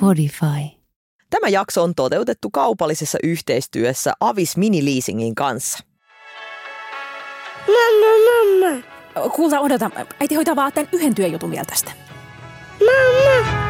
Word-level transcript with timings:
Podify. 0.00 0.76
Tämä 1.30 1.48
jakso 1.48 1.82
on 1.82 1.94
toteutettu 1.94 2.50
kaupallisessa 2.50 3.18
yhteistyössä 3.22 4.12
Avis 4.20 4.56
Mini 4.56 4.84
Leasingin 4.84 5.34
kanssa. 5.34 5.78
Mamma, 7.66 8.12
mamma. 8.28 9.30
Kuulta, 9.30 9.60
odota. 9.60 9.90
Äiti 10.20 10.34
hoitaa 10.34 10.56
vaan 10.56 10.72
tämän 10.72 10.88
yhden 10.92 11.14
työjutun 11.14 11.50
vielä 11.50 11.64
tästä. 11.64 11.92
Mamma. 12.80 13.62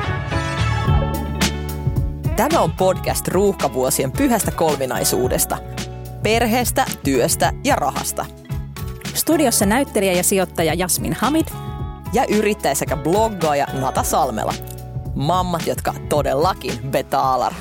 Tämä 2.36 2.60
on 2.60 2.72
podcast 2.72 3.28
ruuhkavuosien 3.28 4.12
pyhästä 4.12 4.50
kolminaisuudesta. 4.50 5.58
Perheestä, 6.22 6.86
työstä 7.04 7.52
ja 7.64 7.76
rahasta. 7.76 8.26
Studiossa 9.22 9.66
näyttelijä 9.66 10.12
ja 10.12 10.22
sijoittaja 10.22 10.74
Jasmin 10.74 11.16
Hamid. 11.20 11.46
Ja 12.12 12.24
yrittäjä 12.28 12.74
sekä 12.74 12.96
bloggaaja 12.96 13.66
Nata 13.72 14.02
Salmela. 14.02 14.54
Mammat, 15.14 15.66
jotka 15.66 15.94
todellakin 16.08 16.90
betaalar. 16.90 17.54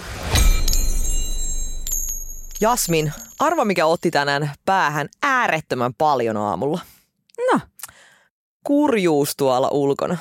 Jasmin, 2.61 3.13
arva 3.39 3.65
mikä 3.65 3.85
otti 3.85 4.11
tänään 4.11 4.51
päähän 4.65 5.09
äärettömän 5.23 5.93
paljon 5.97 6.37
aamulla. 6.37 6.79
No, 7.51 7.59
Kurjuus 8.63 9.35
tuolla 9.37 9.69
ulkona. 9.71 10.17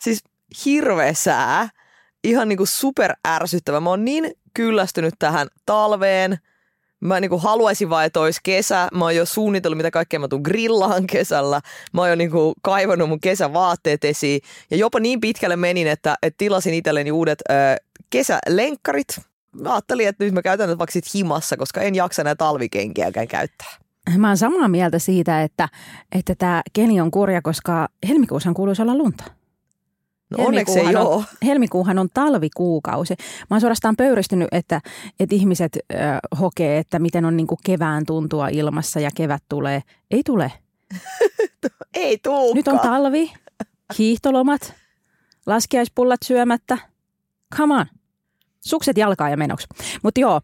Siis 0.00 0.24
hirveä 0.64 1.14
sää. 1.14 1.68
Ihan 2.24 2.48
niinku 2.48 2.66
super 2.66 3.14
ärsyttävä. 3.28 3.80
Mä 3.80 3.90
oon 3.90 4.04
niin 4.04 4.32
kyllästynyt 4.54 5.14
tähän 5.18 5.48
talveen. 5.66 6.38
Mä 7.00 7.20
niinku 7.20 7.38
haluaisin 7.38 7.90
vaan, 7.90 8.04
että 8.04 8.20
olisi 8.20 8.40
kesä. 8.42 8.88
Mä 8.94 9.04
oon 9.04 9.16
jo 9.16 9.26
suunnitellut, 9.26 9.76
mitä 9.76 9.90
kaikkea 9.90 10.20
mä 10.20 10.28
tuun 10.28 10.42
grillaan 10.42 11.06
kesällä. 11.06 11.60
Mä 11.92 12.00
oon 12.00 12.10
jo 12.10 12.16
niinku 12.16 12.54
kaivannut 12.62 13.08
mun 13.08 13.20
kesävaatteet 13.20 14.04
esiin. 14.04 14.40
Ja 14.70 14.76
jopa 14.76 15.00
niin 15.00 15.20
pitkälle 15.20 15.56
menin, 15.56 15.86
että, 15.86 16.14
että 16.22 16.38
tilasin 16.38 16.74
itselleni 16.74 17.12
uudet 17.12 17.38
ö, 17.50 17.54
kesälenkkarit. 18.10 19.20
Mä 19.60 19.72
ajattelin, 19.72 20.08
että 20.08 20.24
nyt 20.24 20.34
mä 20.34 20.42
käytän 20.42 20.68
ne 20.68 20.78
vaikka 20.78 20.92
sit 20.92 21.14
himassa, 21.14 21.56
koska 21.56 21.80
en 21.80 21.94
jaksa 21.94 22.24
näitä 22.24 22.38
talvikenkiäkään 22.38 23.28
käyttää. 23.28 23.70
mä 24.16 24.28
oon 24.28 24.36
samaa 24.36 24.68
mieltä 24.68 24.98
siitä, 24.98 25.42
että 25.42 25.68
että 26.12 26.34
tämä 26.34 26.62
keli 26.72 27.00
on 27.00 27.10
kurja, 27.10 27.42
koska 27.42 27.88
helmikuussahan 28.08 28.54
kuuluisi 28.54 28.82
olla 28.82 28.96
lunta. 28.96 29.24
No 30.30 30.44
onneksi 30.44 30.78
ei 30.78 30.84
Helmikuuhan 30.84 31.06
oo. 31.06 31.16
on, 31.16 31.24
helmikuuhan 31.44 31.98
on 31.98 32.08
talvikuukausi. 32.14 33.14
Mä 33.50 33.54
oon 33.54 33.60
suorastaan 33.60 33.96
pöyristynyt, 33.96 34.48
että, 34.52 34.80
että 35.20 35.34
ihmiset 35.34 35.76
ö, 35.76 35.96
hokee, 36.40 36.78
että 36.78 36.98
miten 36.98 37.24
on 37.24 37.36
niinku 37.36 37.58
kevään 37.64 38.06
tuntua 38.06 38.48
ilmassa 38.48 39.00
ja 39.00 39.10
kevät 39.14 39.42
tulee. 39.48 39.82
Ei 40.10 40.22
tule. 40.22 40.52
Ei 41.94 42.18
tuukaan. 42.18 42.54
Nyt 42.54 42.68
on 42.68 42.78
talvi, 42.78 43.32
hiihtolomat, 43.98 44.74
laskiaispullat 45.46 46.20
syömättä. 46.24 46.78
Come 47.56 47.74
on. 47.74 47.86
Sukset 48.66 48.98
jalkaa 48.98 49.30
ja 49.30 49.36
menoksi. 49.36 49.66
Mutta 50.02 50.20
joo, 50.20 50.40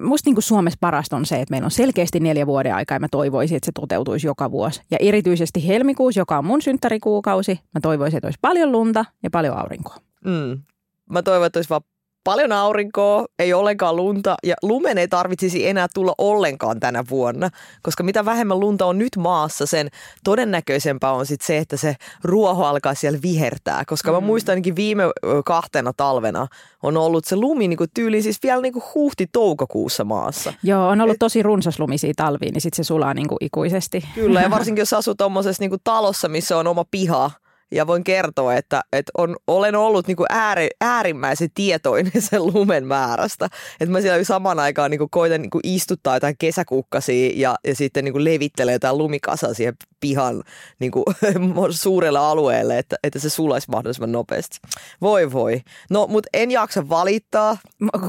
musta 0.00 0.28
niinku 0.28 0.40
Suomessa 0.40 0.78
parasta 0.80 1.16
on 1.16 1.26
se, 1.26 1.40
että 1.40 1.52
meillä 1.52 1.64
on 1.64 1.70
selkeästi 1.70 2.20
neljä 2.20 2.46
vuoden 2.46 2.74
aikaa 2.74 2.96
ja 2.96 3.00
mä 3.00 3.08
toivoisin, 3.10 3.56
että 3.56 3.66
se 3.66 3.72
toteutuisi 3.72 4.26
joka 4.26 4.50
vuosi. 4.50 4.80
Ja 4.90 4.98
erityisesti 5.00 5.68
helmikuussa, 5.68 6.20
joka 6.20 6.38
on 6.38 6.44
mun 6.44 6.62
synttärikuukausi, 6.62 7.60
mä 7.74 7.80
toivoisin, 7.82 8.16
että 8.16 8.26
olisi 8.26 8.38
paljon 8.40 8.72
lunta 8.72 9.04
ja 9.22 9.30
paljon 9.30 9.58
aurinkoa. 9.58 9.96
Mm. 10.24 10.62
Mä 11.10 11.22
toivon, 11.22 11.46
että 11.46 11.58
olisi 11.58 11.70
vaan 11.70 11.82
paljon 12.24 12.52
aurinkoa, 12.52 13.24
ei 13.38 13.52
ollenkaan 13.52 13.96
lunta 13.96 14.34
ja 14.44 14.54
lumen 14.62 14.98
ei 14.98 15.08
tarvitsisi 15.08 15.68
enää 15.68 15.86
tulla 15.94 16.14
ollenkaan 16.18 16.80
tänä 16.80 17.04
vuonna, 17.10 17.50
koska 17.82 18.02
mitä 18.02 18.24
vähemmän 18.24 18.60
lunta 18.60 18.86
on 18.86 18.98
nyt 18.98 19.16
maassa, 19.18 19.66
sen 19.66 19.88
todennäköisempää 20.24 21.12
on 21.12 21.26
sit 21.26 21.40
se, 21.40 21.58
että 21.58 21.76
se 21.76 21.96
ruoho 22.24 22.64
alkaa 22.64 22.94
siellä 22.94 23.18
vihertää, 23.22 23.84
koska 23.86 24.12
mä 24.12 24.20
muistan 24.20 24.52
ainakin 24.52 24.76
viime 24.76 25.02
kahtena 25.44 25.92
talvena 25.96 26.46
on 26.82 26.96
ollut 26.96 27.24
se 27.24 27.36
lumi 27.36 27.68
niin 27.68 27.78
tyyli 27.94 28.22
siis 28.22 28.38
vielä 28.42 28.62
niin 28.62 28.74
huhti-toukokuussa 28.94 30.04
maassa. 30.04 30.52
Joo, 30.62 30.88
on 30.88 31.00
ollut 31.00 31.18
tosi 31.18 31.42
runsaslumisia 31.42 32.12
talviin, 32.16 32.52
niin 32.52 32.60
sitten 32.60 32.84
se 32.84 32.86
sulaa 32.86 33.14
niinku 33.14 33.36
ikuisesti. 33.40 34.04
Kyllä, 34.14 34.40
ja 34.40 34.50
varsinkin 34.56 34.82
jos 34.82 34.92
asuu 34.92 35.14
tuommoisessa 35.14 35.62
niin 35.62 35.80
talossa, 35.84 36.28
missä 36.28 36.58
on 36.58 36.66
oma 36.66 36.84
piha, 36.90 37.30
ja 37.70 37.86
voin 37.86 38.04
kertoa, 38.04 38.54
että, 38.54 38.82
että 38.92 39.12
on, 39.18 39.36
olen 39.46 39.74
ollut 39.74 40.06
niin 40.06 40.16
kuin 40.16 40.26
ääri, 40.30 40.68
äärimmäisen 40.80 41.48
tietoinen 41.54 42.22
sen 42.30 42.46
lumen 42.46 42.86
määrästä. 42.86 43.48
Että 43.80 43.92
mä 43.92 44.00
siellä 44.00 44.24
saman 44.24 44.58
aikaan 44.58 44.90
niin 44.90 44.98
kuin 44.98 45.10
koitan 45.10 45.42
niin 45.42 45.50
kuin 45.50 45.60
istuttaa 45.64 46.16
jotain 46.16 46.36
kesäkukkasia 46.38 47.30
ja, 47.34 47.56
ja 47.66 47.74
sitten 47.74 48.04
niin 48.04 48.12
kuin 48.12 48.24
levittelee 48.24 48.72
jotain 48.72 48.98
lumikasaa 48.98 49.54
siihen 49.54 49.74
pihan 50.00 50.42
niin 50.78 50.90
kuin, 50.90 51.04
suurelle 51.82 52.18
alueelle, 52.18 52.78
että, 52.78 52.96
että 53.02 53.18
se 53.18 53.30
sulaisi 53.30 53.70
mahdollisimman 53.70 54.12
nopeasti. 54.12 54.58
Voi 55.00 55.32
voi. 55.32 55.60
No, 55.90 56.06
mutta 56.06 56.28
en 56.32 56.50
jaksa 56.50 56.88
valittaa. 56.88 57.58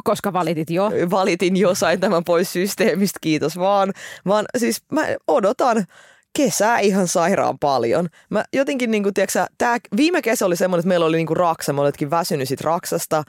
Koska 0.04 0.34
valitit 0.34 0.70
jo. 0.70 0.92
Valitin 1.12 1.58
jo, 1.58 1.76
sain 1.76 2.00
tämän 2.00 2.24
pois 2.24 2.54
systeemistä, 2.54 3.20
kiitos 3.22 3.58
vaan. 3.58 3.94
Vaan 4.26 4.46
siis 4.58 4.84
mä 4.92 5.06
odotan 5.28 5.86
kesää 6.36 6.80
ihan 6.80 7.08
sairaan 7.08 7.60
paljon. 7.60 8.10
Mä 8.30 8.44
jotenkin 8.54 8.92
niinku, 8.92 9.12
tiiäksä, 9.12 9.48
tää, 9.58 9.78
viime 9.98 10.22
kesä 10.22 10.46
oli 10.46 10.56
semmoinen, 10.56 10.80
että 10.80 10.88
meillä 10.88 11.06
oli 11.06 11.18
niinku 11.18 11.34
raksa, 11.34 11.74
mä 11.74 11.82
oletkin 11.82 12.10
väsynyt 12.10 12.48
sit 12.48 12.62
raksasta. 12.62 13.24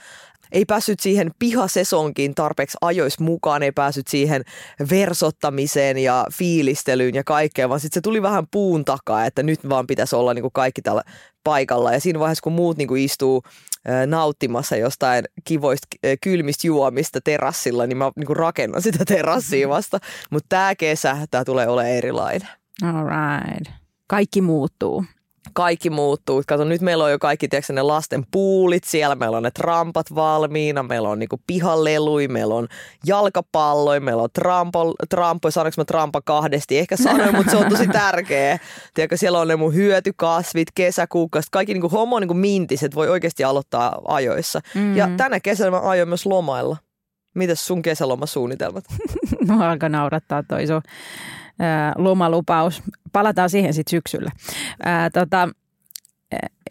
Ei 0.52 0.64
päässyt 0.64 1.00
siihen 1.00 1.30
pihasesonkiin 1.38 2.34
tarpeeksi 2.34 2.78
ajoissa 2.80 3.24
mukaan, 3.24 3.62
ei 3.62 3.72
päässyt 3.72 4.06
siihen 4.08 4.42
versottamiseen 4.90 5.98
ja 5.98 6.26
fiilistelyyn 6.32 7.14
ja 7.14 7.24
kaikkeen, 7.24 7.68
vaan 7.68 7.80
sitten 7.80 8.00
se 8.00 8.00
tuli 8.00 8.22
vähän 8.22 8.46
puun 8.50 8.84
takaa, 8.84 9.26
että 9.26 9.42
nyt 9.42 9.68
vaan 9.68 9.86
pitäisi 9.86 10.16
olla 10.16 10.34
niinku 10.34 10.50
kaikki 10.50 10.82
tällä 10.82 11.02
paikalla. 11.44 11.92
Ja 11.92 12.00
siinä 12.00 12.18
vaiheessa, 12.18 12.42
kun 12.42 12.52
muut 12.52 12.76
niinku 12.76 12.94
istuu 12.94 13.42
ö, 13.88 14.06
nauttimassa 14.06 14.76
jostain 14.76 15.24
kivoista 15.44 15.86
kylmistä 16.22 16.66
juomista 16.66 17.20
terassilla, 17.24 17.86
niin 17.86 17.96
mä 17.96 18.12
niinku 18.16 18.34
rakennan 18.34 18.82
sitä 18.82 19.04
terassia 19.04 19.68
vasta. 19.68 19.98
Mutta 20.30 20.46
tämä 20.48 20.74
kesä, 20.74 21.16
tämä 21.30 21.44
tulee 21.44 21.68
olemaan 21.68 21.94
erilainen 21.94 22.48
All 22.82 23.04
right. 23.04 23.74
Kaikki 24.08 24.40
muuttuu. 24.40 25.04
kaikki 25.52 25.90
muuttuu. 25.90 26.42
Kato, 26.46 26.64
nyt 26.64 26.80
meillä 26.80 27.04
on 27.04 27.10
jo 27.10 27.18
kaikki 27.18 27.48
tiedätkö, 27.48 27.72
ne 27.72 27.82
lasten 27.82 28.26
puulit 28.30 28.84
siellä, 28.84 29.14
meillä 29.14 29.36
on 29.36 29.42
ne 29.42 29.50
trampat 29.50 30.14
valmiina, 30.14 30.82
meillä 30.82 31.08
on 31.08 31.18
niinku 31.18 31.40
pihalelui, 31.46 32.28
meillä 32.28 32.54
on 32.54 32.68
jalkapalloja, 33.06 34.00
meillä 34.00 34.22
on 34.22 34.28
trampo, 34.32 34.94
trampo 35.08 35.50
saanko 35.50 35.70
mä 35.76 35.84
trampa 35.84 36.20
kahdesti? 36.20 36.78
Ehkä 36.78 36.96
sanoin, 36.96 37.36
mutta 37.36 37.50
se 37.50 37.56
on 37.56 37.68
tosi 37.68 37.86
tärkeä. 38.02 38.58
Tiedätkö, 38.94 39.16
siellä 39.16 39.40
on 39.40 39.48
ne 39.48 39.56
mun 39.56 39.74
hyötykasvit, 39.74 40.68
kesäkuukkasit, 40.74 41.50
kaikki 41.50 41.72
niinku 41.74 41.88
homo 41.88 42.20
niinku 42.20 42.34
mintiset 42.34 42.94
voi 42.94 43.08
oikeasti 43.08 43.44
aloittaa 43.44 44.00
ajoissa. 44.08 44.60
Mm. 44.74 44.96
Ja 44.96 45.08
tänä 45.16 45.40
kesänä 45.40 45.70
mä 45.70 45.78
aion 45.78 46.08
myös 46.08 46.26
lomailla. 46.26 46.76
Mitäs 47.36 47.66
sun 47.66 47.82
kesälomasuunnitelmat? 47.82 48.84
Mua 49.48 49.68
alkaa 49.70 49.88
naurattaa 49.88 50.42
toi 50.42 50.66
sun 50.66 50.82
ää, 51.58 51.92
lomalupaus. 51.96 52.82
Palataan 53.12 53.50
siihen 53.50 53.74
sitten 53.74 53.90
syksyllä. 53.90 54.30
Ää, 54.82 55.10
tota, 55.10 55.48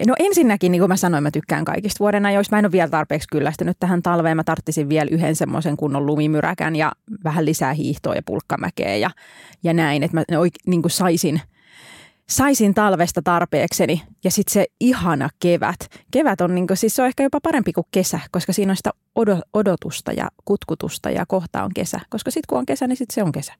no 0.06 0.14
ensinnäkin, 0.18 0.72
niin 0.72 0.80
kuin 0.80 0.88
mä 0.88 0.96
sanoin, 0.96 1.22
mä 1.22 1.30
tykkään 1.30 1.64
kaikista 1.64 1.98
vuoden 1.98 2.26
ajoista. 2.26 2.56
Mä 2.56 2.58
en 2.58 2.64
ole 2.64 2.72
vielä 2.72 2.88
tarpeeksi 2.88 3.28
kyllästynyt 3.32 3.76
tähän 3.80 4.02
talveen. 4.02 4.36
Mä 4.36 4.44
tarttisin 4.44 4.88
vielä 4.88 5.08
yhden 5.12 5.36
semmoisen 5.36 5.76
kunnon 5.76 6.06
lumimyräkän 6.06 6.76
ja 6.76 6.92
vähän 7.24 7.44
lisää 7.44 7.72
hiihtoa 7.72 8.14
ja 8.14 8.22
pulkkamäkeä 8.26 8.96
ja, 8.96 9.10
ja 9.62 9.72
näin, 9.72 10.02
että 10.02 10.16
mä 10.16 10.38
oik, 10.38 10.54
niin 10.66 10.82
kuin 10.82 10.92
saisin– 10.92 11.40
saisin 12.28 12.74
talvesta 12.74 13.22
tarpeekseni 13.24 14.02
ja 14.24 14.30
sitten 14.30 14.52
se 14.52 14.66
ihana 14.80 15.28
kevät. 15.40 15.76
Kevät 16.10 16.40
on 16.40 16.54
niinku, 16.54 16.76
siis 16.76 16.96
se 16.96 17.02
on 17.02 17.08
ehkä 17.08 17.22
jopa 17.22 17.40
parempi 17.40 17.72
kuin 17.72 17.86
kesä, 17.90 18.20
koska 18.30 18.52
siinä 18.52 18.72
on 18.72 18.76
sitä 18.76 18.90
odo- 19.14 19.42
odotusta 19.52 20.12
ja 20.12 20.28
kutkutusta 20.44 21.10
ja 21.10 21.26
kohta 21.26 21.64
on 21.64 21.70
kesä. 21.74 22.00
Koska 22.10 22.30
sitten 22.30 22.46
kun 22.48 22.58
on 22.58 22.66
kesä, 22.66 22.86
niin 22.86 22.96
sitten 22.96 23.14
se 23.14 23.22
on 23.22 23.32
kesä. 23.32 23.52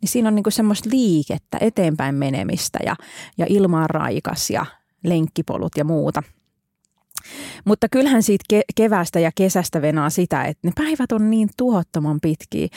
Niin 0.00 0.08
siinä 0.08 0.28
on 0.28 0.34
niinku 0.34 0.50
semmoista 0.50 0.90
liikettä, 0.92 1.58
eteenpäin 1.60 2.14
menemistä 2.14 2.78
ja, 2.86 2.96
ja 3.38 3.46
ilma 3.48 3.82
on 3.82 3.90
raikas 3.90 4.50
ja 4.50 4.66
lenkkipolut 5.04 5.72
ja 5.76 5.84
muuta. 5.84 6.22
Mutta 7.64 7.86
kyllähän 7.90 8.22
siitä 8.22 8.44
ke- 8.54 8.72
keväästä 8.74 9.20
ja 9.20 9.30
kesästä 9.34 9.82
venaa 9.82 10.10
sitä, 10.10 10.44
että 10.44 10.68
ne 10.68 10.72
päivät 10.76 11.12
on 11.12 11.30
niin 11.30 11.48
tuhottoman 11.56 12.18
pitkiä. 12.22 12.68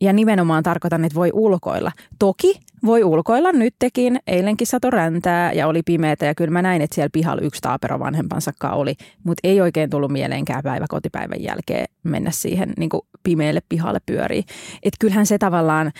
Ja 0.00 0.12
nimenomaan 0.12 0.62
tarkoitan, 0.62 1.04
että 1.04 1.14
voi 1.14 1.30
ulkoilla. 1.32 1.92
Toki 2.18 2.60
voi 2.84 3.04
ulkoilla 3.04 3.52
nytkin. 3.52 4.18
Eilenkin 4.26 4.66
sato 4.66 4.90
räntää 4.90 5.52
ja 5.52 5.66
oli 5.66 5.82
pimeätä 5.82 6.26
ja 6.26 6.34
kyllä 6.34 6.50
mä 6.50 6.62
näin, 6.62 6.82
että 6.82 6.94
siellä 6.94 7.10
pihalla 7.12 7.42
yksi 7.42 7.60
taapero 7.60 7.98
vanhempansakaan 7.98 8.76
oli. 8.76 8.94
Mutta 9.24 9.48
ei 9.48 9.60
oikein 9.60 9.90
tullut 9.90 10.12
mieleenkään 10.12 10.62
päivä 10.62 10.86
kotipäivän 10.88 11.42
jälkeen 11.42 11.86
mennä 12.02 12.30
siihen 12.30 12.72
niin 12.78 12.90
pimeälle 13.22 13.60
pihalle 13.68 14.00
pyöriin. 14.06 14.44
Että 14.82 14.96
kyllähän 15.00 15.26
se 15.26 15.38
tavallaan 15.38 15.92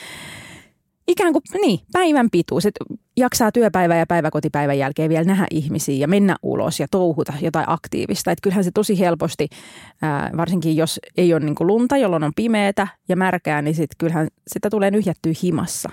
ikään 1.09 1.33
kuin 1.33 1.43
niin, 1.61 1.81
päivän 1.93 2.31
pituus, 2.31 2.67
että 2.67 2.85
jaksaa 3.17 3.53
työpäivän 3.53 3.99
ja 3.99 4.07
päiväkotipäivän 4.07 4.79
jälkeen 4.79 5.09
vielä 5.09 5.25
nähdä 5.25 5.47
ihmisiä 5.51 5.97
ja 5.97 6.09
mennä 6.09 6.37
ulos 6.43 6.81
ja 6.81 6.87
touhuta 6.91 7.33
jotain 7.41 7.65
aktiivista. 7.69 8.31
Että 8.31 8.43
kyllähän 8.43 8.65
se 8.65 8.71
tosi 8.71 8.99
helposti, 8.99 9.49
ää, 10.03 10.31
varsinkin 10.37 10.77
jos 10.77 11.01
ei 11.17 11.35
ole 11.35 11.41
niin 11.41 11.55
lunta, 11.61 11.97
jolloin 11.97 12.25
on 12.25 12.33
pimeätä 12.37 12.89
ja 13.09 13.17
märkää, 13.17 13.63
niin 13.63 13.75
sit 13.75 13.91
kyllähän 13.99 14.29
sitä 14.49 14.71
tulee 14.71 14.91
nyhjättyä 14.91 15.33
himassa. 15.43 15.91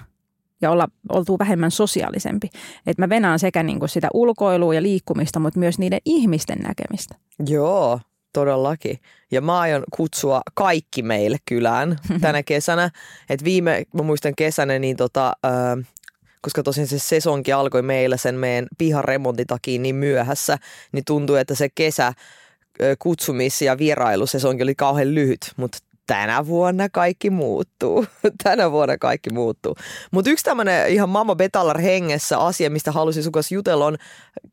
ja 0.62 0.72
olla, 0.72 0.88
oltuu 1.10 1.40
vähemmän 1.40 1.72
sosiaalisempi. 1.72 2.50
Että 2.88 3.02
mä 3.02 3.10
venaan 3.10 3.40
sekä 3.40 3.64
niin 3.64 3.80
kuin 3.80 3.90
sitä 3.90 4.08
ulkoilua 4.14 4.74
ja 4.74 4.82
liikkumista, 4.82 5.40
mutta 5.40 5.60
myös 5.60 5.80
niiden 5.80 6.00
ihmisten 6.06 6.58
näkemistä. 6.60 7.16
Joo, 7.48 8.00
todellakin. 8.36 9.00
Ja 9.32 9.42
mä 9.42 9.60
aion 9.60 9.84
kutsua 9.96 10.42
kaikki 10.54 11.02
meille 11.02 11.38
kylään 11.46 11.98
tänä 12.22 12.44
kesänä. 12.44 12.90
Et 13.30 13.44
viime, 13.44 13.84
mä 13.94 14.02
muistan 14.02 14.36
kesänä, 14.36 14.80
niin 14.80 14.98
tota, 14.98 15.34
ö, 15.46 15.84
koska 16.42 16.64
tosiaan 16.64 16.88
se 16.88 17.00
sesonki 17.00 17.54
alkoi 17.54 17.82
meillä 17.82 18.18
sen 18.18 18.36
meidän 18.36 18.68
pihan 18.78 19.04
remontin 19.04 19.48
takia 19.48 19.80
niin 19.80 19.96
myöhässä, 19.96 20.58
niin 20.92 21.04
tuntui, 21.06 21.40
että 21.40 21.56
se 21.56 21.70
kesä 21.76 22.14
kutsumis- 23.00 23.62
ja 23.66 23.78
vierailusesonki 23.78 24.64
oli 24.64 24.76
kauhean 24.76 25.16
lyhyt, 25.16 25.52
mutta 25.58 25.78
tänä 26.08 26.46
vuonna 26.48 26.90
kaikki 26.90 27.30
muuttuu. 27.30 28.06
tänä 28.44 28.72
vuonna 28.72 28.98
kaikki 28.98 29.30
muuttuu. 29.30 29.76
Mutta 30.12 30.32
yksi 30.32 30.46
tämmöinen 30.46 30.90
ihan 30.90 31.10
Mama 31.10 31.36
Betalar 31.36 31.82
hengessä 31.82 32.38
asia, 32.38 32.70
mistä 32.70 32.92
halusin 32.92 33.24
sun 33.24 33.32
kanssa 33.32 33.56
jutella, 33.56 33.86
on 33.86 33.98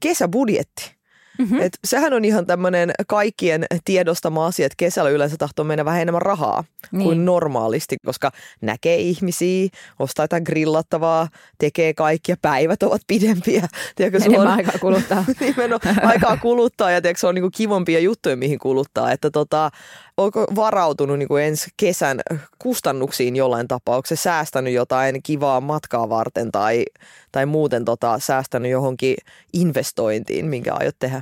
kesäbudjetti. 0.00 1.01
Mm-hmm. 1.38 1.60
Et 1.60 1.78
sehän 1.84 2.12
on 2.12 2.24
ihan 2.24 2.46
tämmöinen 2.46 2.92
kaikkien 3.08 3.64
tiedostama 3.84 4.46
asia, 4.46 4.66
että 4.66 4.76
kesällä 4.76 5.10
yleensä 5.10 5.36
tahtoo 5.36 5.64
mennä 5.64 5.84
vähän 5.84 6.02
enemmän 6.02 6.22
rahaa 6.22 6.64
niin. 6.92 7.02
kuin 7.02 7.24
normaalisti, 7.24 7.96
koska 8.06 8.30
näkee 8.60 8.96
ihmisiä, 8.96 9.68
ostaa 9.98 10.24
jotain 10.24 10.42
grillattavaa, 10.46 11.28
tekee 11.58 11.94
kaikkia, 11.94 12.36
päivät 12.42 12.82
ovat 12.82 13.02
pidempiä. 13.06 13.68
Tiedätkö, 13.96 14.18
enemmän 14.24 14.46
on, 14.46 14.54
aikaa 14.54 14.78
kuluttaa. 14.80 15.24
nimenomaan 15.40 16.04
aikaa 16.04 16.36
kuluttaa 16.36 16.90
ja 16.90 17.02
tiedätkö, 17.02 17.20
se 17.20 17.26
on 17.26 17.34
niinku 17.34 17.50
kivompia 17.54 17.98
juttuja, 18.00 18.36
mihin 18.36 18.58
kuluttaa. 18.58 19.12
Että 19.12 19.30
tota, 19.30 19.70
onko 20.16 20.46
varautunut 20.54 21.18
niin 21.18 21.28
kuin 21.28 21.44
ensi 21.44 21.70
kesän 21.76 22.20
kustannuksiin 22.58 23.36
jollain 23.36 23.68
tapauksessa, 23.68 24.22
säästänyt 24.22 24.72
jotain 24.72 25.22
kivaa 25.22 25.60
matkaa 25.60 26.08
varten 26.08 26.52
tai, 26.52 26.84
tai 27.32 27.46
muuten 27.46 27.84
tota, 27.84 28.18
säästänyt 28.18 28.70
johonkin 28.70 29.16
investointiin, 29.52 30.46
minkä 30.46 30.74
aiot 30.74 30.96
tehdä? 30.98 31.21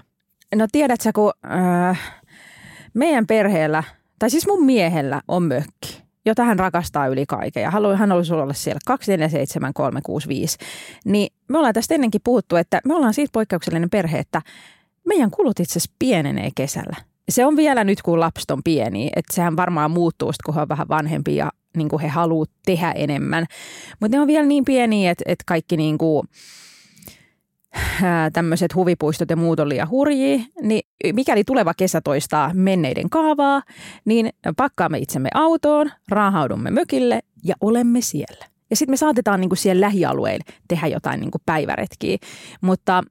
No 0.55 0.67
tiedätkö, 0.73 1.11
kun 1.15 1.33
äh, 1.91 2.01
meidän 2.95 3.27
perheellä, 3.27 3.85
tai 4.19 4.31
siis 4.31 4.47
mun 4.47 4.67
miehellä 4.67 5.21
on 5.29 5.43
mökki, 5.43 6.03
jota 6.27 6.45
hän 6.45 6.59
rakastaa 6.59 7.07
yli 7.07 7.27
kaiken. 7.27 7.63
Ja 7.63 7.71
haluaa, 7.71 7.97
hän 7.97 8.13
olisi 8.13 8.35
olla 8.35 8.53
siellä 8.53 8.81
247365, 8.87 10.59
niin 11.05 11.33
me 11.49 11.59
ollaan 11.59 11.75
tästä 11.75 11.95
ennenkin 11.95 12.21
puhuttu, 12.25 12.57
että 12.57 12.81
me 12.85 12.95
ollaan 12.95 13.15
siitä 13.15 13.31
poikkeuksellinen 13.33 13.91
perhe, 13.91 14.19
että 14.19 14.43
meidän 15.07 15.31
kulut 15.31 15.61
itse 15.61 15.73
asiassa 15.73 15.97
pienenee 15.99 16.51
kesällä. 16.55 16.97
Se 17.29 17.47
on 17.47 17.57
vielä 17.57 17.85
nyt, 17.85 18.03
kun 18.03 18.21
lapset 18.21 18.51
on 18.51 18.63
pieni, 18.63 19.11
että 19.17 19.35
sehän 19.35 19.57
varmaan 19.57 19.91
muuttuu, 19.91 20.33
kun 20.45 20.55
he 20.55 20.61
on 20.61 20.69
vähän 20.69 20.89
vanhempi 20.89 21.37
ja 21.37 21.53
niin 21.77 21.89
kuin 21.89 22.03
he 22.03 22.09
haluavat 22.09 22.51
tehdä 22.67 22.93
enemmän. 22.93 23.47
Mutta 24.01 24.17
ne 24.17 24.21
on 24.21 24.27
vielä 24.27 24.47
niin 24.47 24.65
pieniä, 24.65 25.11
että, 25.11 25.25
että 25.27 25.45
kaikki 25.47 25.77
niin 25.77 25.99
kuin, 25.99 26.29
tämmöiset 28.33 28.75
huvipuistot 28.75 29.31
ja 29.31 29.37
muut 29.37 29.61
on 29.61 29.69
liian 29.69 29.91
hurjia, 29.91 30.39
niin 30.63 30.83
mikäli 31.13 31.45
tuleva 31.45 31.75
kesä 31.75 32.01
toistaa 32.01 32.51
menneiden 32.55 33.11
kaavaa, 33.11 33.63
niin 34.05 34.31
pakkaamme 34.57 34.99
itsemme 34.99 35.29
autoon, 35.35 35.91
raahaudumme 36.09 36.71
mökille 36.71 37.21
ja 37.45 37.55
olemme 37.61 38.01
siellä. 38.01 38.47
Ja 38.71 38.77
sitten 38.77 38.93
me 38.93 38.97
saatetaan 38.97 39.41
niinku 39.41 39.57
siellä 39.57 39.81
lähialueilla 39.81 40.45
tehdä 40.69 40.87
jotain 40.87 41.21
niinku 41.21 41.39
päiväretkiä, 41.47 42.19
mutta 42.61 43.03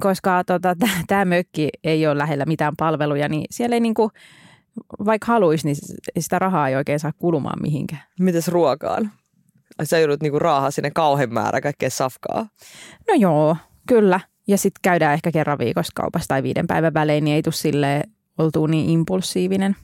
koska 0.00 0.44
tota, 0.44 0.76
tämä 1.06 1.24
mökki 1.24 1.68
ei 1.84 2.06
ole 2.06 2.18
lähellä 2.18 2.44
mitään 2.44 2.76
palveluja, 2.76 3.28
niin 3.28 3.44
siellä 3.50 3.76
ei 3.76 3.80
niinku, 3.80 4.10
vaikka 5.04 5.26
haluaisi, 5.26 5.66
niin 5.66 5.76
sitä 6.18 6.38
rahaa 6.38 6.68
ei 6.68 6.76
oikein 6.76 7.00
saa 7.00 7.12
kulumaan 7.18 7.62
mihinkään. 7.62 8.02
Mites 8.20 8.48
ruokaan? 8.48 9.10
Sä 9.82 9.98
joudut 9.98 10.22
niinku 10.22 10.38
raahaa 10.38 10.70
sinne 10.70 10.90
kauhean 10.90 11.32
määrä 11.32 11.60
kaikkea 11.60 11.90
safkaa. 11.90 12.46
No 13.08 13.14
joo, 13.14 13.56
kyllä. 13.88 14.20
Ja 14.48 14.58
sitten 14.58 14.80
käydään 14.82 15.14
ehkä 15.14 15.32
kerran 15.32 15.58
viikossa 15.58 15.92
kaupassa 15.94 16.28
tai 16.28 16.42
viiden 16.42 16.66
päivän 16.66 16.94
välein, 16.94 17.24
niin 17.24 17.34
ei 17.34 17.42
tule 17.42 17.54
sille 17.54 18.02
oltuu 18.38 18.66
niin 18.66 18.90
impulsiivinen. 18.90 19.76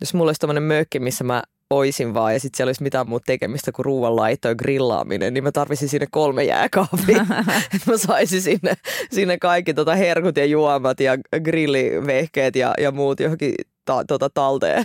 Jos 0.00 0.14
mulla 0.14 0.28
olisi 0.28 0.40
tämmöinen 0.40 0.62
mökki, 0.62 1.00
missä 1.00 1.24
mä 1.24 1.42
oisin 1.70 2.14
vaan 2.14 2.32
ja 2.32 2.40
sitten 2.40 2.56
siellä 2.56 2.68
olisi 2.68 2.82
mitään 2.82 3.08
muuta 3.08 3.24
tekemistä 3.26 3.72
kuin 3.72 3.84
ruoanlaitto 3.84 4.48
ja 4.48 4.54
grillaaminen, 4.54 5.34
niin 5.34 5.44
mä 5.44 5.52
tarvisin 5.52 5.88
sinne 5.88 6.06
kolme 6.10 6.44
jääkaapia. 6.44 7.26
että 7.74 7.90
mä 7.90 7.96
saisin 7.96 8.42
sinne, 8.42 8.74
sinne 9.12 9.38
kaikki 9.38 9.74
tota 9.74 9.94
herkut 9.94 10.36
ja 10.36 10.44
juomat 10.44 11.00
ja 11.00 11.12
grillivehkeet 11.44 12.56
ja, 12.56 12.74
ja 12.78 12.92
muut 12.92 13.20
johonkin 13.20 13.54
ta, 13.84 14.04
tota, 14.04 14.30
talteen. 14.30 14.84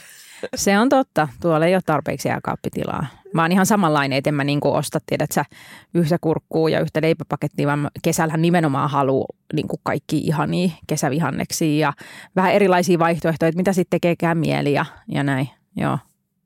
Se 0.56 0.80
on 0.80 0.90
totta. 0.90 1.28
Tuolla 1.42 1.66
ei 1.66 1.76
ole 1.76 1.82
tarpeeksi 1.86 2.28
jääkaappitilaa. 2.28 3.06
Mä 3.34 3.42
oon 3.42 3.52
ihan 3.52 3.66
samanlainen, 3.66 4.18
että 4.18 4.30
en 4.30 4.34
mä 4.34 4.44
niinku 4.44 4.74
osta, 4.74 5.00
tiedät 5.06 5.32
sä, 5.32 5.46
yhtä 5.94 6.18
kurkkuu 6.22 6.68
ja 6.68 6.80
yhtä 6.80 7.02
leipäpakettia, 7.02 7.68
vaan 7.68 7.92
kesällähän 8.02 8.42
nimenomaan 8.42 8.90
haluaa 8.90 9.28
niinku 9.54 9.80
kaikki 9.84 10.18
ihania 10.18 10.70
kesävihanneksia 10.88 11.88
ja 11.88 11.94
vähän 12.36 12.54
erilaisia 12.54 13.00
vaihtoehtoja, 13.00 13.50
että 13.50 13.58
mitä 13.58 13.74
sitten 13.74 14.00
tekeekään 14.00 14.38
mieli 14.38 14.74
ja, 14.74 14.86
ja 15.08 15.24
näin. 15.24 15.50
Joo. 15.76 15.98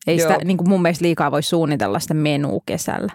Ei 0.07 0.19
sitä 0.19 0.37
niin 0.43 0.57
kuin 0.57 0.69
mun 0.69 0.81
mielestä 0.81 1.05
liikaa 1.05 1.31
voi 1.31 1.43
suunnitella 1.43 1.99
sitä 1.99 2.13
menua 2.13 2.59
kesällä. 2.65 3.13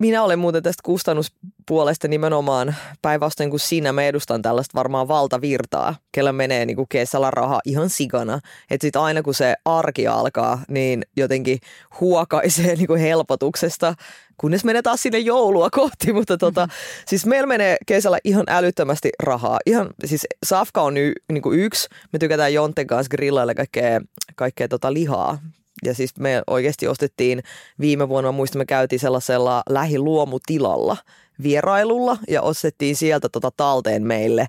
Minä 0.00 0.22
olen 0.22 0.38
muuten 0.38 0.62
tästä 0.62 0.80
kustannuspuolesta 0.84 2.08
nimenomaan 2.08 2.74
päinvastoin 3.02 3.50
kuin 3.50 3.60
sinä. 3.60 3.92
Mä 3.92 4.02
edustan 4.02 4.42
tällaista 4.42 4.74
varmaan 4.74 5.08
valtavirtaa, 5.08 5.94
kellä 6.12 6.32
menee 6.32 6.66
niin 6.66 6.76
kuin 6.76 6.86
kesällä 6.88 7.30
raha 7.30 7.60
ihan 7.64 7.90
sigana. 7.90 8.40
Että 8.70 8.84
sitten 8.84 9.02
aina 9.02 9.22
kun 9.22 9.34
se 9.34 9.54
arki 9.64 10.06
alkaa, 10.06 10.62
niin 10.68 11.04
jotenkin 11.16 11.58
huokaisee 12.00 12.76
niin 12.76 12.86
kuin 12.86 13.00
helpotuksesta, 13.00 13.94
kunnes 14.36 14.64
menee 14.64 14.82
taas 14.82 15.02
sinne 15.02 15.18
joulua 15.18 15.70
kohti. 15.70 16.12
Mutta 16.18 16.38
tota, 16.38 16.66
mm-hmm. 16.66 17.04
siis 17.06 17.26
meillä 17.26 17.46
menee 17.46 17.76
kesällä 17.86 18.18
ihan 18.24 18.44
älyttömästi 18.48 19.10
rahaa. 19.22 19.58
Ihan, 19.66 19.90
siis 20.04 20.26
safka 20.46 20.82
on 20.82 20.96
y, 20.96 21.12
niin 21.32 21.42
kuin 21.42 21.60
yksi. 21.60 21.88
Me 22.12 22.18
tykätään 22.18 22.54
Jonten 22.54 22.86
kanssa 22.86 23.10
grillailla 23.10 23.54
kaikkea, 23.54 24.00
kaikkea 24.36 24.68
tota 24.68 24.92
lihaa 24.92 25.38
ja 25.84 25.94
siis 25.94 26.16
me 26.18 26.42
oikeasti 26.46 26.88
ostettiin 26.88 27.42
viime 27.80 28.08
vuonna, 28.08 28.32
muista 28.32 28.58
me 28.58 28.64
käytiin 28.64 29.00
sellaisella 29.00 29.62
lähiluomutilalla 29.68 30.96
vierailulla 31.42 32.18
ja 32.28 32.42
ostettiin 32.42 32.96
sieltä 32.96 33.28
tota 33.28 33.50
talteen 33.56 34.02
meille 34.02 34.46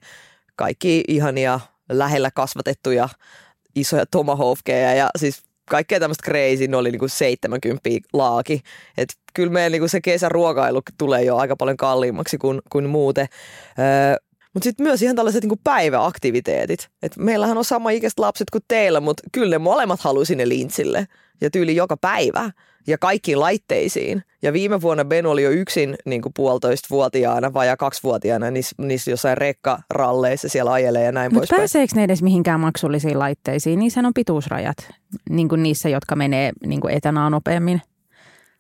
kaikki 0.56 1.04
ihania 1.08 1.60
lähellä 1.90 2.32
kasvatettuja 2.32 3.10
isoja 3.76 4.06
tomahawkeja 4.06 4.94
ja 4.94 5.10
siis 5.18 5.44
kaikkea 5.70 6.00
tämmöistä 6.00 6.26
crazy, 6.26 6.68
ne 6.68 6.78
oli 6.78 6.92
niinku 6.92 7.08
70 7.08 7.90
laaki. 8.14 8.62
Et 8.98 9.10
kyllä 9.34 9.52
meidän 9.52 9.72
niinku 9.72 9.88
se 9.88 10.02
kesäruokailu 10.02 10.82
tulee 10.98 11.24
jo 11.24 11.38
aika 11.38 11.56
paljon 11.56 11.78
kalliimmaksi 11.78 12.38
kuin, 12.38 12.62
kuin 12.70 12.90
muuten. 12.90 13.28
Öö, 13.80 14.16
mutta 14.54 14.64
sitten 14.64 14.84
myös 14.84 15.02
ihan 15.02 15.16
tällaiset 15.16 15.44
niinku 15.44 15.60
päiväaktiviteetit. 15.64 16.90
Et 17.04 17.18
meillähän 17.18 17.58
on 17.58 17.66
sama 17.66 17.90
ikäiset 17.90 18.20
lapset 18.20 18.50
kuin 18.50 18.64
teillä, 18.68 19.00
mutta 19.00 19.24
kyllä 19.32 19.50
ne 19.50 19.58
molemmat 19.58 20.00
haluaa 20.00 20.26
sinne 20.26 20.50
lintsille. 20.50 21.08
Ja 21.42 21.50
tyyli 21.50 21.76
joka 21.76 21.98
päivä 21.98 22.52
ja 22.88 22.98
kaikkiin 22.98 23.40
laitteisiin. 23.40 24.24
Ja 24.42 24.54
viime 24.54 24.82
vuonna 24.82 25.06
Ben 25.06 25.26
oli 25.26 25.44
jo 25.44 25.50
yksin 25.50 25.96
niin 26.06 26.22
kuin 26.22 26.34
puolitoista-vuotiaana 26.36 27.54
vai 27.54 27.78
kaksivuotiaana 27.78 28.52
niissä, 28.52 28.76
niissä 28.78 29.12
jossain 29.12 29.38
rekkaralleissa 29.38 30.50
siellä 30.50 30.72
ajelee 30.72 31.04
ja 31.04 31.12
näin 31.12 31.34
Mutta 31.34 31.56
pääseekö 31.56 31.96
ne 31.96 32.04
edes 32.04 32.24
mihinkään 32.24 32.60
maksullisiin 32.60 33.20
laitteisiin? 33.20 33.80
Niissä 33.80 34.00
on 34.00 34.14
pituusrajat, 34.14 34.78
niin 35.30 35.50
kuin 35.50 35.64
niissä, 35.64 35.90
jotka 35.90 36.16
menee 36.16 36.52
niin 36.66 36.82
kuin 36.82 36.94
etänaa 36.94 37.30
nopeammin. 37.30 37.82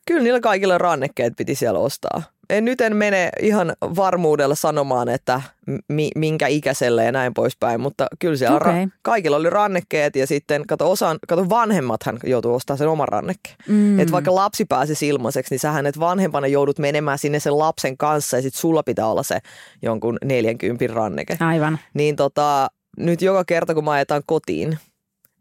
Kyllä 0.07 0.23
niillä 0.23 0.39
kaikilla 0.39 0.77
rannekkeet 0.77 1.33
piti 1.37 1.55
siellä 1.55 1.79
ostaa 1.79 2.23
en, 2.51 2.65
nyt 2.65 2.81
en 2.81 2.95
mene 2.95 3.29
ihan 3.41 3.73
varmuudella 3.81 4.55
sanomaan, 4.55 5.09
että 5.09 5.41
mi, 5.87 6.09
minkä 6.15 6.47
ikäiselle 6.47 7.05
ja 7.05 7.11
näin 7.11 7.33
poispäin, 7.33 7.81
mutta 7.81 8.07
kyllä 8.19 8.37
siellä 8.37 8.57
okay. 8.57 8.85
ra- 8.85 8.89
kaikilla 9.01 9.37
oli 9.37 9.49
rannekkeet 9.49 10.15
ja 10.15 10.27
sitten 10.27 10.67
kato, 10.67 10.91
osan, 10.91 11.19
kato 11.27 11.49
vanhemmathan 11.49 12.19
joutuu 12.23 12.53
ostamaan 12.53 12.77
sen 12.77 12.87
oman 12.87 13.07
rannekkeen. 13.07 13.55
Mm. 13.67 13.99
Että 13.99 14.11
vaikka 14.11 14.35
lapsi 14.35 14.65
pääsi 14.65 15.07
ilmaiseksi, 15.07 15.53
niin 15.53 15.59
sähän 15.59 15.85
et 15.85 15.99
vanhempana 15.99 16.47
joudut 16.47 16.79
menemään 16.79 17.17
sinne 17.17 17.39
sen 17.39 17.57
lapsen 17.57 17.97
kanssa 17.97 18.37
ja 18.37 18.41
sitten 18.41 18.61
sulla 18.61 18.83
pitää 18.83 19.07
olla 19.07 19.23
se 19.23 19.39
jonkun 19.81 20.17
40 20.25 20.87
ranneke. 20.87 21.37
Aivan. 21.39 21.79
Niin 21.93 22.15
tota, 22.15 22.67
nyt 22.97 23.21
joka 23.21 23.43
kerta 23.45 23.73
kun 23.73 23.83
mä 23.83 23.91
ajetaan 23.91 24.21
kotiin, 24.25 24.77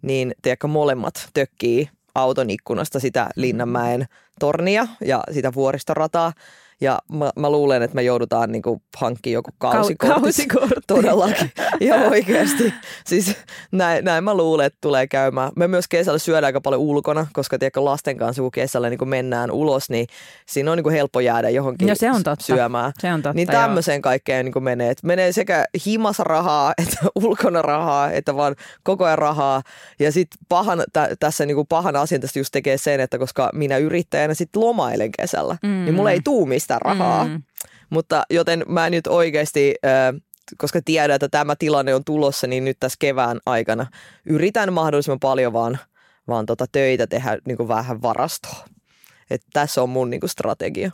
niin 0.02 0.35
tiedätkö, 0.43 0.67
molemmat 0.67 1.29
tökkii 1.35 1.88
auton 2.14 2.50
ikkunasta 2.50 3.00
sitä 3.00 3.29
Linnanmäen 3.37 4.07
tornia 4.40 4.88
ja 5.00 5.25
sitä 5.33 5.55
vuoristorataa. 5.55 6.33
Ja 6.81 6.99
mä, 7.13 7.31
mä 7.37 7.51
luulen, 7.51 7.83
että 7.83 7.95
me 7.95 8.03
joudutaan 8.03 8.53
niinku 8.53 8.83
hankkimaan 8.97 9.35
joku 9.35 9.51
kausikortti. 9.59 10.21
kausikortti. 10.21 10.81
Todellakin. 10.95 11.53
Ja 11.81 11.95
oikeasti. 11.95 12.75
Siis 13.07 13.37
näin, 13.73 14.05
näin 14.05 14.25
mä 14.25 14.35
luulen, 14.35 14.67
että 14.67 14.79
tulee 14.81 15.07
käymään. 15.07 15.53
Me 15.57 15.69
myös 15.69 15.89
kesällä 15.89 16.19
syödään 16.19 16.45
aika 16.45 16.61
paljon 16.61 16.81
ulkona, 16.81 17.27
koska 17.33 17.59
tiedätkö, 17.59 17.85
lasten 17.85 18.17
kanssa 18.17 18.43
kun 18.43 18.51
kesällä 18.51 18.91
niin 18.91 19.09
mennään 19.09 19.51
ulos, 19.51 19.91
niin 19.91 20.07
siinä 20.47 20.71
on 20.71 20.79
niin 20.79 20.83
kuin 20.83 20.95
helppo 20.95 21.21
jäädä 21.21 21.51
johonkin 21.51 21.89
no, 21.89 21.95
se 21.95 22.11
on 22.11 22.23
totta. 22.23 22.45
syömään. 22.45 22.93
Se 22.99 23.13
on 23.13 23.23
totta, 23.23 23.37
niin 23.37 23.49
tämmöiseen 23.49 24.03
kaikkeen 24.03 24.45
niin 24.45 24.53
kuin 24.53 24.63
menee. 24.63 24.91
Et 24.91 25.03
menee 25.03 25.33
sekä 25.33 25.65
himas 25.87 26.19
rahaa, 26.19 26.73
että 26.83 26.99
ulkona 27.15 27.63
rahaa, 27.63 28.11
että 28.11 28.37
vaan 28.37 28.57
koko 28.83 29.05
ajan 29.05 29.19
rahaa. 29.19 29.63
Ja 29.99 30.13
sitten 30.13 30.39
pahan, 30.49 30.83
tä, 30.93 31.09
tässä 31.21 31.47
niin 31.47 31.55
kuin 31.55 31.67
pahan 31.67 31.97
asian 31.97 32.21
tästä 32.21 32.39
just 32.39 32.53
tekee 32.53 32.79
sen, 32.79 33.01
että 33.01 33.19
koska 33.19 33.51
minä 33.55 33.77
yrittäjänä 33.77 34.35
sitten 34.35 34.63
lomailen 34.63 35.13
kesällä, 35.13 35.57
mm. 35.63 35.85
niin 35.85 35.95
mulla 35.95 36.11
ei 36.11 36.21
tuu 36.25 36.47
mistä 36.71 36.79
rahaa. 36.79 37.25
Mm. 37.25 37.43
Mutta 37.91 38.23
joten 38.31 38.65
mä 38.69 38.91
nyt 38.91 39.07
oikeasti, 39.07 39.75
koska 40.59 40.81
tiedän, 40.85 41.15
että 41.15 41.29
tämä 41.29 41.57
tilanne 41.57 41.95
on 41.95 42.05
tulossa, 42.05 42.47
niin 42.47 42.65
nyt 42.65 42.77
tässä 42.81 42.97
kevään 42.99 43.39
aikana 43.47 43.87
yritän 44.27 44.73
mahdollisimman 44.73 45.21
paljon 45.21 45.53
vaan, 45.53 45.79
vaan 46.29 46.47
tota 46.47 46.67
töitä 46.73 47.07
tehdä 47.07 47.39
niin 47.47 47.57
kuin 47.57 47.69
vähän 47.69 48.03
varastoa. 48.03 48.65
Et 49.31 49.43
tässä 49.53 49.83
on 49.83 49.89
mun 49.89 50.11
niin 50.11 50.21
kuin 50.21 50.31
strategia. 50.31 50.91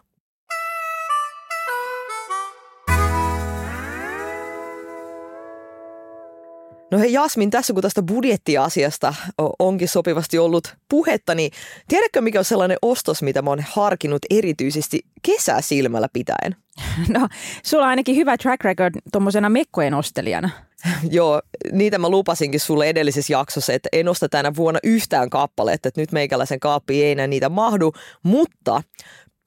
No 6.90 6.98
hei 6.98 7.12
Jasmin, 7.12 7.50
tässä 7.50 7.72
kun 7.72 7.82
tästä 7.82 8.02
budjettiasiasta 8.02 9.14
onkin 9.58 9.88
sopivasti 9.88 10.38
ollut 10.38 10.76
puhetta, 10.88 11.34
niin 11.34 11.50
tiedätkö 11.88 12.20
mikä 12.20 12.38
on 12.38 12.44
sellainen 12.44 12.78
ostos, 12.82 13.22
mitä 13.22 13.42
mä 13.42 13.50
oon 13.50 13.64
harkinnut 13.68 14.22
erityisesti 14.30 15.00
kesäsilmällä 15.22 16.08
pitäen? 16.12 16.56
No, 17.08 17.28
sulla 17.62 17.84
on 17.84 17.90
ainakin 17.90 18.16
hyvä 18.16 18.36
track 18.36 18.64
record 18.64 18.94
tuommoisena 19.12 19.48
mekkojen 19.48 19.94
ostelijana. 19.94 20.50
Joo, 21.10 21.42
niitä 21.72 21.98
mä 21.98 22.08
lupasinkin 22.08 22.60
sulle 22.60 22.88
edellisessä 22.88 23.32
jaksossa, 23.32 23.72
että 23.72 23.88
en 23.92 24.08
osta 24.08 24.28
tänä 24.28 24.52
vuonna 24.56 24.80
yhtään 24.84 25.30
kappaletta, 25.30 25.88
että 25.88 26.00
nyt 26.00 26.12
meikäläisen 26.12 26.60
kaappi 26.60 27.04
ei 27.04 27.12
enää 27.12 27.26
niitä 27.26 27.48
mahdu, 27.48 27.92
mutta 28.22 28.82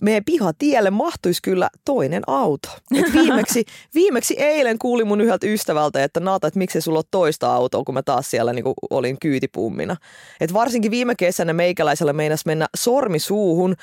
meidän 0.02 0.24
pihatielle 0.26 0.90
mahtuisi 0.90 1.42
kyllä 1.42 1.70
toinen 1.86 2.24
auto. 2.28 2.70
Et 2.96 3.14
viimeksi, 3.14 3.66
viimeksi 3.96 4.36
eilen 4.38 4.80
kuulin 4.80 5.08
mun 5.08 5.22
yhdeltä 5.22 5.48
ystävältä, 5.48 6.04
että 6.04 6.20
Naata, 6.20 6.48
että 6.48 6.58
miksei 6.58 6.82
sulla 6.82 7.00
ole 7.00 7.06
toista 7.12 7.54
autoa, 7.54 7.84
kun 7.84 7.94
mä 7.94 8.04
taas 8.04 8.32
siellä 8.32 8.54
niin 8.54 8.66
olin 8.90 9.20
kyytipummina. 9.20 9.96
Et 10.42 10.54
varsinkin 10.54 10.92
viime 10.92 11.16
kesänä 11.16 11.54
meikäläisellä 11.54 12.14
meinas 12.14 12.46
mennä 12.46 12.68
sormi 12.78 13.20
suuhun, 13.20 13.76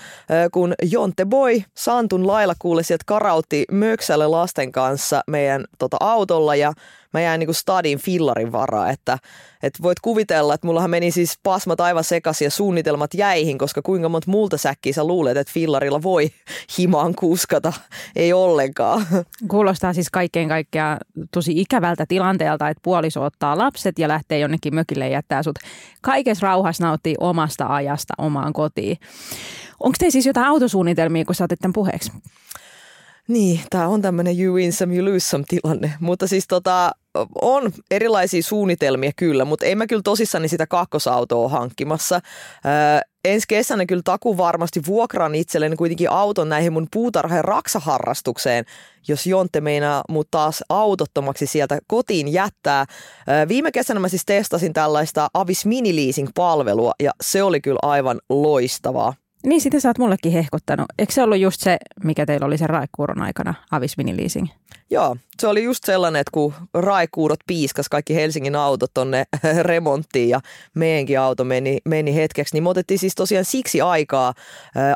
kun 0.52 0.74
Jonte 0.82 1.24
Boy 1.24 1.62
Santun 1.74 2.26
lailla 2.26 2.54
kuule 2.58 2.82
sieltä 2.82 3.04
karautti 3.06 3.64
Möksälle 3.70 4.26
lasten 4.26 4.72
kanssa 4.72 5.22
meidän 5.26 5.64
tota, 5.78 5.96
autolla 6.00 6.56
ja 6.56 6.72
mä 7.16 7.20
jäin 7.20 7.38
niin 7.38 7.46
kuin 7.46 7.54
stadin 7.54 7.98
fillarin 7.98 8.52
varaa, 8.52 8.90
että, 8.90 9.18
että 9.62 9.82
voit 9.82 10.00
kuvitella, 10.00 10.54
että 10.54 10.66
mullahan 10.66 10.90
meni 10.90 11.10
siis 11.10 11.38
pasmat 11.42 11.80
aivan 11.80 12.04
sekaisin 12.04 12.46
ja 12.46 12.50
suunnitelmat 12.50 13.14
jäihin, 13.14 13.58
koska 13.58 13.82
kuinka 13.82 14.08
monta 14.08 14.30
muulta 14.30 14.56
säkkiä 14.56 14.92
sä 14.92 15.04
luulet, 15.04 15.36
että 15.36 15.52
fillarilla 15.52 16.02
voi 16.02 16.30
himaan 16.78 17.14
kuskata, 17.14 17.72
ei 18.16 18.32
ollenkaan. 18.32 19.06
Kuulostaa 19.48 19.92
siis 19.92 20.10
kaikkein 20.10 20.48
kaikkea 20.48 20.98
tosi 21.30 21.60
ikävältä 21.60 22.06
tilanteelta, 22.08 22.68
että 22.68 22.80
puoliso 22.84 23.24
ottaa 23.24 23.58
lapset 23.58 23.98
ja 23.98 24.08
lähtee 24.08 24.38
jonnekin 24.38 24.74
mökille 24.74 25.04
ja 25.04 25.12
jättää 25.12 25.42
sut 25.42 25.58
kaikessa 26.02 26.46
rauhassa 26.46 26.84
nauttii 26.84 27.14
omasta 27.20 27.66
ajasta 27.66 28.14
omaan 28.18 28.52
kotiin. 28.52 28.96
Onko 29.80 29.96
teillä 29.98 30.12
siis 30.12 30.26
jotain 30.26 30.46
autosuunnitelmia, 30.46 31.24
kun 31.24 31.34
sä 31.34 31.44
otit 31.44 31.60
tämän 31.60 31.72
puheeksi? 31.72 32.12
Niin, 33.28 33.60
tämä 33.70 33.88
on 33.88 34.02
tämmöinen 34.02 34.40
you 34.40 34.54
win 34.54 34.72
some, 34.72 34.96
you 34.96 35.14
lose 35.14 35.28
some 35.28 35.44
tilanne. 35.48 35.92
Mutta 36.00 36.26
siis 36.26 36.46
tota, 36.48 36.92
on 37.42 37.72
erilaisia 37.90 38.42
suunnitelmia 38.42 39.10
kyllä, 39.16 39.44
mutta 39.44 39.66
en 39.66 39.78
mä 39.78 39.86
kyllä 39.86 40.02
tosissani 40.02 40.48
sitä 40.48 40.66
kakkosautoa 40.66 41.48
hankkimassa. 41.48 42.20
Öö, 42.66 43.00
ensi 43.24 43.46
kesänä 43.48 43.86
kyllä 43.86 44.02
taku 44.04 44.36
varmasti 44.36 44.80
vuokraan 44.86 45.34
itselleni 45.34 45.76
kuitenkin 45.76 46.10
auton 46.10 46.48
näihin 46.48 46.72
mun 46.72 46.86
puutarha- 46.90 47.36
ja 47.36 47.42
raksaharrastukseen, 47.42 48.64
jos 49.08 49.26
Jonte 49.26 49.60
meinaa 49.60 50.02
mut 50.08 50.28
taas 50.30 50.64
autottomaksi 50.68 51.46
sieltä 51.46 51.78
kotiin 51.86 52.32
jättää. 52.32 52.86
Öö, 53.28 53.48
viime 53.48 53.72
kesänä 53.72 54.00
mä 54.00 54.08
siis 54.08 54.24
testasin 54.26 54.72
tällaista 54.72 55.28
Avis 55.34 55.66
Mini 55.66 55.96
Leasing-palvelua 55.96 56.92
ja 57.02 57.12
se 57.20 57.42
oli 57.42 57.60
kyllä 57.60 57.78
aivan 57.82 58.20
loistavaa. 58.28 59.14
Niin, 59.46 59.60
sitä 59.60 59.80
sä 59.80 59.88
oot 59.88 59.98
mullekin 59.98 60.32
hehkuttanut. 60.32 60.86
Eikö 60.98 61.12
se 61.12 61.22
ollut 61.22 61.38
just 61.38 61.60
se, 61.60 61.76
mikä 62.04 62.26
teillä 62.26 62.46
oli 62.46 62.58
se 62.58 62.66
raikuuron 62.66 63.22
aikana, 63.22 63.54
Avis 63.70 63.96
Mini 63.96 64.16
Leasing? 64.16 64.48
Joo, 64.90 65.16
se 65.40 65.46
oli 65.46 65.64
just 65.64 65.84
sellainen, 65.84 66.20
että 66.20 66.30
kun 66.30 66.54
raikuurot 66.74 67.40
piiskas 67.46 67.88
kaikki 67.88 68.14
Helsingin 68.14 68.56
autot 68.56 68.90
tonne 68.94 69.24
remonttiin 69.62 70.28
ja 70.28 70.40
meidänkin 70.74 71.20
auto 71.20 71.44
meni, 71.44 71.78
meni 71.84 72.14
hetkeksi, 72.14 72.54
niin 72.54 72.62
me 72.62 72.68
otettiin 72.68 72.98
siis 72.98 73.14
tosiaan 73.14 73.44
siksi 73.44 73.80
aikaa 73.80 74.34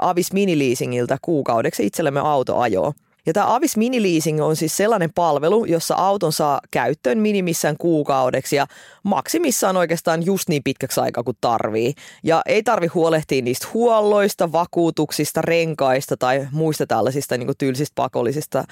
Avis 0.03 0.33
Mini 0.33 0.59
Leasingiltä 0.59 1.19
kuukaudeksi 1.23 1.87
itsellemme 1.87 2.21
autoajoa. 2.21 2.93
Ja 3.27 3.33
tämä 3.33 3.55
Avis 3.55 3.77
Mini 3.77 4.03
Leasing 4.03 4.43
on 4.43 4.57
siis 4.57 4.77
sellainen 4.77 5.13
palvelu, 5.15 5.65
jossa 5.65 5.95
auton 5.95 6.33
saa 6.33 6.61
käyttöön 6.71 7.19
minimissään 7.19 7.77
kuukaudeksi 7.77 8.57
ja 8.57 8.67
maksimissaan 9.03 9.77
oikeastaan 9.77 10.27
just 10.27 10.49
niin 10.49 10.63
pitkäksi 10.63 11.01
aikaa 11.01 11.23
kuin 11.23 11.37
tarvii. 11.41 11.95
Ja 12.23 12.43
ei 12.47 12.63
tarvi 12.63 12.87
huolehtia 12.87 13.43
niistä 13.43 13.67
huolloista, 13.75 14.53
vakuutuksista, 14.53 15.43
renkaista 15.43 16.17
tai 16.17 16.49
muista 16.53 16.87
tällaisista 16.87 17.39
niin 17.39 17.51
tylsistä 17.59 17.93
pakollisista 17.95 18.65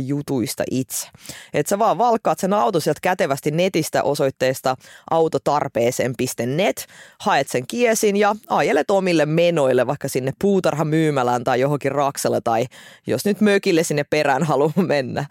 jutuista 0.00 0.64
itse. 0.70 1.08
Että 1.54 1.70
sä 1.70 1.78
vaan 1.78 1.98
valkkaat 1.98 2.38
sen 2.38 2.52
auto 2.52 2.80
sieltä 2.80 3.00
kätevästi 3.02 3.50
netistä 3.50 4.02
osoitteesta 4.02 4.76
autotarpeeseen.net, 5.10 6.86
haet 7.20 7.48
sen 7.48 7.66
kiesin 7.66 8.16
ja 8.16 8.36
ajelet 8.48 8.90
omille 8.90 9.26
menoille 9.26 9.86
vaikka 9.86 10.08
sinne 10.08 10.32
puutarhamyymälään 10.40 11.44
tai 11.44 11.60
johonkin 11.60 11.92
raksalle 11.92 12.40
tai 12.40 12.66
jos 13.06 13.24
nyt 13.24 13.40
mökille 13.40 13.82
sinne 13.82 14.04
perään 14.04 14.42
haluaa 14.42 14.72
mennä. 14.86 15.26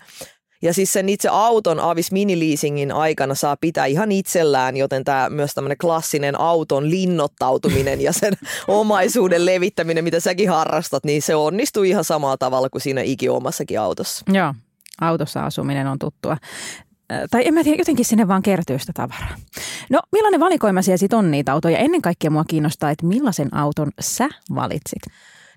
Ja 0.61 0.73
siis 0.73 0.93
sen 0.93 1.09
itse 1.09 1.29
auton 1.29 1.79
Avis 1.79 2.11
Mini-leasingin 2.11 2.91
aikana 2.91 3.35
saa 3.35 3.57
pitää 3.57 3.85
ihan 3.85 4.11
itsellään, 4.11 4.77
joten 4.77 5.03
tämä 5.03 5.29
myös 5.29 5.53
tämmöinen 5.53 5.77
klassinen 5.77 6.39
auton 6.39 6.89
linnoittautuminen 6.89 8.01
ja 8.01 8.13
sen 8.13 8.33
omaisuuden 8.67 9.45
levittäminen, 9.45 10.03
mitä 10.03 10.19
säkin 10.19 10.49
harrastat, 10.49 11.03
niin 11.03 11.21
se 11.21 11.35
onnistuu 11.35 11.83
ihan 11.83 12.03
samalla 12.03 12.37
tavalla 12.37 12.69
kuin 12.69 12.81
siinä 12.81 13.01
ikiomassakin 13.01 13.79
autossa. 13.79 14.25
Joo, 14.33 14.53
autossa 15.01 15.45
asuminen 15.45 15.87
on 15.87 15.99
tuttua 15.99 16.37
tai 17.31 17.47
en 17.47 17.53
mä 17.53 17.63
tiedä, 17.63 17.81
jotenkin 17.81 18.05
sinne 18.05 18.27
vaan 18.27 18.41
kertyy 18.41 18.79
sitä 18.79 18.93
tavaraa. 18.95 19.35
No, 19.89 19.99
millainen 20.11 20.39
valikoima 20.39 20.81
siellä 20.81 20.97
sitten 20.97 21.19
on 21.19 21.31
niitä 21.31 21.53
autoja? 21.53 21.77
Ennen 21.77 22.01
kaikkea 22.01 22.31
mua 22.31 22.43
kiinnostaa, 22.43 22.89
että 22.89 23.05
millaisen 23.05 23.55
auton 23.55 23.91
sä 23.99 24.29
valitsit? 24.55 25.01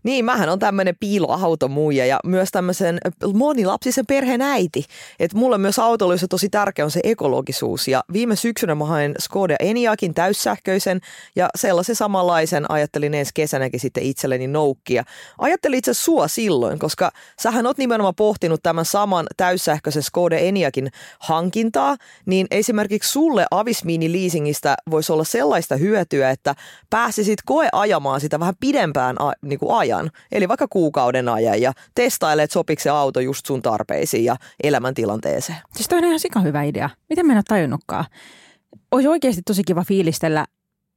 Niin, 0.04 0.24
mähän 0.24 0.48
on 0.48 0.58
tämmöinen 0.58 0.96
piiloautomuija 1.00 2.06
ja 2.06 2.20
myös 2.24 2.48
tämmöisen 2.52 2.98
monilapsisen 3.34 4.06
perheen 4.06 4.42
äiti. 4.42 4.84
Että 5.20 5.36
mulle 5.36 5.58
myös 5.58 5.78
autoiluissa 5.78 6.28
tosi 6.28 6.48
tärkeä 6.48 6.84
on 6.84 6.90
se 6.90 7.00
ekologisuus. 7.04 7.88
Ja 7.88 8.04
viime 8.12 8.36
syksynä 8.36 8.74
mä 8.74 8.84
hain 8.84 9.14
Skoda 9.18 9.56
Eniakin 9.60 10.14
täyssähköisen 10.14 11.00
ja 11.36 11.48
sellaisen 11.56 11.96
samanlaisen 11.96 12.70
ajattelin 12.70 13.14
ensi 13.14 13.30
kesänäkin 13.34 13.80
sitten 13.80 14.02
itselleni 14.02 14.46
noukkia. 14.46 15.04
Ajattelin 15.38 15.78
itse 15.78 15.94
sua 15.94 16.28
silloin, 16.28 16.78
koska 16.78 17.10
sähän 17.40 17.66
oot 17.66 17.78
nimenomaan 17.78 18.14
pohtinut 18.14 18.62
tämän 18.62 18.84
saman 18.84 19.26
täyssähköisen 19.36 20.02
Skoda 20.02 20.36
Eniakin 20.36 20.90
hankintaa, 21.18 21.96
niin 22.26 22.46
esimerkiksi 22.50 23.12
sulle 23.12 23.46
Avis 23.50 23.84
Mini 23.84 24.12
Leasingistä 24.12 24.76
voisi 24.90 25.12
olla 25.12 25.24
sellaista 25.24 25.76
hyötyä, 25.76 26.30
että 26.30 26.54
pääsisit 26.90 27.38
koe 27.44 27.68
ajamaan 27.72 28.20
sitä 28.20 28.40
vähän 28.40 28.54
pidempään 28.60 29.16
a, 29.20 29.32
niin 29.42 29.58
kuin 29.58 29.76
ajan 29.76 29.93
ajan, 29.94 30.10
eli 30.32 30.48
vaikka 30.48 30.68
kuukauden 30.68 31.28
ajan 31.28 31.62
ja 31.62 31.72
testailet, 31.94 32.50
sopiko 32.50 32.82
se 32.82 32.90
auto 32.90 33.20
just 33.20 33.46
sun 33.46 33.62
tarpeisiin 33.62 34.24
ja 34.24 34.36
elämäntilanteeseen. 34.62 35.58
Siis 35.74 35.88
toi 35.88 35.98
on 35.98 36.04
ihan 36.04 36.20
sika 36.20 36.40
hyvä 36.40 36.62
idea. 36.62 36.90
Miten 37.08 37.26
mä 37.26 37.32
en 37.32 37.36
ole 37.36 37.44
tajunnutkaan? 37.48 38.04
Olisi 38.90 39.08
oikeasti 39.08 39.42
tosi 39.42 39.64
kiva 39.64 39.84
fiilistellä 39.84 40.46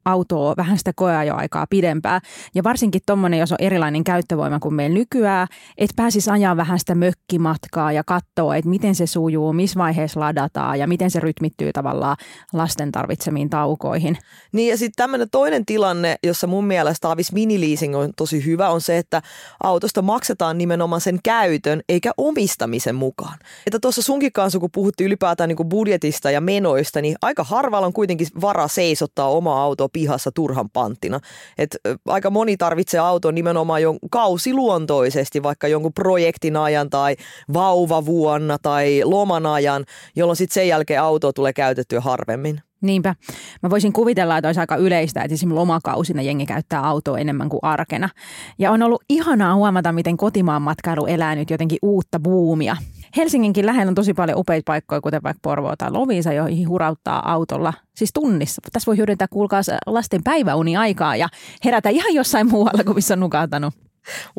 autoa 0.08 0.54
vähän 0.58 0.78
sitä 0.78 0.92
koeajoaikaa 0.96 1.66
pidempää. 1.70 2.20
Ja 2.56 2.64
varsinkin 2.64 3.02
tuommoinen, 3.06 3.40
jos 3.40 3.52
on 3.52 3.58
erilainen 3.62 4.04
käyttövoima 4.04 4.60
kuin 4.60 4.74
meillä 4.74 4.94
nykyään, 4.94 5.48
että 5.78 5.94
pääsisi 5.96 6.30
ajaa 6.30 6.58
vähän 6.58 6.80
sitä 6.80 6.96
mökkimatkaa 6.96 7.92
ja 7.92 8.04
katsoa, 8.04 8.56
että 8.56 8.70
miten 8.70 8.96
se 8.96 9.08
sujuu, 9.08 9.54
missä 9.54 9.80
vaiheessa 9.80 10.20
ladataan 10.20 10.80
ja 10.80 10.88
miten 10.88 11.12
se 11.12 11.20
rytmittyy 11.20 11.74
tavallaan 11.74 12.18
lasten 12.54 12.92
tarvitsemiin 12.92 13.50
taukoihin. 13.50 14.18
Niin 14.52 14.70
ja 14.70 14.78
sitten 14.78 15.04
tämmöinen 15.04 15.30
toinen 15.32 15.66
tilanne, 15.66 16.16
jossa 16.24 16.48
mun 16.48 16.66
mielestä 16.66 17.12
Avis 17.12 17.32
Mini-leasing 17.32 17.96
on 17.96 18.10
tosi 18.18 18.46
hyvä, 18.46 18.70
on 18.70 18.82
se, 18.82 18.98
että 18.98 19.22
autosta 19.64 20.02
maksetaan 20.02 20.58
nimenomaan 20.58 21.02
sen 21.02 21.20
käytön 21.24 21.82
eikä 21.90 22.12
omistamisen 22.18 22.96
mukaan. 22.96 23.40
Että 23.66 23.80
tuossa 23.80 24.02
sunkin 24.02 24.32
kanssa, 24.32 24.60
kun 24.60 24.70
puhuttiin 24.72 25.06
ylipäätään 25.06 25.48
niin 25.48 25.70
budjetista 25.70 26.32
ja 26.32 26.42
menoista, 26.42 27.02
niin 27.02 27.16
aika 27.22 27.44
harvalla 27.44 27.88
on 27.88 27.94
kuitenkin 27.94 28.28
vara 28.42 28.68
seisottaa 28.68 29.30
oma 29.30 29.62
auto 29.64 29.90
pihassa 29.98 30.32
turhan 30.32 30.70
panttina. 30.70 31.20
Et 31.58 31.77
aika 32.08 32.30
moni 32.30 32.58
tarvitsee 32.58 33.00
auton 33.00 33.36
nimenomaan 33.36 33.82
jo 33.82 33.96
kausiluontoisesti, 34.12 35.44
vaikka 35.44 35.68
jonkun 35.68 35.94
projektin 35.94 36.58
ajan 36.58 36.89
tai 36.89 37.16
vauvavuonna 37.54 38.58
tai 38.62 39.01
loman 39.04 39.46
ajan, 39.46 39.86
jolloin 40.16 40.38
sitten 40.38 40.54
sen 40.54 40.68
jälkeen 40.68 41.01
auto 41.01 41.34
tulee 41.34 41.54
käytettyä 41.54 42.01
harvemmin. 42.01 42.62
Niinpä. 42.82 43.16
Mä 43.63 43.70
voisin 43.70 43.94
kuvitella, 43.94 44.38
että 44.38 44.48
olisi 44.48 44.60
aika 44.60 44.75
yleistä, 44.75 45.22
että 45.22 45.34
esimerkiksi 45.34 45.60
lomakausina 45.60 46.22
jengi 46.22 46.46
käyttää 46.46 46.88
autoa 46.88 47.18
enemmän 47.18 47.50
kuin 47.50 47.60
arkena. 47.63 48.10
Ja 48.60 48.72
on 48.72 48.84
ollut 48.84 49.04
ihanaa 49.10 49.56
huomata, 49.56 49.92
miten 49.92 50.18
kotimaan 50.18 50.62
matkailu 50.62 51.06
elää 51.06 51.36
nyt 51.36 51.50
jotenkin 51.50 51.80
uutta 51.82 52.20
buumia. 52.20 52.77
Helsinginkin 53.16 53.66
lähellä 53.66 53.90
on 53.90 53.96
tosi 53.96 54.14
paljon 54.14 54.40
upeita 54.40 54.64
paikkoja, 54.66 55.02
kuten 55.02 55.24
vaikka 55.24 55.40
Porvoo 55.42 55.76
tai 55.78 55.92
Loviisa, 55.92 56.34
joihin 56.34 56.70
hurauttaa 56.70 57.32
autolla 57.32 57.74
siis 57.96 58.14
tunnissa. 58.14 58.62
Tässä 58.74 58.88
voi 58.88 58.98
hyödyntää, 58.98 59.28
kuulkaa 59.28 59.62
lasten 59.86 60.24
päiväuni 60.24 60.78
aikaa 60.78 61.16
ja 61.16 61.30
herätä 61.66 61.90
ihan 61.90 62.14
jossain 62.14 62.50
muualla 62.50 62.84
kuin 62.84 62.96
missä 62.96 63.14
on 63.14 63.20
nukahtanut. 63.20 63.87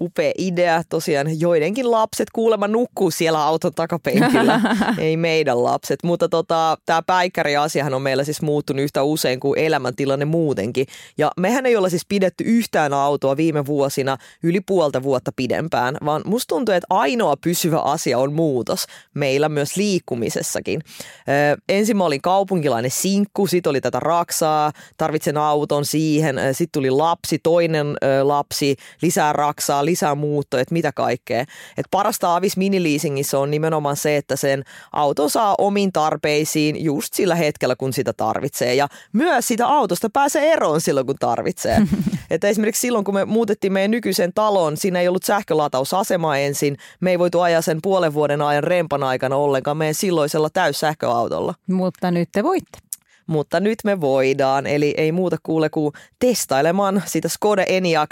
Upea 0.01 0.33
idea. 0.39 0.83
Tosiaan 0.89 1.41
joidenkin 1.41 1.91
lapset 1.91 2.31
kuulemma 2.31 2.69
nukkuu 2.69 3.11
siellä 3.11 3.45
auton 3.45 3.75
takapenkillä. 3.75 4.61
Ei 4.99 5.17
meidän 5.17 5.65
lapset. 5.65 5.99
Mutta 6.05 6.29
tota, 6.29 6.79
tämä 6.87 7.03
päikkäriasiahan 7.03 7.95
on 7.95 8.03
meillä 8.03 8.25
siis 8.25 8.43
muuttunut 8.43 8.83
yhtä 8.83 9.03
usein 9.03 9.41
kuin 9.41 9.59
elämäntilanne 9.59 10.25
muutenkin. 10.25 10.87
Ja 11.19 11.31
mehän 11.37 11.67
ei 11.67 11.77
olla 11.77 11.89
siis 11.89 12.07
pidetty 12.09 12.45
yhtään 12.45 12.93
autoa 12.93 13.37
viime 13.37 13.67
vuosina 13.67 14.17
yli 14.43 14.61
puolta 14.61 15.03
vuotta 15.03 15.31
pidempään, 15.37 15.97
vaan 16.05 16.23
musta 16.25 16.55
tuntuu, 16.55 16.75
että 16.75 16.87
ainoa 16.91 17.37
pysyvä 17.37 17.79
asia 17.79 18.19
on 18.19 18.33
muutos. 18.33 18.87
Meillä 19.15 19.49
myös 19.49 19.77
liikkumisessakin. 19.77 20.81
Ö, 21.29 21.57
ensin 21.69 21.97
mä 21.97 22.05
olin 22.05 22.23
kaupunkilainen 22.23 22.91
sinkku, 22.91 23.47
sit 23.47 23.67
oli 23.67 23.81
tätä 23.81 24.01
raksaa, 24.01 24.73
tarvitsen 24.97 25.37
auton 25.37 25.85
siihen, 25.85 26.37
sitten 26.53 26.73
tuli 26.73 26.91
lapsi, 26.91 27.39
toinen 27.39 27.87
ö, 27.87 28.29
lapsi, 28.29 28.77
lisää 29.03 29.33
raksaa, 29.33 29.58
lisää 29.83 30.15
muuttoa, 30.15 30.61
että 30.61 30.73
mitä 30.73 30.93
kaikkea. 30.93 31.41
Et 31.77 31.87
parasta 31.91 32.37
avis 32.37 32.57
miniliisingissä 32.57 33.39
on 33.39 33.51
nimenomaan 33.51 33.97
se, 33.97 34.17
että 34.17 34.37
sen 34.37 34.65
auto 34.93 35.29
saa 35.29 35.55
omiin 35.59 35.93
tarpeisiin 35.93 36.85
just 36.85 37.15
sillä 37.15 37.35
hetkellä, 37.35 37.77
kun 37.77 37.93
sitä 37.93 38.13
tarvitsee. 38.13 38.75
Ja 38.75 38.89
myös 39.13 39.49
sitä 39.49 39.67
autosta 39.67 40.11
pääsee 40.11 40.53
eroon 40.53 40.81
silloin, 40.81 41.07
kun 41.07 41.17
tarvitsee. 41.21 41.83
että 42.31 42.49
esimerkiksi 42.49 42.81
silloin, 42.81 43.05
kun 43.05 43.15
me 43.15 43.25
muutettiin 43.25 43.73
meidän 43.73 43.91
nykyisen 43.91 44.33
talon, 44.35 44.77
siinä 44.77 45.01
ei 45.01 45.09
ollut 45.09 45.25
sähkölatausasemaa 45.25 46.39
ensin. 46.39 46.77
Me 47.01 47.11
ei 47.11 47.19
voitu 47.19 47.41
ajaa 47.41 47.63
sen 47.63 47.79
puolen 47.83 48.15
vuoden 48.15 48.43
ajan 48.43 48.65
rempan 48.65 49.03
aikana 49.03 49.37
ollenkaan 49.37 49.77
meidän 49.77 49.95
silloisella 49.95 50.51
täyssähköautolla. 50.51 51.55
Mutta 51.67 52.11
nyt 52.11 52.29
te 52.33 52.43
voitte. 52.43 52.88
Mutta 53.29 53.61
nyt 53.61 53.79
me 53.85 54.01
voidaan, 54.01 54.67
eli 54.67 54.95
ei 54.97 55.13
muuta 55.13 55.37
kuule 55.43 55.71
kuin 55.71 55.93
testailemaan 56.19 57.03
sitä 57.07 57.29
Skoda 57.29 57.65
Enyaq 57.69 58.11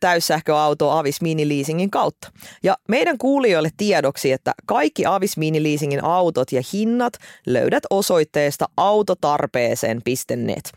täyssähköautoa 0.00 0.98
Avis 0.98 1.20
Mini 1.20 1.48
Leasingin 1.48 1.90
kautta. 1.90 2.32
Ja 2.62 2.76
meidän 2.88 3.18
kuulijoille 3.18 3.70
tiedoksi, 3.76 4.32
että 4.32 4.52
kaikki 4.66 5.06
Avis 5.06 5.36
Mini 5.36 5.62
Leasingin 5.62 6.04
autot 6.04 6.52
ja 6.52 6.62
hinnat 6.72 7.12
löydät 7.46 7.82
osoitteesta 7.90 8.68
autotarpeeseen.net. 8.76 10.72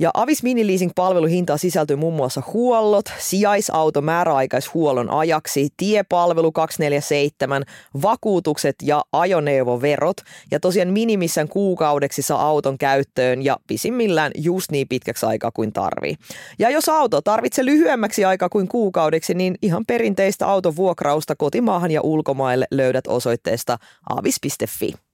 Ja 0.00 0.10
Avis 0.14 0.42
Mini 0.42 0.66
Leasing 0.66 0.90
palveluhintaan 0.94 1.58
sisältyy 1.58 1.96
muun 1.96 2.14
muassa 2.14 2.42
huollot, 2.52 3.04
sijaisauto 3.18 4.00
määräaikaishuollon 4.00 5.10
ajaksi, 5.10 5.68
tiepalvelu 5.76 6.52
247, 6.52 7.64
vakuutukset 8.02 8.76
ja 8.82 9.02
ajoneuvoverot. 9.12 10.16
Ja 10.50 10.60
tosiaan 10.60 10.88
minimissään 10.88 11.48
kuukaudeksi 11.48 12.22
saa 12.22 12.46
auton 12.46 12.78
käyttöön 12.78 13.44
ja 13.44 13.56
pisimmillään 13.66 14.32
just 14.34 14.70
niin 14.70 14.88
pitkäksi 14.88 15.26
aikaa 15.26 15.50
kuin 15.50 15.72
tarvii. 15.72 16.14
Ja 16.58 16.70
jos 16.70 16.88
auto 16.88 17.20
tarvitsee 17.20 17.64
lyhyemmäksi 17.64 18.24
aikaa 18.24 18.48
kuin 18.48 18.68
kuukaudeksi, 18.68 19.34
niin 19.34 19.54
ihan 19.62 19.84
perinteistä 19.86 20.46
autovuokrausta 20.46 21.36
kotimaahan 21.36 21.90
ja 21.90 22.00
ulkomaille 22.02 22.66
löydät 22.70 23.06
osoitteesta 23.06 23.78
avis.fi. 24.10 25.07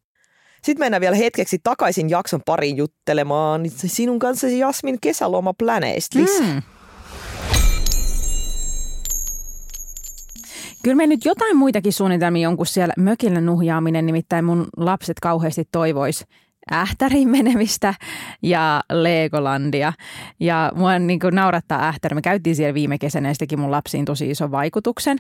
Sitten 0.65 0.85
mennään 0.85 1.01
vielä 1.01 1.17
hetkeksi 1.17 1.59
takaisin 1.63 2.11
jakson 2.11 2.41
pariin 2.47 2.77
juttelemaan 2.77 3.63
sinun 3.69 4.19
kanssasi 4.19 4.59
Jasmin 4.59 4.99
kesälomaplaneista 5.01 6.19
lisää. 6.19 6.55
Mm. 6.55 6.63
Kyllä 10.83 10.97
me 10.97 11.07
nyt 11.07 11.25
jotain 11.25 11.57
muitakin 11.57 11.93
suunnitelmia 11.93 12.49
on 12.49 12.57
kuin 12.57 12.67
siellä 12.67 12.95
mökillä 12.97 13.41
nuhjaaminen, 13.41 14.07
nimittäin 14.07 14.45
mun 14.45 14.67
lapset 14.77 15.21
kauheasti 15.21 15.65
toivois 15.73 16.25
Ähtäriin 16.73 17.29
menemistä 17.29 17.95
ja 18.43 18.83
Legolandia. 18.93 19.93
Ja 20.41 20.73
mua 20.75 20.99
niin 20.99 21.21
naurattaa 21.33 21.89
Ähtäri. 21.89 22.15
Me 22.15 22.23
käytiin 22.23 22.57
siellä 22.57 22.75
viime 22.75 22.99
kesänä 22.99 23.33
ja 23.51 23.57
mun 23.57 23.71
lapsiin 23.71 24.05
tosi 24.05 24.31
iso 24.31 24.51
vaikutuksen. 24.51 25.19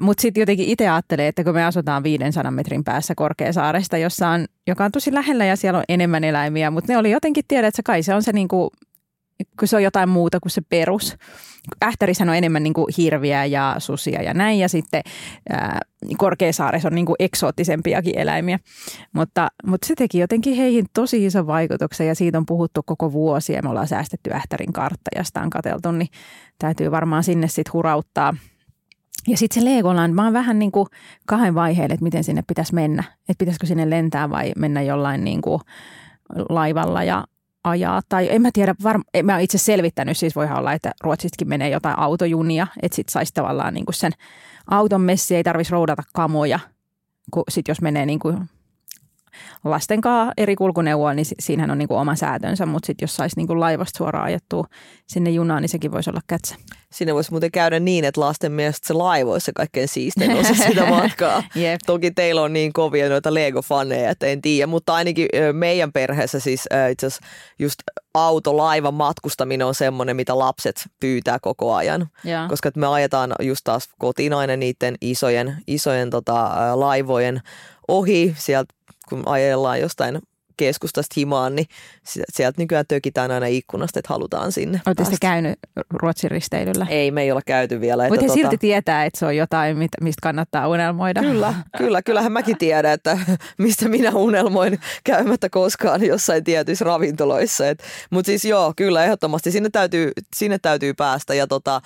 Mutta 0.00 0.22
sitten 0.22 0.40
jotenkin 0.40 0.68
itse 0.68 0.88
ajattelee, 0.88 1.28
että 1.28 1.44
kun 1.44 1.54
me 1.54 1.64
asutaan 1.64 2.02
500 2.02 2.50
metrin 2.50 2.84
päässä 2.84 3.14
Korkeasaaresta, 3.14 3.98
jossa 3.98 4.28
on, 4.28 4.46
joka 4.66 4.84
on 4.84 4.92
tosi 4.92 5.14
lähellä 5.14 5.44
ja 5.44 5.56
siellä 5.56 5.78
on 5.78 5.84
enemmän 5.88 6.24
eläimiä, 6.24 6.70
mutta 6.70 6.92
ne 6.92 6.98
oli 6.98 7.10
jotenkin 7.10 7.44
tiedä, 7.48 7.66
että 7.66 7.82
kai 7.84 8.02
se 8.02 8.14
on 8.14 8.22
se 8.22 8.32
niinku, 8.32 8.70
kun 9.58 9.68
se 9.68 9.76
on 9.76 9.82
jotain 9.82 10.08
muuta 10.08 10.40
kuin 10.40 10.50
se 10.50 10.60
perus. 10.68 11.16
Ähtärissähän 11.84 12.28
on 12.28 12.34
enemmän 12.34 12.62
niinku 12.62 12.88
hirviä 12.98 13.44
ja 13.44 13.74
susia 13.78 14.22
ja 14.22 14.34
näin 14.34 14.58
ja 14.58 14.68
sitten 14.68 15.02
ää, 15.50 15.80
Korkeasaaressa 16.16 16.88
on 16.88 16.94
niinku 16.94 17.14
eksoottisempiakin 17.18 18.18
eläimiä. 18.18 18.58
Mutta, 19.12 19.48
mutta 19.66 19.86
se 19.86 19.94
teki 19.94 20.18
jotenkin 20.18 20.56
heihin 20.56 20.86
tosi 20.94 21.26
iso 21.26 21.46
vaikutuksen 21.46 22.06
ja 22.06 22.14
siitä 22.14 22.38
on 22.38 22.46
puhuttu 22.46 22.82
koko 22.82 23.12
vuosi 23.12 23.52
ja 23.52 23.62
me 23.62 23.68
ollaan 23.68 23.88
säästetty 23.88 24.32
Ähtärin 24.32 24.72
kartta 24.72 25.10
ja 25.16 25.24
sitä 25.24 25.40
on 25.40 25.50
katseltu, 25.50 25.92
niin 25.92 26.08
täytyy 26.58 26.90
varmaan 26.90 27.24
sinne 27.24 27.48
sitten 27.48 27.72
hurauttaa– 27.72 28.34
ja 29.28 29.36
sitten 29.36 29.62
se 29.62 29.70
Legoland, 29.70 30.14
mä 30.14 30.24
oon 30.24 30.32
vähän 30.32 30.58
niin 30.58 30.72
kuin 30.72 30.86
kahden 31.26 31.54
vaiheelle, 31.54 31.94
että 31.94 32.04
miten 32.04 32.24
sinne 32.24 32.42
pitäisi 32.42 32.74
mennä. 32.74 33.04
Että 33.28 33.38
pitäisikö 33.38 33.66
sinne 33.66 33.90
lentää 33.90 34.30
vai 34.30 34.52
mennä 34.56 34.82
jollain 34.82 35.24
niin 35.24 35.42
kuin 35.42 35.60
laivalla 36.48 37.04
ja 37.04 37.24
ajaa. 37.64 38.00
Tai 38.08 38.28
en 38.30 38.42
mä 38.42 38.50
tiedä, 38.52 38.74
varm- 38.82 39.10
en 39.14 39.26
mä 39.26 39.38
itse 39.38 39.58
selvittänyt, 39.58 40.16
siis 40.16 40.36
voihan 40.36 40.58
olla, 40.58 40.72
että 40.72 40.92
Ruotsistakin 41.02 41.48
menee 41.48 41.68
jotain 41.68 41.98
autojunia, 41.98 42.66
että 42.82 42.96
sitten 42.96 43.12
saisi 43.12 43.34
tavallaan 43.34 43.74
niin 43.74 43.86
kuin 43.86 43.94
sen 43.94 44.12
auton 44.70 45.00
messi, 45.00 45.36
ei 45.36 45.44
tarvitsisi 45.44 45.72
roudata 45.72 46.02
kamoja, 46.14 46.60
kun 47.30 47.44
sit 47.48 47.68
jos 47.68 47.80
menee 47.80 48.06
niin 48.06 48.18
kuin 48.18 48.48
lasten 49.64 50.00
kanssa 50.00 50.32
eri 50.36 50.56
kulkuneuvoa, 50.56 51.14
niin 51.14 51.26
siinähän 51.38 51.70
on 51.70 51.78
niin 51.78 51.88
kuin 51.88 51.98
oma 51.98 52.16
säätönsä, 52.16 52.66
mutta 52.66 52.86
sitten 52.86 53.04
jos 53.04 53.16
saisi 53.16 53.36
niin 53.36 53.60
laivasta 53.60 53.98
suoraan 53.98 54.24
ajettua 54.24 54.64
sinne 55.06 55.30
junaan, 55.30 55.62
niin 55.62 55.68
sekin 55.68 55.92
voisi 55.92 56.10
olla 56.10 56.20
kätsä. 56.26 56.56
Siinä 56.92 57.14
voisi 57.14 57.30
muuten 57.30 57.50
käydä 57.50 57.80
niin, 57.80 58.04
että 58.04 58.20
lasten 58.20 58.52
mielestä 58.52 58.86
se 58.86 58.94
laivo 58.94 59.32
olisi 59.32 59.44
se 59.44 59.52
kaikkein 59.54 59.88
siistein 59.88 60.36
osa 60.36 60.54
sitä 60.68 60.86
matkaa. 60.86 61.42
Jep. 61.54 61.80
Toki 61.86 62.10
teillä 62.10 62.42
on 62.42 62.52
niin 62.52 62.72
kovia 62.72 63.08
noita 63.08 63.30
Lego-faneja, 63.34 64.10
että 64.10 64.26
en 64.26 64.42
tiedä, 64.42 64.66
mutta 64.66 64.94
ainakin 64.94 65.28
meidän 65.52 65.92
perheessä 65.92 66.40
siis 66.40 66.68
itse 66.90 67.06
asiassa 67.06 67.26
just 67.58 67.78
autolaivan 68.14 68.94
matkustaminen 68.94 69.66
on 69.66 69.74
semmoinen, 69.74 70.16
mitä 70.16 70.38
lapset 70.38 70.86
pyytää 71.00 71.38
koko 71.38 71.74
ajan. 71.74 72.08
Ja. 72.24 72.46
Koska 72.48 72.70
me 72.76 72.86
ajetaan 72.86 73.34
just 73.42 73.60
taas 73.64 73.88
kotiin 73.98 74.32
aina 74.32 74.56
niiden 74.56 74.94
isojen, 75.00 75.56
isojen 75.66 76.10
tota, 76.10 76.50
laivojen 76.74 77.40
ohi 77.88 78.34
sieltä 78.38 78.74
kun 79.08 79.22
ajellaan 79.26 79.80
jostain 79.80 80.18
keskustasta 80.58 81.14
himaan, 81.16 81.54
niin 81.54 81.66
sieltä 82.32 82.62
nykyään 82.62 82.84
tökitään 82.88 83.30
aina 83.30 83.46
ikkunasta, 83.46 83.98
että 83.98 84.14
halutaan 84.14 84.52
sinne. 84.52 84.80
Oletteko 84.86 85.10
käynyt 85.20 85.58
Ruotsin 85.90 86.30
risteilyllä? 86.30 86.86
Ei, 86.90 87.10
me 87.10 87.22
ei 87.22 87.30
olla 87.30 87.42
käyty 87.46 87.80
vielä. 87.80 88.08
Mutta 88.08 88.26
tota... 88.26 88.34
silti 88.34 88.58
tietää, 88.58 89.04
että 89.04 89.18
se 89.18 89.26
on 89.26 89.36
jotain, 89.36 89.76
mistä 90.00 90.20
kannattaa 90.22 90.68
unelmoida. 90.68 91.20
Kyllä, 91.20 91.54
kyllä, 91.78 92.02
kyllähän 92.02 92.32
mäkin 92.32 92.58
tiedän, 92.58 92.92
että 92.92 93.18
mistä 93.58 93.88
minä 93.88 94.10
unelmoin 94.10 94.80
käymättä 95.04 95.48
koskaan 95.50 96.06
jossain 96.06 96.44
tietyissä 96.44 96.84
ravintoloissa. 96.84 97.64
Mutta 98.10 98.26
siis 98.26 98.44
joo, 98.44 98.72
kyllä 98.76 99.04
ehdottomasti 99.04 99.50
sinne 99.50 99.70
täytyy, 99.70 100.12
sinne 100.36 100.58
täytyy 100.58 100.94
päästä. 100.94 101.34
Ja 101.34 101.46
tota, 101.46 101.80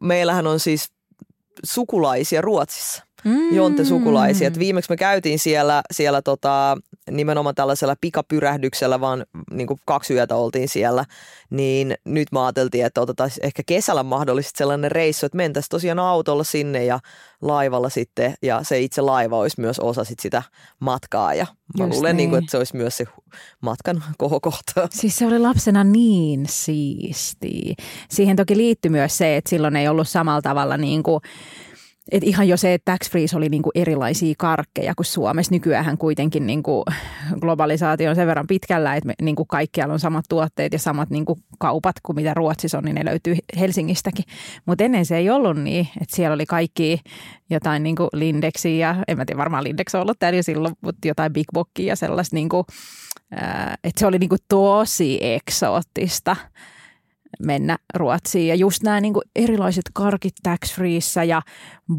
meillähän 0.00 0.46
on 0.46 0.60
siis 0.60 0.92
sukulaisia 1.64 2.40
Ruotsissa 2.40 3.07
mm. 3.24 3.54
Jonte-sukulaisia. 3.54 4.48
Et 4.48 4.58
viimeksi 4.58 4.90
me 4.90 4.96
käytiin 4.96 5.38
siellä, 5.38 5.82
siellä 5.92 6.22
tota, 6.22 6.76
nimenomaan 7.10 7.54
tällaisella 7.54 7.94
pikapyrähdyksellä, 8.00 9.00
vaan 9.00 9.24
niin 9.50 9.66
kuin 9.66 9.80
kaksi 9.86 10.14
yötä 10.14 10.36
oltiin 10.36 10.68
siellä. 10.68 11.04
Niin 11.50 11.94
nyt 12.04 12.28
mä 12.32 12.44
ajateltiin, 12.44 12.86
että 12.86 13.00
otetaan 13.00 13.30
ehkä 13.42 13.62
kesällä 13.66 14.02
mahdollisesti 14.02 14.58
sellainen 14.58 14.90
reissu, 14.90 15.26
että 15.26 15.36
mentäisiin 15.36 15.70
tosiaan 15.70 15.98
autolla 15.98 16.44
sinne 16.44 16.84
ja 16.84 16.98
laivalla 17.42 17.88
sitten. 17.88 18.34
Ja 18.42 18.62
se 18.62 18.80
itse 18.80 19.02
laiva 19.02 19.38
olisi 19.38 19.60
myös 19.60 19.78
osa 19.80 20.04
sit 20.04 20.18
sitä 20.18 20.42
matkaa. 20.80 21.34
Ja 21.34 21.46
mä 21.78 21.84
Just 21.84 21.94
luulen, 21.94 22.16
niin. 22.16 22.16
Niin 22.16 22.30
kuin, 22.30 22.38
että 22.38 22.50
se 22.50 22.58
olisi 22.58 22.76
myös 22.76 22.96
se 22.96 23.04
matkan 23.60 24.04
kohokohta. 24.18 24.88
Siis 24.90 25.16
se 25.16 25.26
oli 25.26 25.38
lapsena 25.38 25.84
niin 25.84 26.46
siisti. 26.48 27.74
Siihen 28.10 28.36
toki 28.36 28.56
liittyy 28.56 28.90
myös 28.90 29.18
se, 29.18 29.36
että 29.36 29.50
silloin 29.50 29.76
ei 29.76 29.88
ollut 29.88 30.08
samalla 30.08 30.42
tavalla 30.42 30.76
niin 30.76 31.02
kuin 31.02 31.20
et 32.12 32.24
ihan 32.24 32.48
jo 32.48 32.56
se, 32.56 32.74
että 32.74 32.92
tax 32.92 33.10
free 33.10 33.26
oli 33.36 33.48
niinku 33.48 33.70
erilaisia 33.74 34.34
karkkeja 34.38 34.94
kuin 34.94 35.06
Suomessa. 35.06 35.54
Nykyään 35.54 35.98
kuitenkin 35.98 36.46
niinku 36.46 36.84
globalisaatio 37.40 38.10
on 38.10 38.16
sen 38.16 38.26
verran 38.26 38.46
pitkällä, 38.46 38.96
että 38.96 39.12
niinku 39.22 39.44
kaikkialla 39.44 39.94
on 39.94 40.00
samat 40.00 40.24
tuotteet 40.28 40.72
ja 40.72 40.78
samat 40.78 41.10
niinku 41.10 41.38
kaupat 41.58 41.96
kuin 42.02 42.16
mitä 42.16 42.34
Ruotsissa 42.34 42.78
on, 42.78 42.84
niin 42.84 42.94
ne 42.94 43.04
löytyy 43.04 43.36
Helsingistäkin. 43.58 44.24
Mutta 44.66 44.84
ennen 44.84 45.06
se 45.06 45.16
ei 45.16 45.30
ollut 45.30 45.56
niin, 45.56 45.88
että 46.00 46.16
siellä 46.16 46.34
oli 46.34 46.46
kaikki 46.46 47.00
jotain 47.50 47.82
niinku 47.82 48.08
Lindexiä 48.12 48.88
ja 48.88 49.04
en 49.08 49.16
mä 49.16 49.24
tiedä, 49.24 49.38
varmaan 49.38 49.64
Lindex 49.64 49.94
on 49.94 50.00
ollut 50.00 50.18
täällä 50.18 50.36
jo 50.36 50.42
silloin, 50.42 50.74
mutta 50.80 51.08
jotain 51.08 51.32
Big 51.32 51.46
Bockia 51.54 51.86
ja 51.86 51.96
sellaista, 51.96 52.36
niinku, 52.36 52.66
että 53.84 54.00
se 54.00 54.06
oli 54.06 54.18
niinku 54.18 54.36
tosi 54.48 55.18
eksoottista 55.22 56.36
mennä 57.42 57.78
Ruotsiin. 57.94 58.48
Ja 58.48 58.54
just 58.54 58.82
nämä 58.82 59.00
niin 59.00 59.14
erilaiset 59.36 59.84
karkit 59.92 60.34
tax 60.42 60.74
freeissä 60.74 61.24
ja 61.24 61.42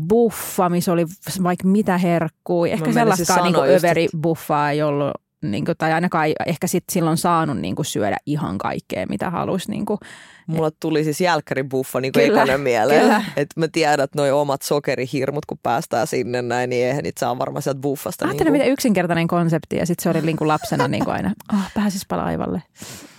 buffa, 0.08 0.70
missä 0.70 0.92
oli 0.92 1.06
vaikka 1.44 1.68
mitä 1.68 1.98
herkkuu. 1.98 2.66
Ehkä 2.66 2.94
sellaista 2.94 3.44
niin 3.44 3.56
överi 3.56 4.08
buffaa 4.22 4.72
ei 4.72 4.82
ollut 4.82 5.12
niin 5.42 5.66
kuin, 5.66 5.76
tai 5.78 5.94
ainakaan 5.94 6.26
ei 6.26 6.36
ehkä 6.46 6.68
sit 6.68 6.84
silloin 6.92 7.18
saanut 7.18 7.58
niin 7.58 7.76
kuin, 7.76 7.86
syödä 7.86 8.18
ihan 8.26 8.58
kaikkea, 8.58 9.06
mitä 9.10 9.30
halusi. 9.30 9.72
Niin 9.72 9.86
kuin. 9.86 9.98
Mulla 10.48 10.72
tuli 10.80 11.04
siis 11.04 11.22
jälkkäribuffa 11.22 12.02
niin 12.02 12.12
kuin 12.14 12.26
Kyllä, 12.26 12.44
ekana 12.44 12.58
mieleen. 12.58 13.02
kyllä. 13.02 13.24
Että 13.38 13.60
mä 13.60 13.68
tiedän, 13.68 14.00
että 14.00 14.20
noi 14.20 14.32
omat 14.32 14.62
sokerihirmut, 14.62 15.46
kun 15.46 15.58
päästään 15.64 16.08
sinne 16.08 16.42
näin, 16.42 16.70
niin 16.70 16.86
eihän 16.86 17.04
niitä 17.04 17.20
saa 17.20 17.38
varmaan 17.40 17.64
sieltä 17.64 17.80
buffasta. 17.80 18.26
Ajattelen, 18.26 18.54
niin, 18.54 18.62
miten 18.62 18.74
yksinkertainen 18.74 19.28
konsepti 19.28 19.76
ja 19.76 19.86
sitten 19.86 20.04
se 20.04 20.10
oli 20.10 20.26
niin 20.26 20.38
kuin 20.38 20.48
lapsena 20.48 20.88
niin 20.88 21.06
kuin 21.06 21.16
aina, 21.16 21.34
oh, 21.54 21.60
pääsispä 21.74 22.18
laivalle. 22.18 22.64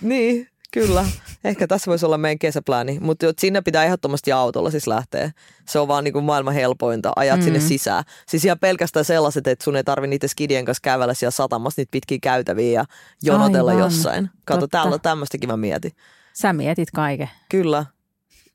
niin, 0.01 0.47
kyllä. 0.71 1.05
Ehkä 1.43 1.67
tässä 1.67 1.89
voisi 1.91 2.05
olla 2.05 2.17
meidän 2.17 2.39
kesäpläni. 2.39 2.97
Mutta 2.99 3.25
sinne 3.39 3.61
pitää 3.61 3.85
ehdottomasti 3.85 4.31
autolla 4.31 4.71
siis 4.71 4.87
lähteä. 4.87 5.31
Se 5.69 5.79
on 5.79 5.87
vaan 5.87 6.03
niin 6.03 6.13
kuin 6.13 6.25
maailman 6.25 6.53
helpointa. 6.53 7.11
Ajat 7.15 7.39
mm. 7.39 7.43
sinne 7.43 7.59
sisään. 7.59 8.03
Siis 8.27 8.45
ihan 8.45 8.59
pelkästään 8.59 9.05
sellaiset, 9.05 9.47
että 9.47 9.63
sun 9.63 9.75
ei 9.75 9.83
tarvi 9.83 10.07
niiden 10.07 10.29
skidien 10.29 10.65
kanssa 10.65 10.81
kävellä 10.81 11.13
siellä 11.13 11.31
satamassa 11.31 11.81
niitä 11.81 11.91
pitkiä 11.91 12.17
käytäviä 12.21 12.71
ja 12.71 12.85
jonotella 13.23 13.71
Aivan. 13.71 13.83
jossain. 13.83 14.29
Kato, 14.45 14.59
Totta. 14.59 14.77
täällä 14.77 14.93
on 14.93 15.01
tämmöistäkin 15.01 15.49
mä 15.49 15.57
mietin. 15.57 15.91
Sä 16.33 16.53
mietit 16.53 16.91
kaiken. 16.91 17.29
Kyllä. 17.49 17.85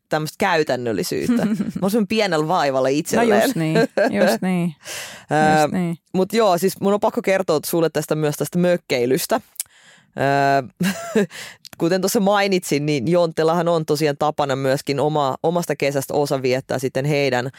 Tämmöistä 0.08 0.36
käytännöllisyyttä. 0.38 1.44
Mä 1.80 1.88
oon 1.94 2.06
pienellä 2.08 2.48
vaivalla 2.48 2.88
No 2.88 2.94
itselleen. 2.94 3.42
just 3.42 3.56
niin, 3.56 3.76
just 4.20 4.42
niin. 4.42 4.74
Just 5.60 5.72
niin. 5.72 5.96
Mutta 6.12 6.36
joo, 6.36 6.58
siis 6.58 6.80
mun 6.80 6.94
on 6.94 7.00
pakko 7.00 7.22
kertoa 7.22 7.60
sulle 7.66 7.90
tästä 7.90 8.14
myös 8.14 8.36
tästä 8.36 8.58
mökkeilystä. 8.58 9.40
Kuten 11.78 12.00
tuossa 12.00 12.20
mainitsin, 12.20 12.86
niin 12.86 13.08
Jonttellahan 13.08 13.68
on 13.68 13.86
tosiaan 13.86 14.16
tapana 14.18 14.56
myöskin 14.56 15.00
oma, 15.00 15.36
omasta 15.42 15.76
kesästä 15.76 16.14
osa 16.14 16.42
viettää 16.42 16.78
sitten 16.78 17.04
heidän, 17.04 17.50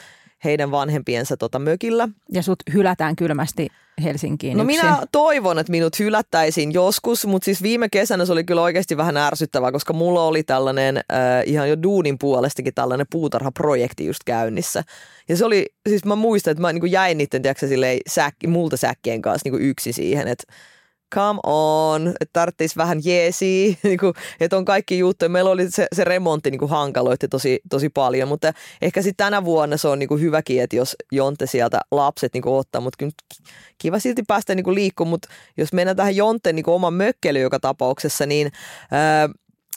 heidän 0.43 0.71
vanhempiensa 0.71 1.37
tota 1.37 1.59
mökillä. 1.59 2.09
Ja 2.31 2.43
sut 2.43 2.59
hylätään 2.73 3.15
kylmästi 3.15 3.67
Helsinkiin 4.03 4.57
No 4.57 4.63
yksin. 4.63 4.81
minä 4.81 4.97
toivon, 5.11 5.59
että 5.59 5.71
minut 5.71 5.99
hylättäisiin 5.99 6.73
joskus, 6.73 7.25
mutta 7.25 7.45
siis 7.45 7.63
viime 7.63 7.89
kesänä 7.89 8.25
se 8.25 8.31
oli 8.31 8.43
kyllä 8.43 8.61
oikeasti 8.61 8.97
vähän 8.97 9.17
ärsyttävää, 9.17 9.71
koska 9.71 9.93
mulla 9.93 10.23
oli 10.23 10.43
tällainen 10.43 10.97
äh, 10.97 11.03
ihan 11.45 11.69
jo 11.69 11.83
duunin 11.83 12.17
puolestakin 12.17 12.73
tällainen 12.73 13.07
puutarhaprojekti 13.11 14.05
just 14.05 14.23
käynnissä. 14.25 14.83
Ja 15.29 15.37
se 15.37 15.45
oli, 15.45 15.65
siis 15.89 16.05
mä 16.05 16.15
muistan, 16.15 16.51
että 16.51 16.61
mä 16.61 16.73
niin 16.73 16.91
jäin 16.91 17.17
niiden, 17.17 17.41
tiedätkö, 17.41 17.67
silleen, 17.67 17.99
säkki, 18.09 18.47
multa 18.47 18.77
säkkien 18.77 19.21
kanssa 19.21 19.49
niin 19.49 19.61
yksi 19.61 19.93
siihen, 19.93 20.27
että 20.27 20.53
come 21.15 21.39
on, 21.43 22.07
että 22.07 22.33
tarvitsisi 22.33 22.75
vähän 22.75 22.99
jeesiä, 23.05 23.75
niin 23.83 23.97
kuin, 23.97 24.13
että 24.39 24.57
on 24.57 24.65
kaikki 24.65 24.99
juttuja. 24.99 25.29
Meillä 25.29 25.51
oli 25.51 25.71
se, 25.71 25.87
se 25.95 26.03
remontti 26.03 26.51
niin 26.51 26.59
kuin 26.59 26.69
hankaloitti 26.69 27.27
tosi, 27.27 27.59
tosi 27.69 27.89
paljon, 27.89 28.27
mutta 28.27 28.53
ehkä 28.81 29.01
sitten 29.01 29.25
tänä 29.25 29.45
vuonna 29.45 29.77
se 29.77 29.87
on 29.87 29.99
niin 29.99 30.09
kuin 30.09 30.21
hyväkin, 30.21 30.61
että 30.61 30.75
jos 30.75 30.95
Jonte 31.11 31.45
sieltä 31.45 31.79
lapset 31.91 32.33
niin 32.33 32.41
kuin 32.41 32.55
ottaa, 32.55 32.81
mutta 32.81 32.97
kyllä 32.97 33.11
kiva 33.77 33.99
silti 33.99 34.23
päästä 34.27 34.55
niin 34.55 34.63
kuin 34.63 34.75
liikkumaan, 34.75 35.09
mutta 35.09 35.29
jos 35.57 35.73
mennään 35.73 35.97
tähän 35.97 36.15
Jonteen 36.15 36.55
niin 36.55 36.63
kuin 36.63 36.75
oman 36.75 36.93
mökkeilyyn 36.93 37.43
joka 37.43 37.59
tapauksessa, 37.59 38.25
niin 38.25 38.51
ää, 38.91 39.29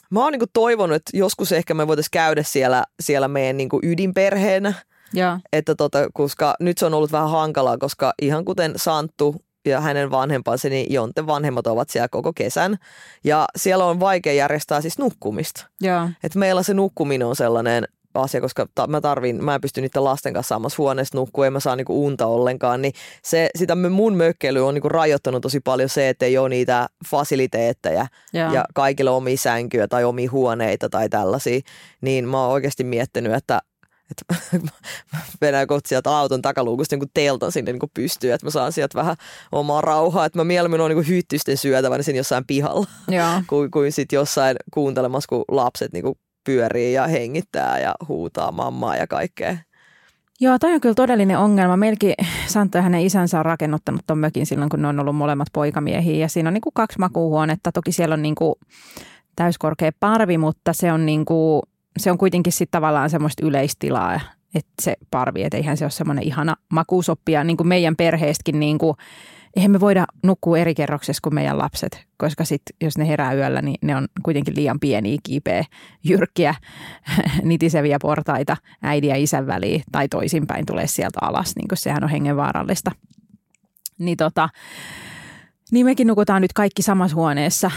mä 0.09 0.23
oon 0.23 0.31
niin 0.31 0.39
kuin 0.39 0.49
toivonut, 0.53 0.95
että 0.95 1.17
joskus 1.17 1.51
ehkä 1.51 1.73
me 1.73 1.87
voitaisiin 1.87 2.11
käydä 2.11 2.43
siellä, 2.43 2.83
siellä 2.99 3.27
meidän 3.27 3.57
niin 3.57 3.69
kuin 3.69 3.85
ydinperheenä, 3.85 4.73
Joo. 5.13 5.39
että 5.53 5.75
tota, 5.75 6.09
koska 6.13 6.55
nyt 6.59 6.77
se 6.77 6.85
on 6.85 6.93
ollut 6.93 7.11
vähän 7.11 7.29
hankalaa, 7.29 7.77
koska 7.77 8.13
ihan 8.21 8.45
kuten 8.45 8.73
Santtu 8.75 9.35
ja 9.65 9.81
hänen 9.81 10.11
vanhempansa, 10.11 10.69
niin 10.69 10.93
Jonten 10.93 11.27
vanhemmat 11.27 11.67
ovat 11.67 11.89
siellä 11.89 12.07
koko 12.07 12.33
kesän. 12.33 12.77
Ja 13.23 13.45
siellä 13.55 13.85
on 13.85 13.99
vaikea 13.99 14.33
järjestää 14.33 14.81
siis 14.81 14.97
nukkumista. 14.97 15.67
Joo. 15.81 16.09
Et 16.23 16.35
meillä 16.35 16.63
se 16.63 16.73
nukkuminen 16.73 17.27
on 17.27 17.35
sellainen 17.35 17.87
asia, 18.13 18.41
koska 18.41 18.67
ta- 18.75 18.87
mä 18.87 19.01
tarvin, 19.01 19.43
mä 19.43 19.55
en 19.55 19.61
pysty 19.61 19.81
niiden 19.81 20.03
lasten 20.03 20.33
kanssa 20.33 20.55
samassa 20.55 20.75
huoneessa 20.77 21.17
nukkua, 21.17 21.47
en 21.47 21.53
mä 21.53 21.59
saa 21.59 21.75
niinku 21.75 22.05
unta 22.05 22.25
ollenkaan, 22.25 22.81
niin 22.81 22.93
se, 23.23 23.49
sitä 23.55 23.75
mun 23.75 24.15
mökkely 24.15 24.67
on 24.67 24.73
niinku 24.73 24.89
rajoittanut 24.89 25.41
tosi 25.41 25.59
paljon 25.59 25.89
se, 25.89 26.09
että 26.09 26.25
ei 26.25 26.37
ole 26.37 26.49
niitä 26.49 26.87
fasiliteetteja 27.09 28.07
Joo. 28.33 28.53
ja 28.53 28.65
kaikille 28.73 29.09
omia 29.09 29.37
sänkyjä 29.37 29.87
tai 29.87 30.03
omia 30.03 30.31
huoneita 30.31 30.89
tai 30.89 31.09
tällaisia, 31.09 31.59
niin 32.01 32.27
mä 32.27 32.43
oon 32.43 32.51
oikeasti 32.53 32.83
miettinyt, 32.83 33.33
että 33.33 33.61
että 34.11 34.59
vedän 35.41 35.67
kohta 35.67 35.87
sieltä 35.87 36.17
auton 36.17 36.41
takaluukusta 36.41 36.95
niin 36.95 37.09
teltan 37.13 37.51
sinne 37.51 37.71
niin 37.71 37.81
pystyyn, 37.93 38.33
että 38.33 38.47
mä 38.47 38.51
saan 38.51 38.71
sieltä 38.71 38.99
vähän 38.99 39.15
omaa 39.51 39.81
rauhaa, 39.81 40.25
että 40.25 40.39
mä 40.39 40.43
mieluummin 40.43 40.81
oon 40.81 40.91
niin 40.91 41.07
hyttysten 41.07 41.57
syötävänä 41.57 42.03
siinä 42.03 42.19
jossain 42.19 42.45
pihalla 42.45 42.87
Joo. 43.07 43.41
kuin, 43.47 43.71
kuin 43.71 43.91
sitten 43.91 44.17
jossain 44.17 44.55
kuuntelemassa, 44.73 45.27
kun 45.27 45.45
lapset 45.47 45.93
niin 45.93 46.15
pyörii 46.43 46.93
ja 46.93 47.07
hengittää 47.07 47.79
ja 47.79 47.95
huutaa 48.07 48.51
mammaa 48.51 48.95
ja 48.95 49.07
kaikkea. 49.07 49.57
Joo, 50.39 50.59
toi 50.59 50.73
on 50.73 50.81
kyllä 50.81 50.95
todellinen 50.95 51.37
ongelma. 51.37 51.77
Meilläkin 51.77 52.13
Santtu 52.47 52.77
ja 52.77 52.81
hänen 52.81 53.01
isänsä 53.01 53.39
on 53.39 53.45
rakennuttanut 53.45 54.01
tuon 54.07 54.19
mökin 54.19 54.45
silloin, 54.45 54.69
kun 54.69 54.81
ne 54.81 54.87
on 54.87 54.99
ollut 54.99 55.15
molemmat 55.15 55.47
poikamiehiä. 55.53 56.15
Ja 56.15 56.29
siinä 56.29 56.49
on 56.49 56.53
niin 56.53 56.61
kuin 56.61 56.73
kaksi 56.73 56.99
makuuhuonetta. 56.99 57.71
Toki 57.71 57.91
siellä 57.91 58.13
on 58.13 58.21
niin 58.21 58.35
kuin 58.35 58.55
täyskorkea 59.35 59.91
parvi, 59.99 60.37
mutta 60.37 60.73
se 60.73 60.91
on, 60.91 61.05
niin 61.05 61.25
kuin, 61.25 61.61
se 61.97 62.11
on 62.11 62.17
kuitenkin 62.17 62.53
sitten 62.53 62.71
tavallaan 62.71 63.09
semmoista 63.09 63.45
yleistilaa, 63.45 64.19
että 64.55 64.71
se 64.81 64.95
parvi, 65.11 65.43
että 65.43 65.57
eihän 65.57 65.77
se 65.77 65.85
ole 65.85 65.91
semmoinen 65.91 66.23
ihana 66.23 66.55
makuusoppia 66.69 67.43
niin 67.43 67.57
kuin 67.57 67.67
meidän 67.67 67.95
perheestäkin 67.95 68.59
niin 68.59 68.77
kuin, 68.77 68.97
eihän 69.55 69.71
me 69.71 69.79
voida 69.79 70.05
nukkua 70.23 70.57
eri 70.57 70.75
kerroksessa 70.75 71.21
kuin 71.23 71.35
meidän 71.35 71.57
lapset, 71.57 72.05
koska 72.17 72.45
sitten 72.45 72.75
jos 72.81 72.97
ne 72.97 73.07
herää 73.07 73.33
yöllä, 73.33 73.61
niin 73.61 73.77
ne 73.81 73.95
on 73.95 74.07
kuitenkin 74.23 74.55
liian 74.55 74.79
pieniä, 74.79 75.17
kiipeä, 75.23 75.65
jyrkkiä, 76.03 76.55
nitiseviä 77.43 77.97
portaita 78.01 78.57
äidin 78.81 79.09
ja 79.09 79.15
isän 79.15 79.47
väliin 79.47 79.83
tai 79.91 80.07
toisinpäin 80.07 80.65
tulee 80.65 80.87
sieltä 80.87 81.19
alas, 81.21 81.55
niin 81.55 81.67
kuin 81.67 81.77
sehän 81.77 82.03
on 82.03 82.09
hengenvaarallista. 82.09 82.91
Niin 83.97 84.17
tota, 84.17 84.49
niin 85.71 85.85
mekin 85.85 86.07
nukutaan 86.07 86.41
nyt 86.41 86.53
kaikki 86.53 86.81
samassa 86.81 87.15
huoneessa. 87.15 87.71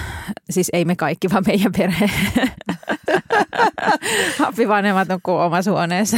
Siis 0.51 0.71
ei 0.73 0.85
me 0.85 0.97
kaikki, 0.97 1.31
vaan 1.31 1.45
meidän 1.47 1.73
perhe. 1.73 2.11
Appivanhemmat 4.49 5.09
nukkuu 5.09 5.37
omassa 5.37 5.71
huoneessa. 5.71 6.17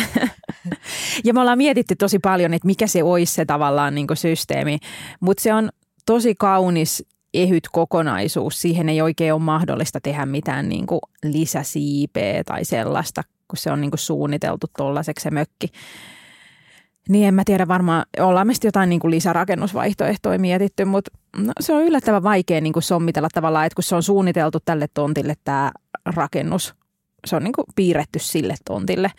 ja 1.25 1.35
me 1.35 1.41
ollaan 1.41 1.59
mietitty 1.59 1.97
tosi 1.97 2.19
paljon, 2.19 2.55
että 2.55 2.67
mikä 2.67 2.87
se 2.87 3.03
olisi 3.03 3.35
se 3.35 3.45
tavallaan 3.45 3.95
niin 3.95 4.07
kuin 4.07 4.17
systeemi. 4.17 4.79
Mutta 5.21 5.43
se 5.43 5.55
on 5.55 5.71
tosi 6.07 6.35
kaunis 6.35 7.05
ehyt 7.35 7.69
kokonaisuus. 7.73 8.61
Siihen 8.61 8.89
ei 8.89 9.03
oikein 9.03 9.35
ole 9.35 9.43
mahdollista 9.43 10.01
tehdä 10.01 10.27
mitään 10.27 10.69
niin 10.69 10.87
kuin 10.87 11.01
lisäsiipeä 11.25 12.45
tai 12.45 12.65
sellaista, 12.65 13.23
kun 13.49 13.57
se 13.57 13.71
on 13.71 13.81
niin 13.81 13.91
kuin 13.91 13.99
suunniteltu 13.99 14.67
tuollaiseksi 14.77 15.23
se 15.23 15.31
mökki. 15.31 15.69
Niin 17.09 17.29
en 17.29 17.35
mä 17.35 17.43
tiedä 17.45 17.69
varmaan, 17.69 18.05
ollaan 18.21 18.47
me 18.47 18.55
sitten 18.55 18.69
jotain 18.69 18.89
niin 18.89 19.01
kuin 19.01 19.11
lisärakennusvaihtoehtoja 19.11 20.39
mietitty, 20.39 20.85
mutta 20.85 21.11
no, 21.37 21.53
se 21.61 21.73
on 21.73 21.83
yllättävän 21.83 22.23
vaikea 22.23 22.61
niin 22.61 22.73
kuin 22.73 22.83
sommitella 22.83 23.29
tavallaan, 23.35 23.67
että 23.67 23.75
kun 23.75 23.83
se 23.83 23.97
on 23.97 24.03
suunniteltu 24.03 24.59
tälle 24.65 24.89
tontille 24.95 25.35
tämä 25.45 25.73
rakennus, 26.07 26.75
se 27.27 27.37
on 27.37 27.45
niin 27.45 27.53
kuin 27.53 27.65
piirretty 27.77 28.19
sille 28.19 28.55
tontille, 28.65 29.11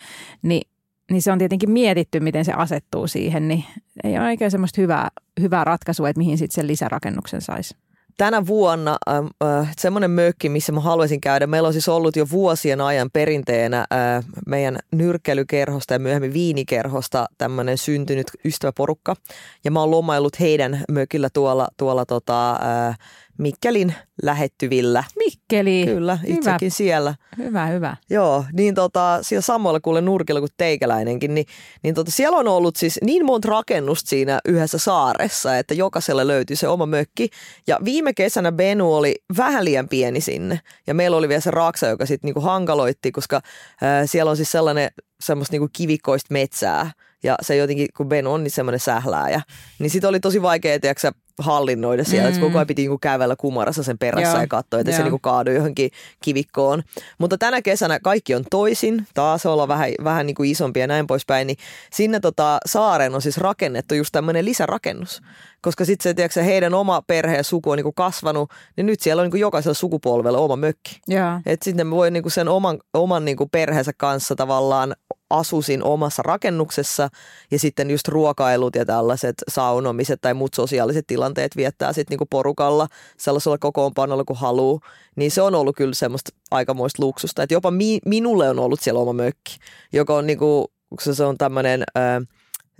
niin, 0.42 0.68
niin 1.10 1.22
se 1.22 1.32
on 1.32 1.38
tietenkin 1.38 1.70
mietitty, 1.70 2.20
miten 2.20 2.44
se 2.44 2.52
asettuu 2.52 3.06
siihen, 3.06 3.48
niin 3.48 3.64
ei 4.04 4.18
ole 4.18 4.26
oikein 4.26 4.50
semmoista 4.50 4.80
hyvää, 4.80 5.08
hyvää 5.40 5.64
ratkaisua, 5.64 6.08
että 6.08 6.18
mihin 6.18 6.38
sitten 6.38 6.54
sen 6.54 6.66
lisärakennuksen 6.66 7.40
saisi. 7.40 7.74
tänä 8.16 8.46
vuonna 8.46 8.98
äh, 9.08 9.16
äh, 9.58 9.74
semmoinen 9.78 10.10
mökki, 10.10 10.48
missä 10.48 10.72
mä 10.72 10.80
haluaisin 10.80 11.20
käydä. 11.20 11.46
Meillä 11.46 11.66
on 11.66 11.72
siis 11.72 11.88
ollut 11.88 12.16
jo 12.16 12.26
vuosien 12.30 12.80
ajan 12.80 13.10
perinteenä 13.12 13.78
äh, 13.78 14.24
meidän 14.46 14.78
nyrkkeilykerhosta 14.92 15.94
ja 15.94 15.98
myöhemmin 15.98 16.32
viinikerhosta 16.32 17.26
tämmöinen 17.38 17.78
syntynyt 17.78 18.26
ystäväporukka. 18.44 19.16
Ja 19.64 19.70
mä 19.70 19.80
oon 19.80 19.90
lomaillut 19.90 20.40
heidän 20.40 20.84
mökillä 20.92 21.28
tuolla, 21.32 21.68
tuolla 21.76 22.06
tota, 22.06 22.52
äh, 22.52 22.98
Mikkelin 23.38 23.94
lähettyvillä. 24.22 25.04
Mikkeli, 25.18 25.82
Kyllä, 25.86 26.16
hyvä, 26.16 26.36
itsekin 26.36 26.70
siellä. 26.70 27.14
hyvä, 27.38 27.66
hyvä. 27.66 27.96
Joo, 28.10 28.44
niin 28.52 28.74
tota, 28.74 29.18
siellä 29.22 29.42
samoilla 29.42 29.80
kuule 29.80 30.00
nurkilla 30.00 30.40
kuin 30.40 30.50
teikäläinenkin, 30.56 31.34
niin, 31.34 31.46
niin 31.82 31.94
tota, 31.94 32.10
siellä 32.10 32.38
on 32.38 32.48
ollut 32.48 32.76
siis 32.76 32.98
niin 33.02 33.26
monta 33.26 33.48
rakennusta 33.48 34.08
siinä 34.08 34.40
yhdessä 34.44 34.78
saaressa, 34.78 35.58
että 35.58 35.74
jokaiselle 35.74 36.26
löytyy 36.26 36.56
se 36.56 36.68
oma 36.68 36.86
mökki. 36.86 37.30
Ja 37.66 37.78
viime 37.84 38.14
kesänä 38.14 38.52
Benu 38.52 38.94
oli 38.94 39.14
vähän 39.36 39.64
liian 39.64 39.88
pieni 39.88 40.20
sinne. 40.20 40.60
Ja 40.86 40.94
meillä 40.94 41.16
oli 41.16 41.28
vielä 41.28 41.40
se 41.40 41.50
raksa, 41.50 41.86
joka 41.86 42.06
sitten 42.06 42.28
niinku 42.28 42.40
hankaloitti, 42.40 43.12
koska 43.12 43.40
ää, 43.82 44.06
siellä 44.06 44.30
on 44.30 44.36
siis 44.36 44.52
sellainen 44.52 44.90
semmoista 45.20 45.54
niinku 45.54 45.68
kivikkoista 45.72 46.32
metsää. 46.32 46.90
Ja 47.22 47.36
se 47.42 47.56
jotenkin, 47.56 47.88
kun 47.96 48.08
Ben 48.08 48.26
on 48.26 48.44
niin 48.44 48.50
semmoinen 48.50 48.80
sählääjä, 48.80 49.40
niin 49.78 49.90
sitten 49.90 50.08
oli 50.08 50.20
tosi 50.20 50.42
vaikea, 50.42 50.80
tiedätkö, 50.80 51.12
hallinnoida 51.38 52.04
siellä. 52.04 52.28
Mm. 52.28 52.34
Että 52.34 52.46
koko 52.46 52.58
ajan 52.58 52.66
piti 52.66 52.82
niinku 52.82 52.98
kävellä 52.98 53.36
kumarassa 53.38 53.82
sen 53.82 53.98
perässä 53.98 54.30
Joo. 54.30 54.40
ja 54.40 54.46
katsoa, 54.46 54.80
että 54.80 54.92
se 54.92 54.98
Joo. 54.98 55.04
niinku 55.04 55.18
kaadui 55.18 55.54
johonkin 55.54 55.90
kivikkoon. 56.24 56.82
Mutta 57.18 57.38
tänä 57.38 57.62
kesänä 57.62 58.00
kaikki 58.00 58.34
on 58.34 58.44
toisin. 58.50 59.06
Taas 59.14 59.46
ollaan 59.46 59.68
vähän, 59.68 59.90
vähän 60.04 60.26
niinku 60.26 60.42
isompi 60.42 60.80
ja 60.80 60.86
näin 60.86 61.06
poispäin. 61.06 61.46
Niin 61.46 61.56
sinne 61.92 62.20
tota, 62.20 62.58
saareen 62.66 63.14
on 63.14 63.22
siis 63.22 63.38
rakennettu 63.38 63.94
just 63.94 64.12
tämmöinen 64.12 64.44
lisärakennus. 64.44 65.22
Koska 65.60 65.84
sitten 65.84 66.02
se, 66.02 66.14
tiedätkö, 66.14 66.42
heidän 66.42 66.74
oma 66.74 67.02
perhe 67.06 67.36
ja 67.36 67.42
suku 67.42 67.70
on 67.70 67.76
niinku 67.76 67.92
kasvanut, 67.92 68.50
niin 68.76 68.86
nyt 68.86 69.00
siellä 69.00 69.20
on 69.20 69.24
niinku 69.24 69.36
jokaisella 69.36 69.74
sukupolvella 69.74 70.38
oma 70.38 70.56
mökki. 70.56 71.00
Että 71.46 71.64
sitten 71.64 71.90
voi 71.90 72.10
niinku 72.10 72.30
sen 72.30 72.48
oman, 72.48 72.78
oman 72.94 73.24
niinku 73.24 73.46
perheensä 73.46 73.92
kanssa 73.96 74.36
tavallaan 74.36 74.94
asusin 75.30 75.82
omassa 75.82 76.22
rakennuksessa 76.22 77.08
ja 77.50 77.58
sitten 77.58 77.90
just 77.90 78.08
ruokailut 78.08 78.76
ja 78.76 78.84
tällaiset 78.84 79.34
saunomiset 79.48 80.20
tai 80.20 80.34
muut 80.34 80.54
sosiaaliset 80.54 81.06
tilanteet 81.06 81.56
viettää 81.56 81.92
sitten 81.92 82.12
niinku 82.12 82.26
porukalla 82.26 82.86
sellaisella 83.18 83.58
kokoonpanolla 83.58 84.24
kuin 84.24 84.38
haluu, 84.38 84.80
niin 85.16 85.30
se 85.30 85.42
on 85.42 85.54
ollut 85.54 85.76
kyllä 85.76 85.94
semmoista 85.94 86.30
aikamoista 86.50 87.02
luksusta. 87.02 87.42
Että 87.42 87.54
jopa 87.54 87.70
mi- 87.70 88.00
minulle 88.04 88.50
on 88.50 88.58
ollut 88.58 88.80
siellä 88.80 89.00
oma 89.00 89.12
mökki, 89.12 89.58
joka 89.92 90.14
on 90.14 90.26
niinku, 90.26 90.72
se 90.98 91.24
on 91.24 91.38
tämmöinen 91.38 91.84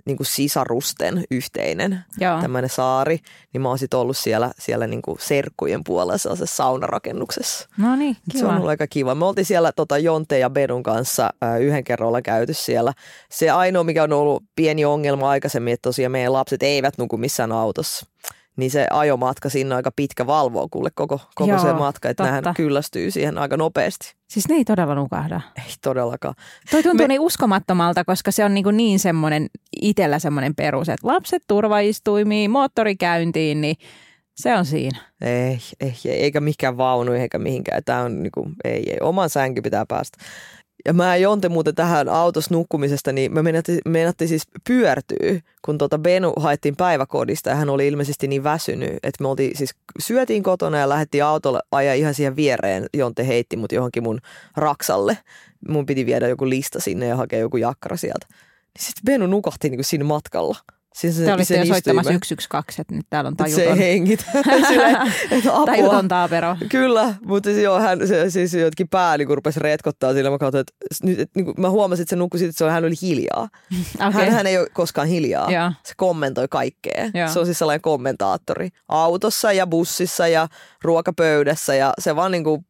niin 0.09 0.17
kuin 0.17 0.27
sisarusten 0.27 1.23
yhteinen 1.31 1.99
tämmöinen 2.41 2.69
saari, 2.69 3.19
niin 3.53 3.61
mä 3.61 3.69
oon 3.69 3.79
sit 3.79 3.93
ollut 3.93 4.17
siellä, 4.17 4.51
siellä 4.59 4.87
niin 4.87 5.01
kuin 5.01 5.17
serkkujen 5.19 5.83
puolella 5.83 6.17
sellaisessa 6.17 6.55
saunarakennuksessa. 6.55 7.69
No 7.77 7.95
niin, 7.95 8.17
Se 8.31 8.37
on 8.37 8.41
kiva. 8.41 8.55
ollut 8.55 8.69
aika 8.69 8.87
kiva. 8.87 9.15
Me 9.15 9.25
oltiin 9.25 9.45
siellä 9.45 9.71
tota, 9.71 9.97
Jonte 9.97 10.39
ja 10.39 10.49
Bedun 10.49 10.83
kanssa 10.83 11.29
ää, 11.41 11.57
yhden 11.57 11.83
kerran 11.83 12.07
ollaan 12.07 12.23
käyty 12.23 12.53
siellä. 12.53 12.93
Se 13.31 13.49
ainoa, 13.49 13.83
mikä 13.83 14.03
on 14.03 14.13
ollut 14.13 14.43
pieni 14.55 14.85
ongelma 14.85 15.29
aikaisemmin, 15.29 15.73
että 15.73 15.89
tosiaan 15.89 16.11
meidän 16.11 16.33
lapset 16.33 16.63
eivät 16.63 16.97
nuku 16.97 17.17
missään 17.17 17.51
autossa. 17.51 18.05
Niin 18.59 18.71
se 18.71 18.87
ajomatka 18.91 19.49
sinne 19.49 19.75
aika 19.75 19.91
pitkä 19.95 20.27
valvoa 20.27 20.67
kuule 20.71 20.89
koko, 20.95 21.19
koko 21.35 21.49
Joo, 21.49 21.59
se 21.59 21.73
matka, 21.73 22.09
että 22.09 22.23
nehän 22.23 22.43
kyllästyy 22.55 23.11
siihen 23.11 23.37
aika 23.37 23.57
nopeasti. 23.57 24.15
Siis 24.29 24.49
ne 24.49 24.55
ei 24.55 24.65
todella 24.65 24.95
nukahda. 24.95 25.41
Ei 25.57 25.73
todellakaan. 25.83 26.35
Toi 26.71 26.83
tuntuu 26.83 27.03
Me- 27.03 27.07
niin 27.07 27.21
uskomattomalta, 27.21 28.05
koska 28.05 28.31
se 28.31 28.45
on 28.45 28.53
niin, 28.53 28.65
niin 28.71 28.99
semmoinen, 28.99 29.47
itsellä 29.81 30.19
semmoinen 30.19 30.55
perus, 30.55 30.89
että 30.89 31.07
lapset 31.07 31.43
turvaistuimiin, 31.47 32.51
moottori 32.51 32.95
käyntiin, 32.95 33.61
niin 33.61 33.75
se 34.35 34.55
on 34.55 34.65
siinä. 34.65 34.99
Ei, 35.21 35.59
ei, 35.79 35.93
ei 36.05 36.23
eikä 36.23 36.39
mikään 36.39 36.77
vaunu 36.77 37.11
eikä 37.11 37.39
mihinkään. 37.39 37.83
Tämä 37.83 38.01
on 38.01 38.23
niinku, 38.23 38.51
ei, 38.63 38.91
ei, 38.91 38.97
oman 39.01 39.29
sänky 39.29 39.61
pitää 39.61 39.85
päästä. 39.85 40.17
Ja 40.85 40.93
mä 40.93 41.15
Jonte 41.15 41.49
muuten 41.49 41.75
tähän 41.75 42.09
autossa 42.09 42.53
nukkumisesta, 42.53 43.11
niin 43.11 43.33
me 43.33 43.41
meinattiin 43.85 44.29
siis 44.29 44.47
pyörtyä, 44.67 45.41
kun 45.65 45.77
tota 45.77 45.99
Benu 45.99 46.33
haettiin 46.37 46.75
päiväkodista 46.75 47.49
ja 47.49 47.55
hän 47.55 47.69
oli 47.69 47.87
ilmeisesti 47.87 48.27
niin 48.27 48.43
väsynyt, 48.43 48.93
että 49.03 49.23
me 49.23 49.27
oltiin 49.27 49.57
siis 49.57 49.75
syötiin 49.99 50.43
kotona 50.43 50.77
ja 50.77 50.89
lähdettiin 50.89 51.23
autolle 51.23 51.59
ajaa 51.71 51.93
ihan 51.93 52.13
siihen 52.13 52.35
viereen. 52.35 52.85
Jonte 52.93 53.27
heitti 53.27 53.57
mut 53.57 53.71
johonkin 53.71 54.03
mun 54.03 54.19
raksalle. 54.55 55.17
Mun 55.67 55.85
piti 55.85 56.05
viedä 56.05 56.27
joku 56.27 56.49
lista 56.49 56.79
sinne 56.79 57.07
ja 57.07 57.15
hakea 57.15 57.39
joku 57.39 57.57
jakkara 57.57 57.97
sieltä. 57.97 58.27
Niin 58.29 58.85
sitten 58.85 59.05
Benu 59.05 59.27
nukahti 59.27 59.69
niinku 59.69 59.83
siinä 59.83 60.03
matkalla. 60.03 60.57
Siis 60.95 61.17
se, 61.17 61.25
Te 61.25 61.33
olitte 61.33 61.57
jo 61.57 61.65
soittamassa 61.65 62.11
istuimen. 62.11 62.19
112, 62.23 62.81
että 62.81 62.95
nyt 62.95 63.05
täällä 63.09 63.27
on 63.27 63.35
Se 63.37 63.43
ei 63.45 63.55
tajuton, 63.55 63.77
hengitä. 63.77 64.25
Että 65.31 65.51
apua. 65.53 65.65
tajuton 65.75 66.07
taapero. 66.07 66.57
Kyllä, 66.69 67.15
mutta 67.25 67.49
siis 67.49 67.63
joo, 67.63 67.79
hän 67.79 68.07
se, 68.07 68.29
siis 68.29 68.53
jotkin 68.53 68.89
pää 68.89 69.17
niin 69.17 69.27
rupesi 69.27 69.59
retkottaa 69.59 70.13
sillä. 70.13 70.29
Mä 70.29 70.37
katsoin, 70.37 70.61
että, 70.61 70.73
nyt, 71.03 71.19
että 71.19 71.39
niin 71.39 71.45
kuin, 71.45 71.55
mä 71.57 71.69
huomasin, 71.69 72.03
että 72.03 72.09
se 72.09 72.15
nukkui 72.15 72.39
siitä, 72.39 72.49
että 72.49 72.57
se 72.57 72.65
on, 72.65 72.71
hän 72.71 72.85
oli 72.85 72.95
hiljaa. 73.01 73.49
Okay. 73.95 74.11
Hän, 74.25 74.31
hän 74.31 74.47
ei 74.47 74.57
ole 74.57 74.67
koskaan 74.73 75.07
hiljaa. 75.07 75.51
Joo. 75.51 75.71
Se 75.85 75.93
kommentoi 75.97 76.47
kaikkea. 76.47 77.09
Joo. 77.13 77.29
Se 77.29 77.39
on 77.39 77.45
siis 77.45 77.59
sellainen 77.59 77.81
kommentaattori. 77.81 78.69
Autossa 78.87 79.53
ja 79.53 79.67
bussissa 79.67 80.27
ja 80.27 80.47
ruokapöydässä 80.83 81.75
ja 81.75 81.93
se 81.99 82.15
vaan 82.15 82.31
niin 82.31 82.43
kuin, 82.43 82.65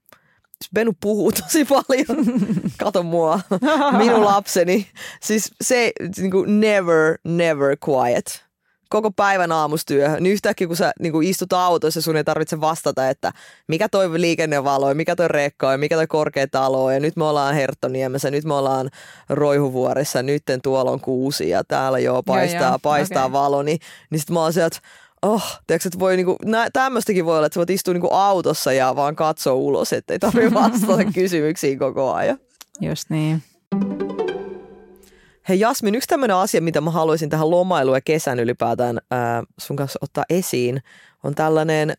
Benu 0.73 0.93
puhuu 1.01 1.31
tosi 1.31 1.65
paljon. 1.65 2.25
Kato 2.77 3.03
mua, 3.03 3.39
minun 3.97 4.25
lapseni. 4.25 4.87
Siis 5.21 5.51
se 5.61 5.91
niin 6.17 6.31
kuin 6.31 6.59
never, 6.59 7.17
never 7.23 7.77
quiet. 7.89 8.49
Koko 8.89 9.11
päivän 9.11 9.51
aamustyöhön. 9.51 10.23
Niin 10.23 10.33
yhtäkkiä 10.33 10.67
kun 10.67 10.75
sä 10.75 10.91
niin 10.99 11.11
kuin 11.11 11.27
istut 11.27 11.53
autossa, 11.53 12.01
sun 12.01 12.17
ei 12.17 12.23
tarvitse 12.23 12.61
vastata, 12.61 13.09
että 13.09 13.31
mikä 13.67 13.89
toi 13.89 14.21
liikennevalo, 14.21 14.89
ja 14.89 14.95
mikä 14.95 15.15
toi 15.15 15.27
rekka 15.27 15.77
mikä 15.77 15.95
toi 15.95 16.07
korkea 16.07 16.47
talo 16.47 16.91
ja 16.91 16.99
nyt 16.99 17.15
me 17.15 17.23
ollaan 17.25 17.55
Herttoniemessä, 17.55 18.31
nyt 18.31 18.43
me 18.43 18.53
ollaan 18.53 18.89
Roihuvuoressa, 19.29 20.23
nytten 20.23 20.61
tuolla 20.61 20.91
on 20.91 20.99
kuusi, 20.99 21.49
ja 21.49 21.63
täällä 21.63 21.99
joo 21.99 22.23
paistaa, 22.23 22.61
Joo, 22.61 22.69
joo, 22.69 22.79
paistaa 22.79 23.25
okei. 23.25 23.33
valo, 23.33 23.63
niin, 23.63 23.79
niin 24.09 24.19
sit 24.19 24.29
mä 24.29 24.41
oon 24.41 24.53
sieltä, 24.53 24.77
oh, 25.21 25.59
tiedätkö, 25.67 25.87
että 25.87 25.99
voi 25.99 26.15
niinku, 26.15 26.35
nä, 26.45 26.69
tämmöistäkin 26.73 27.25
voi 27.25 27.37
olla, 27.37 27.45
että 27.45 27.53
sä 27.53 27.59
voit 27.59 27.69
istua 27.69 27.93
niinku 27.93 28.13
autossa 28.13 28.73
ja 28.73 28.95
vaan 28.95 29.15
katsoa 29.15 29.53
ulos, 29.53 29.93
ettei 29.93 30.19
tarvitse 30.19 30.53
vastata 30.63 31.05
kysymyksiin 31.13 31.79
koko 31.79 32.13
ajan. 32.13 32.37
Just 32.81 33.09
niin. 33.09 33.43
Hei 35.49 35.59
Jasmin, 35.59 35.95
yksi 35.95 36.07
tämmöinen 36.07 36.37
asia, 36.37 36.61
mitä 36.61 36.81
mä 36.81 36.91
haluaisin 36.91 37.29
tähän 37.29 37.49
lomailuun 37.49 37.97
ja 37.97 38.01
kesän 38.01 38.39
ylipäätään 38.39 38.99
ää, 39.11 39.43
sun 39.59 39.75
kanssa 39.75 39.99
ottaa 40.01 40.23
esiin, 40.29 40.81
on 41.23 41.35
tällainen 41.35 41.93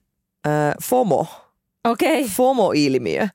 ää, 0.44 0.74
FOMO, 0.82 1.26
Okei. 1.84 2.20
Okay. 2.20 2.34
FOMO-ilmiö. 2.34 3.28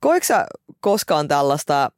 Koetko 0.00 0.26
sä 0.26 0.46
koskaan 0.80 1.28
tällaista, 1.28 1.90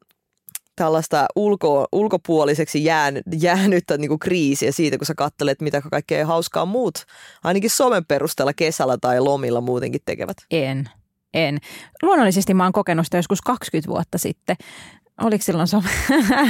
tällaista 0.75 1.25
ulko, 1.35 1.87
ulkopuoliseksi 1.91 2.83
jään, 2.83 3.21
jäänyttä 3.39 3.97
niin 3.97 4.09
kuin 4.09 4.19
kriisiä 4.19 4.71
siitä, 4.71 4.97
kun 4.97 5.05
sä 5.05 5.15
katselet, 5.15 5.61
mitä 5.61 5.81
kaikkea 5.81 6.25
hauskaa 6.25 6.65
muut, 6.65 6.95
ainakin 7.43 7.69
somen 7.69 8.05
perusteella 8.05 8.53
kesällä 8.53 8.97
tai 9.01 9.19
lomilla 9.19 9.61
muutenkin 9.61 10.01
tekevät? 10.05 10.37
En. 10.51 10.89
En. 11.33 11.57
Luonnollisesti 12.01 12.53
mä 12.53 12.63
oon 12.63 12.73
kokenut 12.73 13.05
sitä 13.05 13.17
joskus 13.17 13.41
20 13.41 13.89
vuotta 13.89 14.17
sitten. 14.17 14.55
Oliko 15.21 15.43
silloin 15.43 15.67
some? 15.67 15.89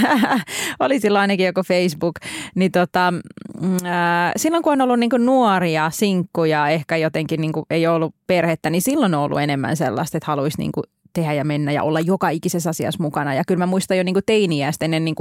Oli 0.80 1.00
silloin 1.00 1.22
ainakin 1.22 1.46
joku 1.46 1.62
Facebook. 1.68 2.16
Niin 2.56 2.72
tota, 2.72 3.14
mm, 3.62 3.78
ää, 3.86 4.32
silloin 4.36 4.64
kun 4.64 4.74
on 4.74 4.82
ollut 4.82 5.00
niin 5.00 5.12
nuoria, 5.18 5.90
sinkkuja, 5.90 6.70
ehkä 6.70 6.98
jotenkin 6.98 7.42
niin 7.42 7.52
ei 7.70 7.88
ollut 7.88 8.16
perhettä, 8.28 8.70
niin 8.70 8.82
silloin 8.82 9.16
on 9.16 9.22
ollut 9.22 9.42
enemmän 9.42 9.78
sellaista, 9.78 10.18
että 10.18 10.28
haluaisi 10.28 10.58
niin 10.58 10.72
tehdä 11.15 11.34
ja 11.34 11.45
mennä 11.45 11.71
ja 11.71 11.84
olla 11.84 11.99
joka 11.99 12.30
ikisessä 12.30 12.69
asiassa 12.69 13.04
mukana. 13.04 13.34
Ja 13.34 13.43
kyllä 13.47 13.60
mä 13.60 13.65
muistan 13.65 13.97
jo 13.97 14.04
niin 14.04 14.15
teiniästä 14.25 14.86
ennen 14.86 15.06
niin 15.06 15.15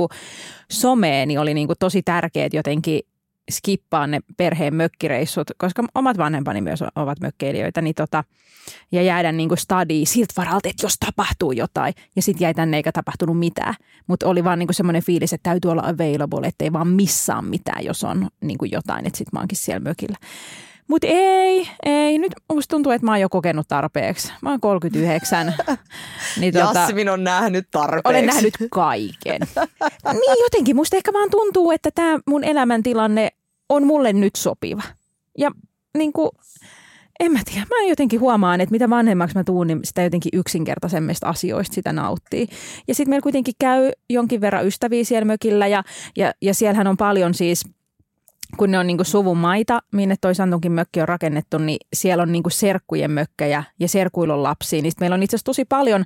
somea, 0.70 1.26
niin 1.26 1.40
oli 1.40 1.54
niin 1.54 1.68
tosi 1.78 2.02
tärkeät 2.02 2.54
jotenkin 2.54 3.00
skippaa 3.50 4.06
ne 4.06 4.20
perheen 4.36 4.74
mökkireissut, 4.74 5.50
koska 5.58 5.84
omat 5.94 6.18
vanhempani 6.18 6.60
myös 6.60 6.80
ovat 6.96 7.20
mökkeilijöitä, 7.20 7.80
niin 7.80 7.94
tota, 7.94 8.24
ja 8.92 9.02
jäädä 9.02 9.32
niin 9.32 9.48
kuin 9.48 9.58
studiin 9.58 10.06
siltä 10.06 10.34
varalta, 10.36 10.68
että 10.68 10.86
jos 10.86 10.94
tapahtuu 11.06 11.52
jotain. 11.52 11.94
Ja 12.16 12.22
sitten 12.22 12.44
jäi 12.44 12.54
tänne 12.54 12.76
eikä 12.76 12.92
tapahtunut 12.92 13.38
mitään. 13.38 13.74
Mutta 14.06 14.28
oli 14.28 14.44
vaan 14.44 14.58
niin 14.58 14.66
kuin 14.66 14.74
semmoinen 14.74 15.02
fiilis, 15.02 15.32
että 15.32 15.50
täytyy 15.50 15.70
olla 15.70 15.82
available, 15.82 16.46
ettei 16.46 16.72
vaan 16.72 16.88
missaa 16.88 17.42
mitään, 17.42 17.84
jos 17.84 18.04
on 18.04 18.28
niin 18.40 18.58
kuin 18.58 18.70
jotain, 18.70 19.06
että 19.06 19.18
sitten 19.18 19.30
mä 19.32 19.40
oonkin 19.40 19.58
siellä 19.58 19.80
mökillä. 19.80 20.16
Mutta 20.88 21.06
ei, 21.10 21.68
ei. 21.86 22.18
Nyt 22.18 22.32
musta 22.52 22.72
tuntuu, 22.72 22.92
että 22.92 23.04
mä 23.04 23.10
oon 23.10 23.20
jo 23.20 23.28
kokenut 23.28 23.68
tarpeeksi. 23.68 24.32
Mä 24.42 24.50
oon 24.50 24.60
39. 24.60 25.54
niin 26.40 26.54
tota, 26.54 26.78
Jasmin 26.78 27.08
on 27.08 27.24
nähnyt 27.24 27.68
tarpeeksi. 27.70 28.08
olen 28.08 28.26
nähnyt 28.26 28.54
kaiken. 28.70 29.40
niin 30.12 30.42
jotenkin 30.42 30.76
musta 30.76 30.96
ehkä 30.96 31.12
vaan 31.12 31.30
tuntuu, 31.30 31.70
että 31.70 31.90
tämä 31.94 32.18
mun 32.26 32.44
elämäntilanne 32.44 33.28
on 33.68 33.86
mulle 33.86 34.12
nyt 34.12 34.36
sopiva. 34.36 34.82
Ja 35.38 35.50
niin 35.98 36.12
kuin, 36.12 36.30
en 37.20 37.32
mä 37.32 37.40
tiedä, 37.44 37.66
mä 37.70 37.88
jotenkin 37.88 38.20
huomaan, 38.20 38.60
että 38.60 38.70
mitä 38.70 38.90
vanhemmaksi 38.90 39.36
mä 39.36 39.44
tuun, 39.44 39.66
niin 39.66 39.80
sitä 39.84 40.02
jotenkin 40.02 40.30
yksinkertaisemmista 40.32 41.28
asioista 41.28 41.74
sitä 41.74 41.92
nauttii. 41.92 42.48
Ja 42.88 42.94
sitten 42.94 43.10
meillä 43.10 43.22
kuitenkin 43.22 43.54
käy 43.58 43.90
jonkin 44.10 44.40
verran 44.40 44.66
ystäviä 44.66 45.04
siellä 45.04 45.24
mökillä 45.24 45.66
ja, 45.66 45.84
ja, 46.16 46.32
ja 46.42 46.54
siellähän 46.54 46.86
on 46.86 46.96
paljon 46.96 47.34
siis 47.34 47.64
kun 48.56 48.70
ne 48.70 48.78
on 48.78 48.86
niinku 48.86 49.04
suvun 49.04 49.38
maita, 49.38 49.80
minne 49.92 50.14
toi 50.20 50.34
Santunkin 50.34 50.72
mökki 50.72 51.00
on 51.00 51.08
rakennettu, 51.08 51.58
niin 51.58 51.78
siellä 51.92 52.22
on 52.22 52.32
niinku 52.32 52.50
serkkujen 52.50 53.10
mökkejä 53.10 53.64
ja 53.80 53.88
serkuilla 53.88 54.34
on 54.34 54.42
lapsia. 54.42 54.82
Niin 54.82 54.92
sit 54.92 55.00
meillä 55.00 55.14
on 55.14 55.22
itse 55.22 55.36
asiassa 55.36 55.44
tosi 55.44 55.64
paljon 55.64 56.04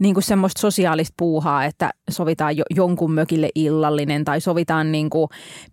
niinku 0.00 0.20
semmoista 0.20 0.60
sosiaalista 0.60 1.14
puuhaa, 1.16 1.64
että 1.64 1.90
sovitaan 2.10 2.56
jo, 2.56 2.64
jonkun 2.70 3.12
mökille 3.12 3.48
illallinen 3.54 4.24
tai 4.24 4.40
sovitaan 4.40 4.92
niinku 4.92 5.28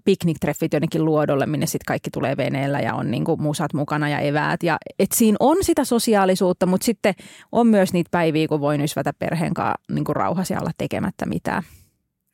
pikniktreffit 0.06 0.73
jonnekin 0.73 1.06
luodolle, 1.06 1.45
minne 1.45 1.65
sitten 1.65 1.86
kaikki 1.88 2.10
tulee 2.10 2.38
veneellä 2.38 2.80
ja 2.80 2.95
on 2.95 3.12
niinku 3.12 3.38
musat 3.38 3.73
mukana 3.73 4.10
ja 4.10 4.19
eväät. 4.19 4.63
Ja, 4.63 4.78
et 4.99 5.12
siinä 5.12 5.38
on 5.39 5.58
sitä 5.62 5.86
sosiaalisuutta, 5.86 6.65
mutta 6.65 6.86
sitten 6.86 7.13
on 7.52 7.67
myös 7.67 7.93
niitä 7.93 8.10
päiviä, 8.12 8.47
kun 8.47 8.62
voi 8.62 8.78
nysvätä 8.78 9.13
perheen 9.19 9.54
kanssa 9.54 9.82
niinku 9.91 10.13
rauhassa 10.13 10.54
ja 10.54 10.60
olla 10.60 10.71
tekemättä 10.78 11.26
mitään. 11.26 11.63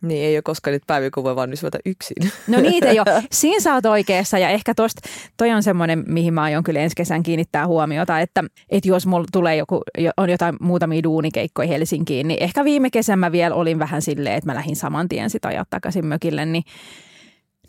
Niin 0.01 0.25
ei 0.25 0.35
ole 0.35 0.41
koskaan 0.41 0.71
niitä 0.71 0.85
päiviä, 0.88 1.09
kun 1.13 1.23
voi 1.23 1.35
vaan 1.35 1.49
yksin. 1.85 2.31
No 2.47 2.59
niitä 2.59 2.91
jo. 2.91 3.03
Siinä 3.31 3.59
sä 3.59 3.73
oot 3.73 3.85
oikeassa 3.85 4.38
ja 4.38 4.49
ehkä 4.49 4.73
tosta, 4.75 5.01
toi 5.38 5.51
on 5.51 5.63
semmoinen, 5.63 6.03
mihin 6.07 6.33
mä 6.33 6.41
aion 6.43 6.63
kyllä 6.63 6.79
ensi 6.79 6.95
kesän 6.95 7.23
kiinnittää 7.23 7.67
huomiota, 7.67 8.19
että, 8.19 8.43
että 8.69 8.89
jos 8.89 9.05
mulla 9.05 9.25
tulee 9.31 9.55
joku, 9.55 9.81
on 10.17 10.29
jotain 10.29 10.55
muutamia 10.62 11.03
duunikeikkoja 11.03 11.67
Helsinkiin, 11.67 12.27
niin 12.27 12.43
ehkä 12.43 12.63
viime 12.63 12.89
kesän 12.89 13.19
mä 13.19 13.31
vielä 13.31 13.55
olin 13.55 13.79
vähän 13.79 14.01
silleen, 14.01 14.35
että 14.35 14.49
mä 14.49 14.55
lähdin 14.55 14.75
saman 14.75 15.09
tien 15.09 15.29
sitä 15.29 15.47
ajaa 15.47 15.65
takaisin 15.69 16.05
mökille, 16.05 16.45
niin 16.45 16.63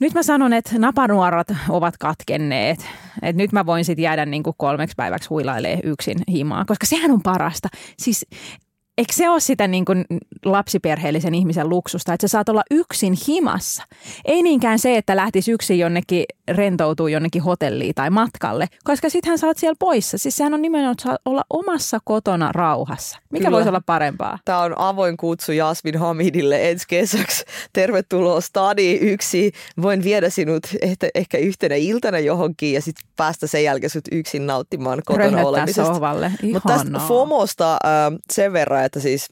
nyt 0.00 0.14
mä 0.14 0.22
sanon, 0.22 0.52
että 0.52 0.78
napanuorat 0.78 1.48
ovat 1.68 1.94
katkenneet. 1.98 2.86
Et 3.22 3.36
nyt 3.36 3.52
mä 3.52 3.66
voin 3.66 3.84
sitten 3.84 4.02
jäädä 4.02 4.26
niin 4.26 4.42
kuin 4.42 4.54
kolmeksi 4.58 4.94
päiväksi 4.96 5.28
huilailee 5.28 5.80
yksin 5.84 6.18
himaa, 6.30 6.64
koska 6.64 6.86
sehän 6.86 7.10
on 7.10 7.22
parasta. 7.22 7.68
Siis 7.98 8.26
eikö 9.00 9.12
se 9.12 9.30
ole 9.30 9.40
sitä 9.40 9.68
niin 9.68 9.84
kuin 9.84 10.04
lapsiperheellisen 10.44 11.34
ihmisen 11.34 11.68
luksusta, 11.68 12.12
että 12.12 12.28
sä 12.28 12.32
saat 12.32 12.48
olla 12.48 12.62
yksin 12.70 13.16
himassa? 13.28 13.82
Ei 14.24 14.42
niinkään 14.42 14.78
se, 14.78 14.96
että 14.96 15.16
lähtisi 15.16 15.52
yksin 15.52 15.78
jonnekin 15.78 16.24
rentoutuu 16.48 17.08
jonnekin 17.08 17.42
hotelliin 17.42 17.94
tai 17.94 18.10
matkalle, 18.10 18.66
koska 18.84 19.10
sittenhän 19.10 19.38
sä 19.38 19.46
oot 19.46 19.58
siellä 19.58 19.76
poissa. 19.78 20.18
Siis 20.18 20.36
sehän 20.36 20.54
on 20.54 20.62
nimenomaan, 20.62 20.92
että 20.92 21.02
saat 21.02 21.20
olla 21.24 21.42
omassa 21.50 21.98
kotona 22.04 22.52
rauhassa. 22.52 23.18
Mikä 23.30 23.44
Kyllä. 23.44 23.56
voisi 23.56 23.68
olla 23.68 23.82
parempaa? 23.86 24.38
Tämä 24.44 24.58
on 24.58 24.74
avoin 24.78 25.16
kutsu 25.16 25.52
Jasmin 25.52 25.98
Hamidille 25.98 26.70
ensi 26.70 26.84
kesäksi. 26.88 27.44
Tervetuloa 27.72 28.40
stadi 28.40 28.98
yksi. 29.00 29.52
Voin 29.82 30.04
viedä 30.04 30.30
sinut 30.30 30.66
ehkä, 30.82 31.08
ehkä 31.14 31.38
yhtenä 31.38 31.74
iltana 31.74 32.18
johonkin 32.18 32.72
ja 32.72 32.82
sitten 32.82 33.08
päästä 33.16 33.46
sen 33.46 33.64
jälkeen 33.64 33.90
sut 33.90 34.04
yksin 34.12 34.46
nauttimaan 34.46 35.02
kotona 35.06 35.24
Röhöttää 35.24 35.46
olemisesta. 35.46 35.84
sohvalle. 35.84 36.32
Mutta 36.52 36.68
tästä. 36.68 36.98
FOMOsta 37.08 37.72
äh, 37.72 38.18
sen 38.32 38.52
verran, 38.52 38.84
että 38.90 39.00
siis 39.00 39.28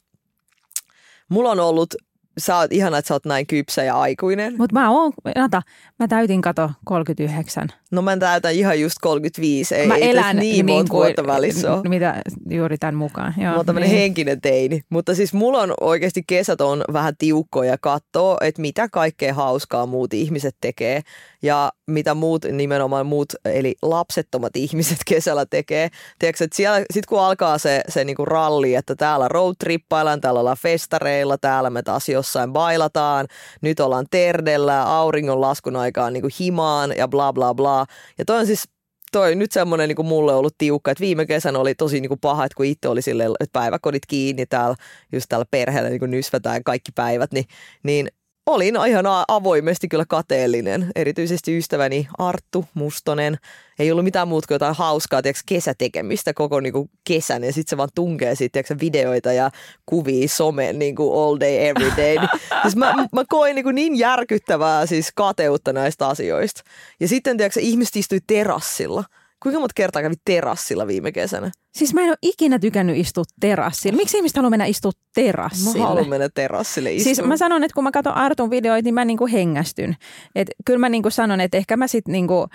mulla 1.29 1.51
on 1.51 1.61
ollut, 1.61 1.95
sä 2.39 2.57
oot 2.57 2.73
ihana, 2.73 2.99
että 2.99 3.09
sä 3.09 3.15
oot 3.15 3.25
näin 3.25 3.47
kypsä 3.47 3.85
ja 3.85 4.01
aikuinen. 4.01 4.55
Mutta 4.59 4.75
mä 4.75 4.91
oon, 4.91 5.13
Nata, 5.37 5.63
mä 5.99 6.09
täytin 6.09 6.43
kato 6.43 6.71
39. 6.85 7.69
No 7.91 8.03
mä 8.03 8.17
täytän 8.17 8.55
ihan 8.55 8.81
just 8.81 8.97
35, 9.01 9.75
ei, 9.75 9.87
mä 9.87 9.97
ei 9.97 10.11
elän 10.11 10.25
tässä 10.25 10.41
niin, 10.41 10.67
monta 10.67 10.93
vuotta 10.93 11.27
välissä 11.27 11.75
ole. 11.75 11.89
Mitä 11.89 12.23
juuri 12.51 12.79
tämän 12.79 12.95
mukaan. 12.95 13.35
Joo, 13.37 13.53
Mä 13.53 13.65
oon 13.67 13.77
niin. 13.77 13.91
henkinen 13.91 14.41
teini. 14.41 14.81
Mutta 14.91 15.15
siis 15.15 15.35
mulla 15.35 15.59
on 15.59 15.75
oikeasti 15.81 16.23
kesät 16.27 16.61
on 16.61 16.85
vähän 16.93 17.15
tiukkoja 17.19 17.79
katsoa, 17.81 18.37
että 18.41 18.61
mitä 18.61 18.89
kaikkea 18.89 19.35
hauskaa 19.35 19.87
muut 19.87 20.15
ihmiset 20.15 20.57
tekee 20.61 21.03
ja 21.43 21.73
mitä 21.89 22.15
muut 22.15 22.45
nimenomaan 22.53 23.07
muut, 23.07 23.33
eli 23.45 23.75
lapsettomat 23.83 24.57
ihmiset 24.57 24.99
kesällä 25.07 25.47
tekee. 25.47 25.89
Tiedätkö, 26.19 26.45
että 26.45 26.57
siellä, 26.57 26.85
sit 26.91 27.07
kun 27.07 27.21
alkaa 27.21 27.59
se, 27.59 27.83
se 27.89 28.05
niinku 28.05 28.25
ralli, 28.25 28.75
että 28.75 28.97
täällä 28.97 29.29
roadtrippaillaan, 29.29 30.21
täällä 30.21 30.41
ollaan 30.41 30.57
festareilla, 30.63 31.39
täällä 31.39 31.71
me 31.71 31.83
taas 31.83 32.09
jossain 32.09 32.53
bailataan, 32.53 33.27
nyt 33.61 33.81
ollaan 33.81 34.07
terdellä, 34.11 34.83
auringon 34.83 35.41
laskun 35.41 35.77
aikaan 35.77 36.13
niinku 36.13 36.29
himaan 36.41 36.97
ja 36.97 37.09
bla 37.09 37.33
bla 37.33 37.55
bla. 37.55 37.87
Ja 38.19 38.25
toi 38.25 38.39
on 38.39 38.47
siis 38.47 38.65
toi 39.13 39.35
nyt 39.35 39.53
semmoinen 39.53 39.89
niin 39.89 40.07
mulle 40.07 40.35
ollut 40.35 40.55
tiukka, 40.59 40.91
että 40.91 41.03
viime 41.03 41.27
kesänä 41.27 41.59
oli 41.59 41.75
tosi 41.75 42.01
niin 42.01 42.09
kuin 42.09 42.21
paha, 42.21 42.45
että 42.45 42.57
kun 42.57 42.67
itse 42.67 42.89
oli 42.89 43.03
silleen, 43.03 43.31
että 43.41 43.59
päiväkodit 43.61 44.07
kiinni 44.07 44.47
täällä, 44.47 44.77
just 45.13 45.27
täällä 45.29 45.47
perheellä 45.51 45.91
niin 45.91 46.11
nysvätään 46.11 46.65
kaikki 46.65 46.93
päivät, 46.93 47.33
niin, 47.33 47.45
niin 47.83 48.09
olin 48.49 48.77
ihan 48.89 49.05
avoimesti 49.29 49.89
kyllä 49.89 50.05
kateellinen. 50.09 50.91
Erityisesti 50.95 51.59
ystäväni 51.59 52.09
Arttu 52.19 52.65
Mustonen. 52.75 53.37
Ei 53.79 53.93
ollut 53.93 54.05
mitään 54.05 54.29
muuta 54.29 54.47
kuin 54.47 54.55
jotain 54.55 54.75
hauskaa, 54.75 55.23
tiedätkö, 55.23 55.43
kesätekemistä 55.47 56.35
koko 56.35 56.61
niin 56.61 56.73
kuin 56.73 56.91
kesän. 57.05 57.45
Ja 57.45 57.53
sitten 57.53 57.71
se 57.71 57.77
vaan 57.77 57.89
tunkee 57.95 58.35
sit, 58.35 58.53
tiedätkö, 58.53 58.77
videoita 58.81 59.33
ja 59.33 59.51
kuvia 59.87 60.29
someen 60.29 60.79
niin 60.79 60.97
kuin 60.97 61.23
all 61.23 61.41
day, 61.41 61.57
every 61.67 61.91
day. 61.97 62.27
Siis 62.63 62.77
mä, 62.77 62.95
mä 63.13 63.25
koin 63.29 63.55
niin, 63.55 63.65
kuin 63.65 63.75
niin 63.75 63.99
järkyttävää 63.99 64.87
siis 64.87 65.13
kateutta 65.15 65.73
näistä 65.73 66.09
asioista. 66.09 66.63
Ja 67.01 67.09
sitten 67.09 67.37
tiedätkö, 67.37 67.61
ihmiset 67.61 67.97
istui 67.97 68.19
terassilla. 68.27 69.05
Kuinka 69.43 69.61
monta 69.61 69.73
kertaa 69.75 70.03
kävi 70.03 70.15
terassilla 70.25 70.87
viime 70.87 71.13
kesänä? 71.13 71.51
Siis 71.75 71.95
mä 71.95 72.01
en 72.01 72.09
ole 72.09 72.17
ikinä 72.23 72.59
tykännyt 72.59 72.97
istua 72.97 73.25
terassille. 73.41 73.97
Miksi 73.97 74.17
ihmiset 74.17 74.37
haluaa 74.37 74.51
mennä 74.51 74.65
istua 74.65 74.93
Mä 74.95 75.11
terassille? 75.15 75.87
haluan 75.87 76.09
mennä 76.09 76.29
terassille 76.35 76.93
istumaan. 76.93 77.17
Siis 77.17 77.29
mä 77.29 77.37
sanon, 77.37 77.65
että 77.65 77.75
kun 77.75 77.85
mä 77.85 77.91
katson 77.91 78.15
Artun 78.15 78.51
videoita, 78.51 78.85
niin 78.85 78.95
mä 78.95 79.05
niinku 79.05 79.27
hengästyn. 79.27 79.97
Et 80.35 80.49
kyllä 80.65 80.79
mä 80.79 80.89
niinku 80.89 81.11
sanon, 81.11 81.41
että 81.41 81.57
ehkä 81.57 81.77
mä 81.77 81.87
sit 81.87 82.09
niinku... 82.09 82.47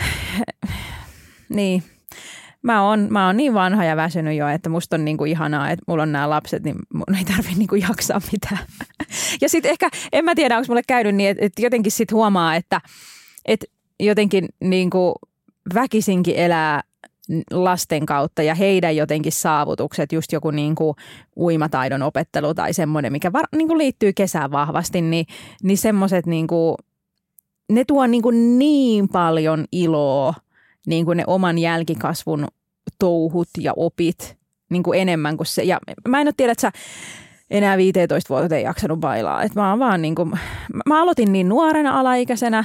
niin. 1.48 1.82
Mä 2.62 2.88
oon, 2.88 3.06
mä 3.10 3.26
oon 3.26 3.36
niin 3.36 3.54
vanha 3.54 3.84
ja 3.84 3.96
väsynyt 3.96 4.36
jo, 4.36 4.48
että 4.48 4.68
musta 4.68 4.96
on 4.96 5.04
niinku 5.04 5.24
ihanaa, 5.24 5.70
että 5.70 5.84
mulla 5.88 6.02
on 6.02 6.12
nämä 6.12 6.30
lapset, 6.30 6.62
niin 6.62 6.76
mun 6.94 7.18
ei 7.18 7.24
tarvi 7.24 7.54
niinku 7.56 7.74
jaksaa 7.74 8.20
mitään. 8.32 8.66
ja 9.42 9.48
sitten 9.48 9.70
ehkä, 9.70 9.88
en 10.12 10.24
mä 10.24 10.34
tiedä, 10.34 10.56
onko 10.56 10.66
mulle 10.68 10.82
käynyt 10.86 11.14
niin, 11.14 11.30
että, 11.30 11.44
että 11.44 11.62
jotenkin 11.62 11.92
sit 11.92 12.12
huomaa, 12.12 12.54
että, 12.56 12.80
että 13.44 13.66
jotenkin 14.00 14.48
niinku 14.60 15.14
väkisinkin 15.74 16.36
elää 16.36 16.82
lasten 17.50 18.06
kautta 18.06 18.42
ja 18.42 18.54
heidän 18.54 18.96
jotenkin 18.96 19.32
saavutukset, 19.32 20.12
just 20.12 20.32
joku 20.32 20.50
niin 20.50 20.74
kuin 20.74 20.96
uimataidon 21.36 22.02
opettelu 22.02 22.54
tai 22.54 22.72
semmoinen, 22.72 23.12
mikä 23.12 23.32
var, 23.32 23.44
niin 23.56 23.68
kuin 23.68 23.78
liittyy 23.78 24.12
kesään 24.12 24.50
vahvasti, 24.50 25.00
niin, 25.00 25.26
niin 25.62 25.78
semmoiset 25.78 26.26
niin 26.26 26.46
kuin, 26.46 26.76
ne 27.72 27.84
tuo 27.84 28.06
niin, 28.06 28.22
kuin 28.22 28.58
niin 28.58 29.08
paljon 29.08 29.64
iloa, 29.72 30.34
niin 30.86 31.04
kuin 31.04 31.16
ne 31.16 31.24
oman 31.26 31.58
jälkikasvun 31.58 32.48
touhut 32.98 33.48
ja 33.58 33.72
opit 33.76 34.36
niin 34.70 34.82
kuin 34.82 35.00
enemmän 35.00 35.36
kuin 35.36 35.46
se. 35.46 35.62
Ja 35.62 35.78
mä 36.08 36.20
en 36.20 36.26
ole 36.26 36.34
tiedä, 36.36 36.52
että 36.52 36.62
sä 36.62 36.72
enää 37.50 37.76
15 37.76 38.34
vuotta 38.34 38.56
ei 38.56 38.62
jaksanut 38.62 39.00
bailaa. 39.00 39.42
Et 39.42 39.54
mä, 39.54 39.78
vaan 39.78 40.02
niin 40.02 40.14
kuin, 40.14 40.30
mä 40.86 41.02
aloitin 41.02 41.32
niin 41.32 41.48
nuorena 41.48 42.00
alaikäisenä 42.00 42.64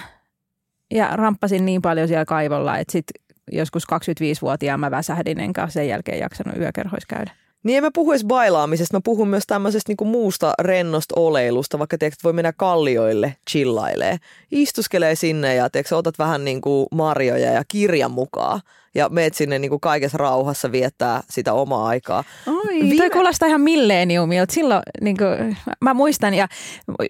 ja 0.91 1.09
ramppasin 1.13 1.65
niin 1.65 1.81
paljon 1.81 2.07
siellä 2.07 2.25
kaivolla, 2.25 2.77
että 2.77 2.91
sit 2.91 3.05
joskus 3.51 3.83
25-vuotiaan 3.93 4.79
mä 4.79 4.91
väsähdin, 4.91 5.39
enkä 5.39 5.67
sen 5.67 5.87
jälkeen 5.87 6.19
jaksanut 6.19 6.57
yökerhoissa 6.57 7.07
käydä. 7.15 7.31
Niin 7.63 7.77
en 7.77 7.83
mä 7.83 7.89
puhu 7.93 8.11
edes 8.11 8.25
bailaamisesta, 8.25 8.97
mä 8.97 9.01
puhun 9.03 9.27
myös 9.27 9.43
tämmöisestä 9.47 9.89
niinku 9.89 10.05
muusta 10.05 10.53
rennosta 10.61 11.15
oleilusta, 11.17 11.79
vaikka 11.79 11.97
tiedätkö, 11.97 12.19
voi 12.23 12.33
mennä 12.33 12.53
kallioille 12.53 13.35
chillailee. 13.49 14.17
Istuskelee 14.51 15.15
sinne 15.15 15.55
ja 15.55 15.69
tiedätkö, 15.69 15.97
otat 15.97 16.19
vähän 16.19 16.45
niinku 16.45 16.87
marjoja 16.91 17.51
ja 17.51 17.63
kirjan 17.67 18.11
mukaan 18.11 18.61
ja 18.95 19.09
meet 19.09 19.33
sinne 19.33 19.59
niinku 19.59 19.79
kaikessa 19.79 20.17
rauhassa 20.17 20.71
viettää 20.71 21.23
sitä 21.29 21.53
omaa 21.53 21.87
aikaa. 21.87 22.23
Oi, 22.47 22.63
Viime- 22.79 22.95
toi 22.97 23.09
kuulostaa 23.09 23.47
ihan 23.47 23.61
milleniumilta. 23.61 24.53
Silloin, 24.53 24.81
niin 25.01 25.17
kuin, 25.17 25.57
mä 25.81 25.93
muistan, 25.93 26.33
ja 26.33 26.47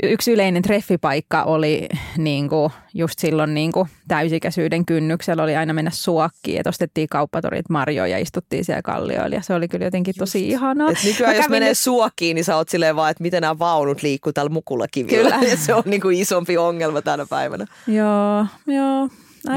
yksi 0.03 0.31
yleinen 0.31 0.61
treffipaikka 0.63 1.43
oli 1.43 1.89
niin 2.17 2.49
kuin, 2.49 2.71
just 2.93 3.19
silloin 3.19 3.53
niin 3.53 3.71
kuin, 3.71 3.89
täysikäisyyden 4.07 4.85
kynnyksellä 4.85 5.43
oli 5.43 5.55
aina 5.55 5.73
mennä 5.73 5.91
suokkiin, 5.91 6.59
että 6.59 6.69
ostettiin 6.69 7.07
kauppatorit 7.09 7.69
marjoja 7.69 8.07
ja 8.07 8.17
istuttiin 8.23 8.65
siellä 8.65 8.81
kallioilla, 8.81 9.35
ja 9.35 9.41
se 9.41 9.53
oli 9.53 9.67
kyllä 9.67 9.85
jotenkin 9.85 10.15
tosi 10.17 10.47
ihanaa. 10.49 10.91
Et 10.91 10.97
nykyään 11.03 11.35
jos 11.35 11.49
menee 11.49 11.69
nyt- 11.69 11.77
suokkiin, 11.77 12.35
niin 12.35 12.45
sä 12.45 12.55
oot 12.55 12.69
silleen 12.69 12.95
vaan, 12.95 13.11
että 13.11 13.23
miten 13.23 13.41
nämä 13.41 13.59
vaunut 13.59 14.01
liikkuu 14.03 14.33
täällä 14.33 14.49
mukulakivillä. 14.51 15.31
Kyllä. 15.31 15.49
Ja 15.51 15.57
se 15.65 15.73
on 15.73 15.83
niinku 15.85 16.09
isompi 16.09 16.57
ongelma 16.57 17.01
tänä 17.01 17.25
päivänä. 17.29 17.65
Joo, 17.87 18.45
joo, 18.67 19.09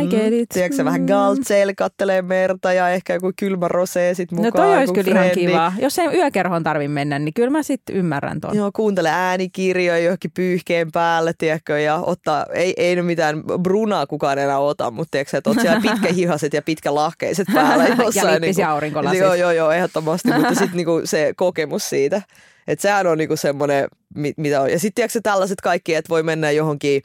I 0.02 0.06
get 0.06 0.32
it. 0.32 0.48
Tiedätkö 0.48 0.76
sä 0.76 0.84
vähän 0.84 1.04
galtseille, 1.04 1.74
kattelee 1.74 2.22
merta 2.22 2.72
ja 2.72 2.88
ehkä 2.88 3.14
joku 3.14 3.32
kylmä 3.38 3.68
rosé 3.68 4.14
sit 4.14 4.32
mukaan. 4.32 4.44
No 4.44 4.50
toi 4.50 4.76
olisi 4.78 4.92
kyllä 4.92 5.10
ihan 5.10 5.24
frendi. 5.24 5.46
kiva. 5.46 5.72
Jos 5.78 5.98
ei 5.98 6.08
yökerhoon 6.14 6.62
tarvi 6.62 6.88
mennä, 6.88 7.18
niin 7.18 7.34
kyllä 7.34 7.50
mä 7.50 7.62
sitten 7.62 7.96
ymmärrän 7.96 8.40
ton. 8.40 8.56
Joo, 8.56 8.70
kuuntele 8.76 9.10
äänikirjoja 9.10 9.98
johonkin 9.98 10.30
pyyhkeen 10.34 10.92
päälle, 10.92 11.32
tiedätkö, 11.38 11.80
ja 11.80 11.96
ottaa, 11.96 12.46
ei, 12.52 12.74
ei 12.76 12.96
nyt 12.96 13.06
mitään 13.06 13.42
brunaa 13.62 14.06
kukaan 14.06 14.38
enää 14.38 14.58
ota, 14.58 14.90
mutta 14.90 15.10
tiedätkö, 15.10 15.36
että 15.38 15.50
oot 15.50 15.60
siellä 15.60 15.80
pitkähihaset 15.90 16.52
ja 16.52 16.62
pitkälahkeiset 16.62 17.48
päällä 17.54 17.84
Ja 17.88 17.94
jossain. 17.98 18.42
lippis- 18.42 18.58
ja 18.58 18.70
aurinkolasit. 18.70 19.18
Joo, 19.20 19.34
joo, 19.34 19.50
joo, 19.50 19.70
ehdottomasti, 19.70 20.32
mutta 20.32 20.54
sitten 20.54 20.76
niinku 20.76 21.00
se 21.04 21.32
kokemus 21.36 21.88
siitä, 21.88 22.22
että 22.66 22.82
sehän 22.82 23.06
on 23.06 23.18
niinku 23.18 23.36
semmoinen, 23.36 23.88
mi- 24.14 24.34
mitä 24.36 24.60
on. 24.60 24.70
Ja 24.70 24.78
sitten 24.78 24.94
tiedätkö 24.94 25.20
tällaiset 25.22 25.60
kaikki, 25.60 25.94
että 25.94 26.08
voi 26.08 26.22
mennä 26.22 26.50
johonkin 26.50 27.02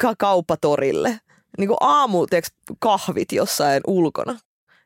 ka- 0.00 0.14
kauppatorille, 0.18 1.20
niinku 1.58 1.76
aamu, 1.80 2.26
tiedätkö, 2.26 2.50
kahvit 2.78 3.32
jossain 3.32 3.80
ulkona. 3.86 4.38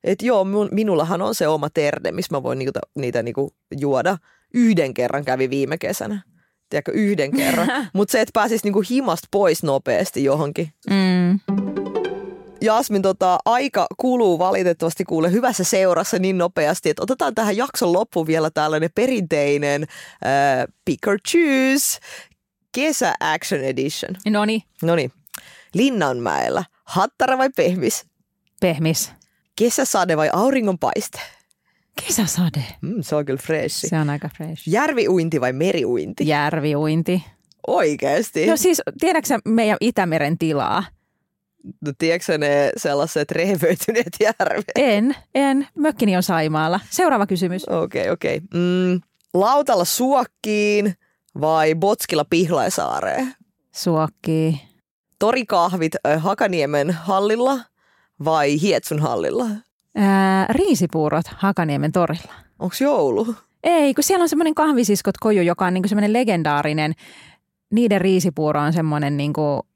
Että 0.05 0.27
joo, 0.27 0.45
mun, 0.45 0.69
minullahan 0.73 1.23
on 1.23 1.35
se 1.35 1.49
oma 1.49 1.71
terde, 1.71 2.13
missä 2.13 2.35
mä 2.35 2.43
voin 2.43 2.59
niitä, 2.59 2.81
niitä 2.95 3.23
niinku 3.23 3.55
juoda. 3.81 4.19
Yhden 4.55 4.95
kerran 4.95 5.25
kävi 5.25 5.51
viime 5.51 5.79
kesänä. 5.79 6.23
Tiedätkö, 6.69 6.93
yhden 6.93 7.31
kerran. 7.31 7.69
Mutta 7.93 8.13
se, 8.13 8.21
että 8.21 8.33
pääsisi 8.35 8.65
niinku 8.65 8.85
himasta 8.91 9.29
pois 9.31 9.63
nopeasti 9.63 10.25
johonkin. 10.25 10.73
Mm. 10.91 11.41
Jasmin, 12.61 13.03
tota, 13.03 13.39
aika 13.45 13.87
kuluu 13.97 14.39
valitettavasti 14.39 15.05
kuule 15.05 15.33
hyvässä 15.33 15.65
seurassa 15.65 16.19
niin 16.19 16.39
nopeasti, 16.39 16.91
että 16.91 17.03
otetaan 17.03 17.35
tähän 17.35 17.57
jakson 17.57 17.93
loppuun 17.93 18.27
vielä 18.27 18.51
tällainen 18.51 18.91
perinteinen 18.95 19.83
äh, 19.83 20.65
pick 20.85 21.07
or 21.07 21.19
choose 21.29 21.99
kesä 22.75 23.15
action 23.21 23.61
edition. 23.61 24.17
No 24.31 24.45
niin, 24.45 24.63
No 24.83 24.97
niin, 24.97 25.13
Linnanmäellä, 25.75 26.65
hattara 26.85 27.39
vai 27.39 27.51
pehmis? 27.57 28.07
pehmis. 28.61 29.13
Kesäsade 29.57 30.17
vai 30.17 30.31
auringonpaiste? 30.33 31.21
Kesäsade. 32.07 32.65
Mm, 32.81 33.03
se 33.03 33.17
on 33.17 33.25
kyllä 33.25 33.41
freshi. 33.43 33.89
Se 33.89 33.99
on 33.99 34.11
aika 34.11 34.29
fresh. 34.37 34.69
Järviuinti 34.69 35.41
vai 35.41 35.53
meriuinti? 35.53 36.29
Järviuinti. 36.29 37.25
Oikeasti? 37.67 38.47
No 38.47 38.57
siis, 38.57 38.83
tiedätkö 39.01 39.39
meidän 39.45 39.77
Itämeren 39.81 40.39
tilaa? 40.39 40.85
No, 41.81 41.93
tiedätkö 41.99 42.39
ne 42.39 42.73
sellaiset 42.77 43.31
rehevöityneet 43.31 44.17
järvet? 44.21 44.65
En, 44.75 45.17
en. 45.35 45.67
Mökkini 45.79 46.17
on 46.17 46.23
Saimaalla. 46.23 46.81
Seuraava 46.91 47.27
kysymys. 47.27 47.69
Okei, 47.69 48.03
okay, 48.03 48.13
okei. 48.13 48.37
Okay. 48.37 48.61
Mm, 48.61 49.01
lautalla 49.35 49.85
suokkiin 49.85 50.95
vai 51.41 51.75
botskilla 51.75 52.25
Pihlaisaareen? 52.25 53.35
Suokki. 53.73 54.74
Torikahvit 55.19 55.93
Hakaniemen 56.19 56.91
hallilla 56.91 57.59
vai 58.25 58.61
Hietsun 58.61 59.01
hallilla? 59.01 59.47
Ää, 59.97 60.47
riisipuurot 60.51 61.27
Hakaniemen 61.37 61.93
torilla. 61.93 62.33
Onko 62.59 62.75
joulu? 62.81 63.35
Ei, 63.65 63.95
kun 63.95 64.05
siellä 64.05 64.23
on 64.23 64.29
semmoinen 64.29 64.55
kahvisiskot 64.55 65.15
koju, 65.21 65.43
joka 65.43 65.67
on 65.67 65.75
niinku 65.75 65.89
semmoinen 65.89 66.13
legendaarinen. 66.13 66.93
Niiden 67.73 68.01
riisipuuro 68.01 68.61
on 68.61 68.73
semmoinen 68.73 69.17
niinku 69.17 69.67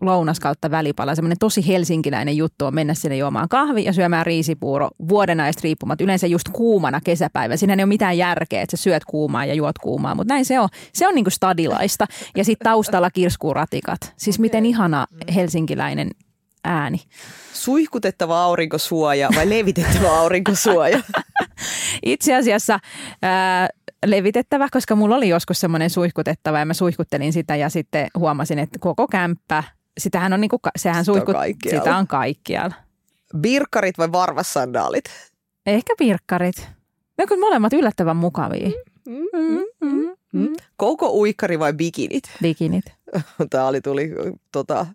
lounas 0.00 0.40
kautta 0.40 0.70
välipala. 0.70 1.14
Semmoinen 1.14 1.38
tosi 1.38 1.66
helsinkiläinen 1.66 2.36
juttu 2.36 2.66
on 2.66 2.74
mennä 2.74 2.94
sinne 2.94 3.16
juomaan 3.16 3.48
kahvi 3.48 3.84
ja 3.84 3.92
syömään 3.92 4.26
riisipuuro 4.26 4.88
vuodenaista 5.08 5.60
riippumatta. 5.64 6.04
Yleensä 6.04 6.26
just 6.26 6.48
kuumana 6.52 7.00
kesäpäivä. 7.04 7.56
Siinä 7.56 7.72
ei 7.72 7.80
ole 7.80 7.86
mitään 7.86 8.18
järkeä, 8.18 8.62
että 8.62 8.76
sä 8.76 8.82
syöt 8.82 9.04
kuumaa 9.04 9.44
ja 9.44 9.54
juot 9.54 9.78
kuumaa, 9.78 10.14
mutta 10.14 10.34
näin 10.34 10.44
se 10.44 10.60
on. 10.60 10.68
Se 10.92 11.08
on 11.08 11.14
niinku 11.14 11.30
stadilaista. 11.30 12.06
Ja 12.36 12.44
sitten 12.44 12.64
taustalla 12.64 13.10
kirskuuratikat. 13.10 14.14
Siis 14.16 14.38
miten 14.38 14.66
ihana 14.66 15.06
helsinkiläinen 15.34 16.10
ääni. 16.64 17.00
Suihkutettava 17.52 18.42
aurinkosuoja 18.42 19.28
vai 19.36 19.50
levitettävä 19.50 20.20
aurinkosuoja? 20.20 21.00
Itse 22.02 22.36
asiassa 22.36 22.80
ää, 23.22 23.68
levitettävä, 24.06 24.68
koska 24.70 24.96
mulla 24.96 25.16
oli 25.16 25.28
joskus 25.28 25.60
semmoinen 25.60 25.90
suihkutettava 25.90 26.58
ja 26.58 26.64
mä 26.66 26.74
suihkuttelin 26.74 27.32
sitä 27.32 27.56
ja 27.56 27.68
sitten 27.68 28.06
huomasin, 28.18 28.58
että 28.58 28.78
koko 28.78 29.08
kämppä, 29.08 29.64
sitähän 29.98 30.32
on 30.32 30.40
niinku, 30.40 30.58
sehän 30.76 31.04
Sitä 31.04 31.12
on 31.12 31.16
suihkut, 31.16 31.34
kaikkialla. 31.36 31.84
sitä 31.84 31.96
on 31.96 32.06
kaikkialla. 32.06 32.74
Birkkarit 33.36 33.98
vai 33.98 34.12
varvassandaalit? 34.12 35.04
Ehkä 35.66 35.94
virkkarit. 36.00 36.68
Ne 37.18 37.26
on 37.30 37.40
molemmat 37.40 37.72
yllättävän 37.72 38.16
mukavia. 38.16 38.70
Mm. 39.08 39.16
Mm, 39.40 39.90
mm, 39.90 40.16
mm. 40.32 40.48
Koko 40.76 41.10
uikkari 41.10 41.58
vai 41.58 41.72
bikinit? 41.72 42.24
Bikinit. 42.42 42.84
Tämä 43.50 43.66
oli, 43.66 43.80
tuli 43.80 44.10
tota, 44.52 44.86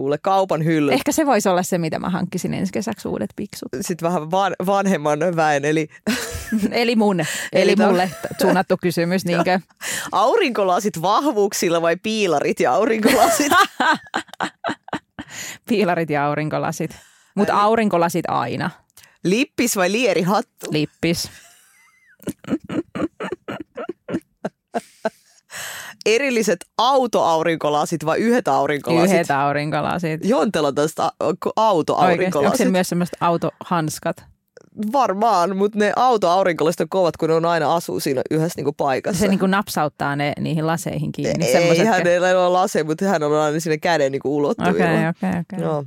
kuule 0.00 0.18
kaupan 0.18 0.64
hylly. 0.64 0.92
Ehkä 0.92 1.12
se 1.12 1.26
voisi 1.26 1.48
olla 1.48 1.62
se, 1.62 1.78
mitä 1.78 1.98
mä 1.98 2.10
hankkisin 2.10 2.54
ensi 2.54 2.72
kesäksi 2.72 3.08
uudet 3.08 3.30
piksut. 3.36 3.68
Sitten 3.80 4.08
vähän 4.08 4.30
van, 4.30 4.54
vanhemman 4.66 5.18
väen, 5.36 5.64
eli 5.64 5.88
Eli 6.70 6.96
mun, 6.96 7.20
eli, 7.20 7.26
Eli 7.52 7.76
mulle 7.76 8.10
suunnattu 8.40 8.76
kysymys, 8.82 9.24
niinkö? 9.30 9.60
aurinkolasit 10.12 11.02
vahvuuksilla 11.02 11.82
vai 11.82 11.96
piilarit 11.96 12.60
ja 12.60 12.72
aurinkolasit? 12.72 13.52
Piilarit 15.68 16.10
ja 16.10 16.26
aurinkolasit. 16.26 16.90
Mutta 17.34 17.54
aurinkolasit 17.54 18.24
aina. 18.28 18.70
Lippis 19.24 19.76
vai 19.76 19.92
lierihattu? 19.92 20.66
Lippis. 20.70 21.30
Erilliset 26.06 26.58
autoaurinkolasit 26.78 28.04
vai 28.06 28.18
yhdet 28.18 28.48
aurinkolasit? 28.48 29.10
Yhdet 29.14 29.30
aurinkolasit. 29.30 30.20
Jontelo 30.24 30.72
tästä 30.72 31.02
Oikeasti. 31.02 31.24
Onko 31.24 31.52
autoaurinkolasit. 31.56 32.70
myös 32.72 32.88
semmoiset 32.88 33.16
autohanskat? 33.20 34.24
Varmaan, 34.92 35.56
mutta 35.56 35.78
ne 35.78 35.92
autoaurinkolasit 35.96 36.80
on 36.80 36.88
kovat, 36.88 37.16
kun 37.16 37.28
ne 37.28 37.34
on 37.34 37.44
aina 37.44 37.74
asuu 37.74 38.00
siinä 38.00 38.22
yhdessä 38.30 38.58
niinku 38.58 38.72
paikassa. 38.72 39.20
Se 39.20 39.28
niinku 39.28 39.46
napsauttaa 39.46 40.16
ne 40.16 40.32
niihin 40.40 40.66
laseihin 40.66 41.12
kiinni. 41.12 41.46
Ei, 41.46 41.52
semmoiset- 41.52 41.86
hänellä 41.86 42.28
ei 42.28 42.34
ole 42.34 42.48
lase, 42.48 42.82
mutta 42.82 43.04
hän 43.04 43.22
on 43.22 43.34
aina 43.40 43.60
sinne 43.60 43.78
käden 43.78 44.12
niinku 44.12 44.36
ulottuvilla. 44.36 44.74
Okei, 44.84 45.08
okei, 45.08 45.40
okei. 45.40 45.64
Joo. 45.64 45.84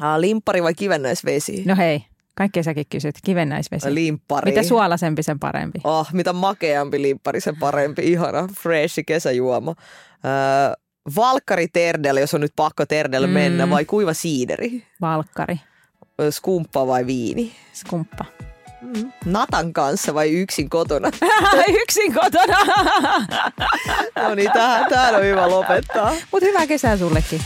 Ah, 0.00 0.18
limppari 0.20 0.62
vai 0.62 0.74
kivennäisvesi? 0.74 1.62
No 1.66 1.76
hei, 1.76 2.04
kaikkea 2.34 2.62
säkin 2.62 2.84
kysyt. 2.90 3.14
Kivennäisvesi. 3.24 3.94
Limppari. 3.94 4.50
Mitä 4.50 4.62
suolaisempi, 4.62 5.22
sen 5.22 5.38
parempi. 5.38 5.80
Oh, 5.84 6.08
mitä 6.12 6.32
makeampi 6.32 7.02
limppari, 7.02 7.40
sen 7.40 7.56
parempi. 7.56 8.02
Ihana, 8.12 8.48
freshi 8.60 9.04
kesäjuoma. 9.04 9.74
Öö, 10.24 10.74
valkkari 11.16 11.66
terdelle, 11.72 12.20
jos 12.20 12.34
on 12.34 12.40
nyt 12.40 12.52
pakko 12.56 12.86
terdelle 12.86 13.26
Mm. 13.26 13.30
mm. 13.30 13.34
mennä, 13.34 13.70
vai 13.70 13.84
kuiva 13.84 14.14
siideri? 14.14 14.86
Valkkari, 15.00 15.60
Öö, 16.20 16.30
Skumppa 16.30 16.86
vai 16.86 17.06
viini? 17.06 17.52
skumppa. 17.72 18.24
Natan 19.24 19.72
kanssa 19.72 20.14
vai 20.14 20.30
yksin 20.32 20.70
kotona? 20.70 21.10
Yksin 21.82 22.14
kotona. 22.14 22.58
no 24.16 24.34
niin, 24.34 24.50
tähän, 24.52 24.86
tähän 24.88 25.14
on 25.14 25.22
hyvä 25.22 25.50
lopettaa. 25.50 26.12
Mutta 26.32 26.46
hyvää 26.46 26.66
kesää 26.66 26.96
sullekin. 26.96 27.40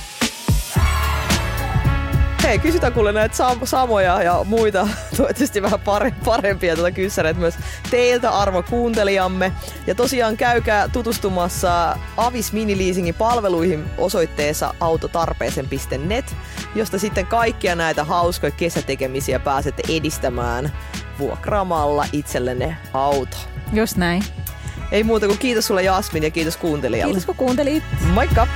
Hei, 2.48 2.58
kysytään 2.58 2.92
kuule 2.92 3.12
näitä 3.12 3.34
sam- 3.34 3.66
samoja 3.66 4.22
ja 4.22 4.44
muita, 4.44 4.88
toivottavasti 5.16 5.62
vähän 5.62 5.80
pare- 5.80 6.24
parempia 6.24 6.74
tuota 6.74 6.90
kyssäreitä 6.90 7.40
myös 7.40 7.54
teiltä 7.90 8.30
arvo 8.30 8.62
kuuntelijamme. 8.62 9.52
Ja 9.86 9.94
tosiaan 9.94 10.36
käykää 10.36 10.88
tutustumassa 10.88 11.96
Avis 12.16 12.52
Mini-leasingin 12.52 13.14
palveluihin 13.18 13.84
osoitteessa 13.98 14.74
autotarpeeseen.net, 14.80 16.36
josta 16.74 16.98
sitten 16.98 17.26
kaikkia 17.26 17.74
näitä 17.74 18.04
hauskoja 18.04 18.50
kesätekemisiä 18.50 19.38
pääsette 19.38 19.82
edistämään 19.88 20.72
vuokraamalla 21.18 22.06
itsellenne 22.12 22.76
auto. 22.92 23.36
Just 23.72 23.96
näin. 23.96 24.22
Ei 24.92 25.04
muuta 25.04 25.26
kuin 25.26 25.38
kiitos 25.38 25.66
sulle 25.66 25.82
Jasmin 25.82 26.22
ja 26.22 26.30
kiitos 26.30 26.56
kuuntelijalle. 26.56 27.12
Kiitos 27.12 27.26
kun 27.26 27.36
kuuntelit. 27.36 27.84
Moikka! 28.12 28.46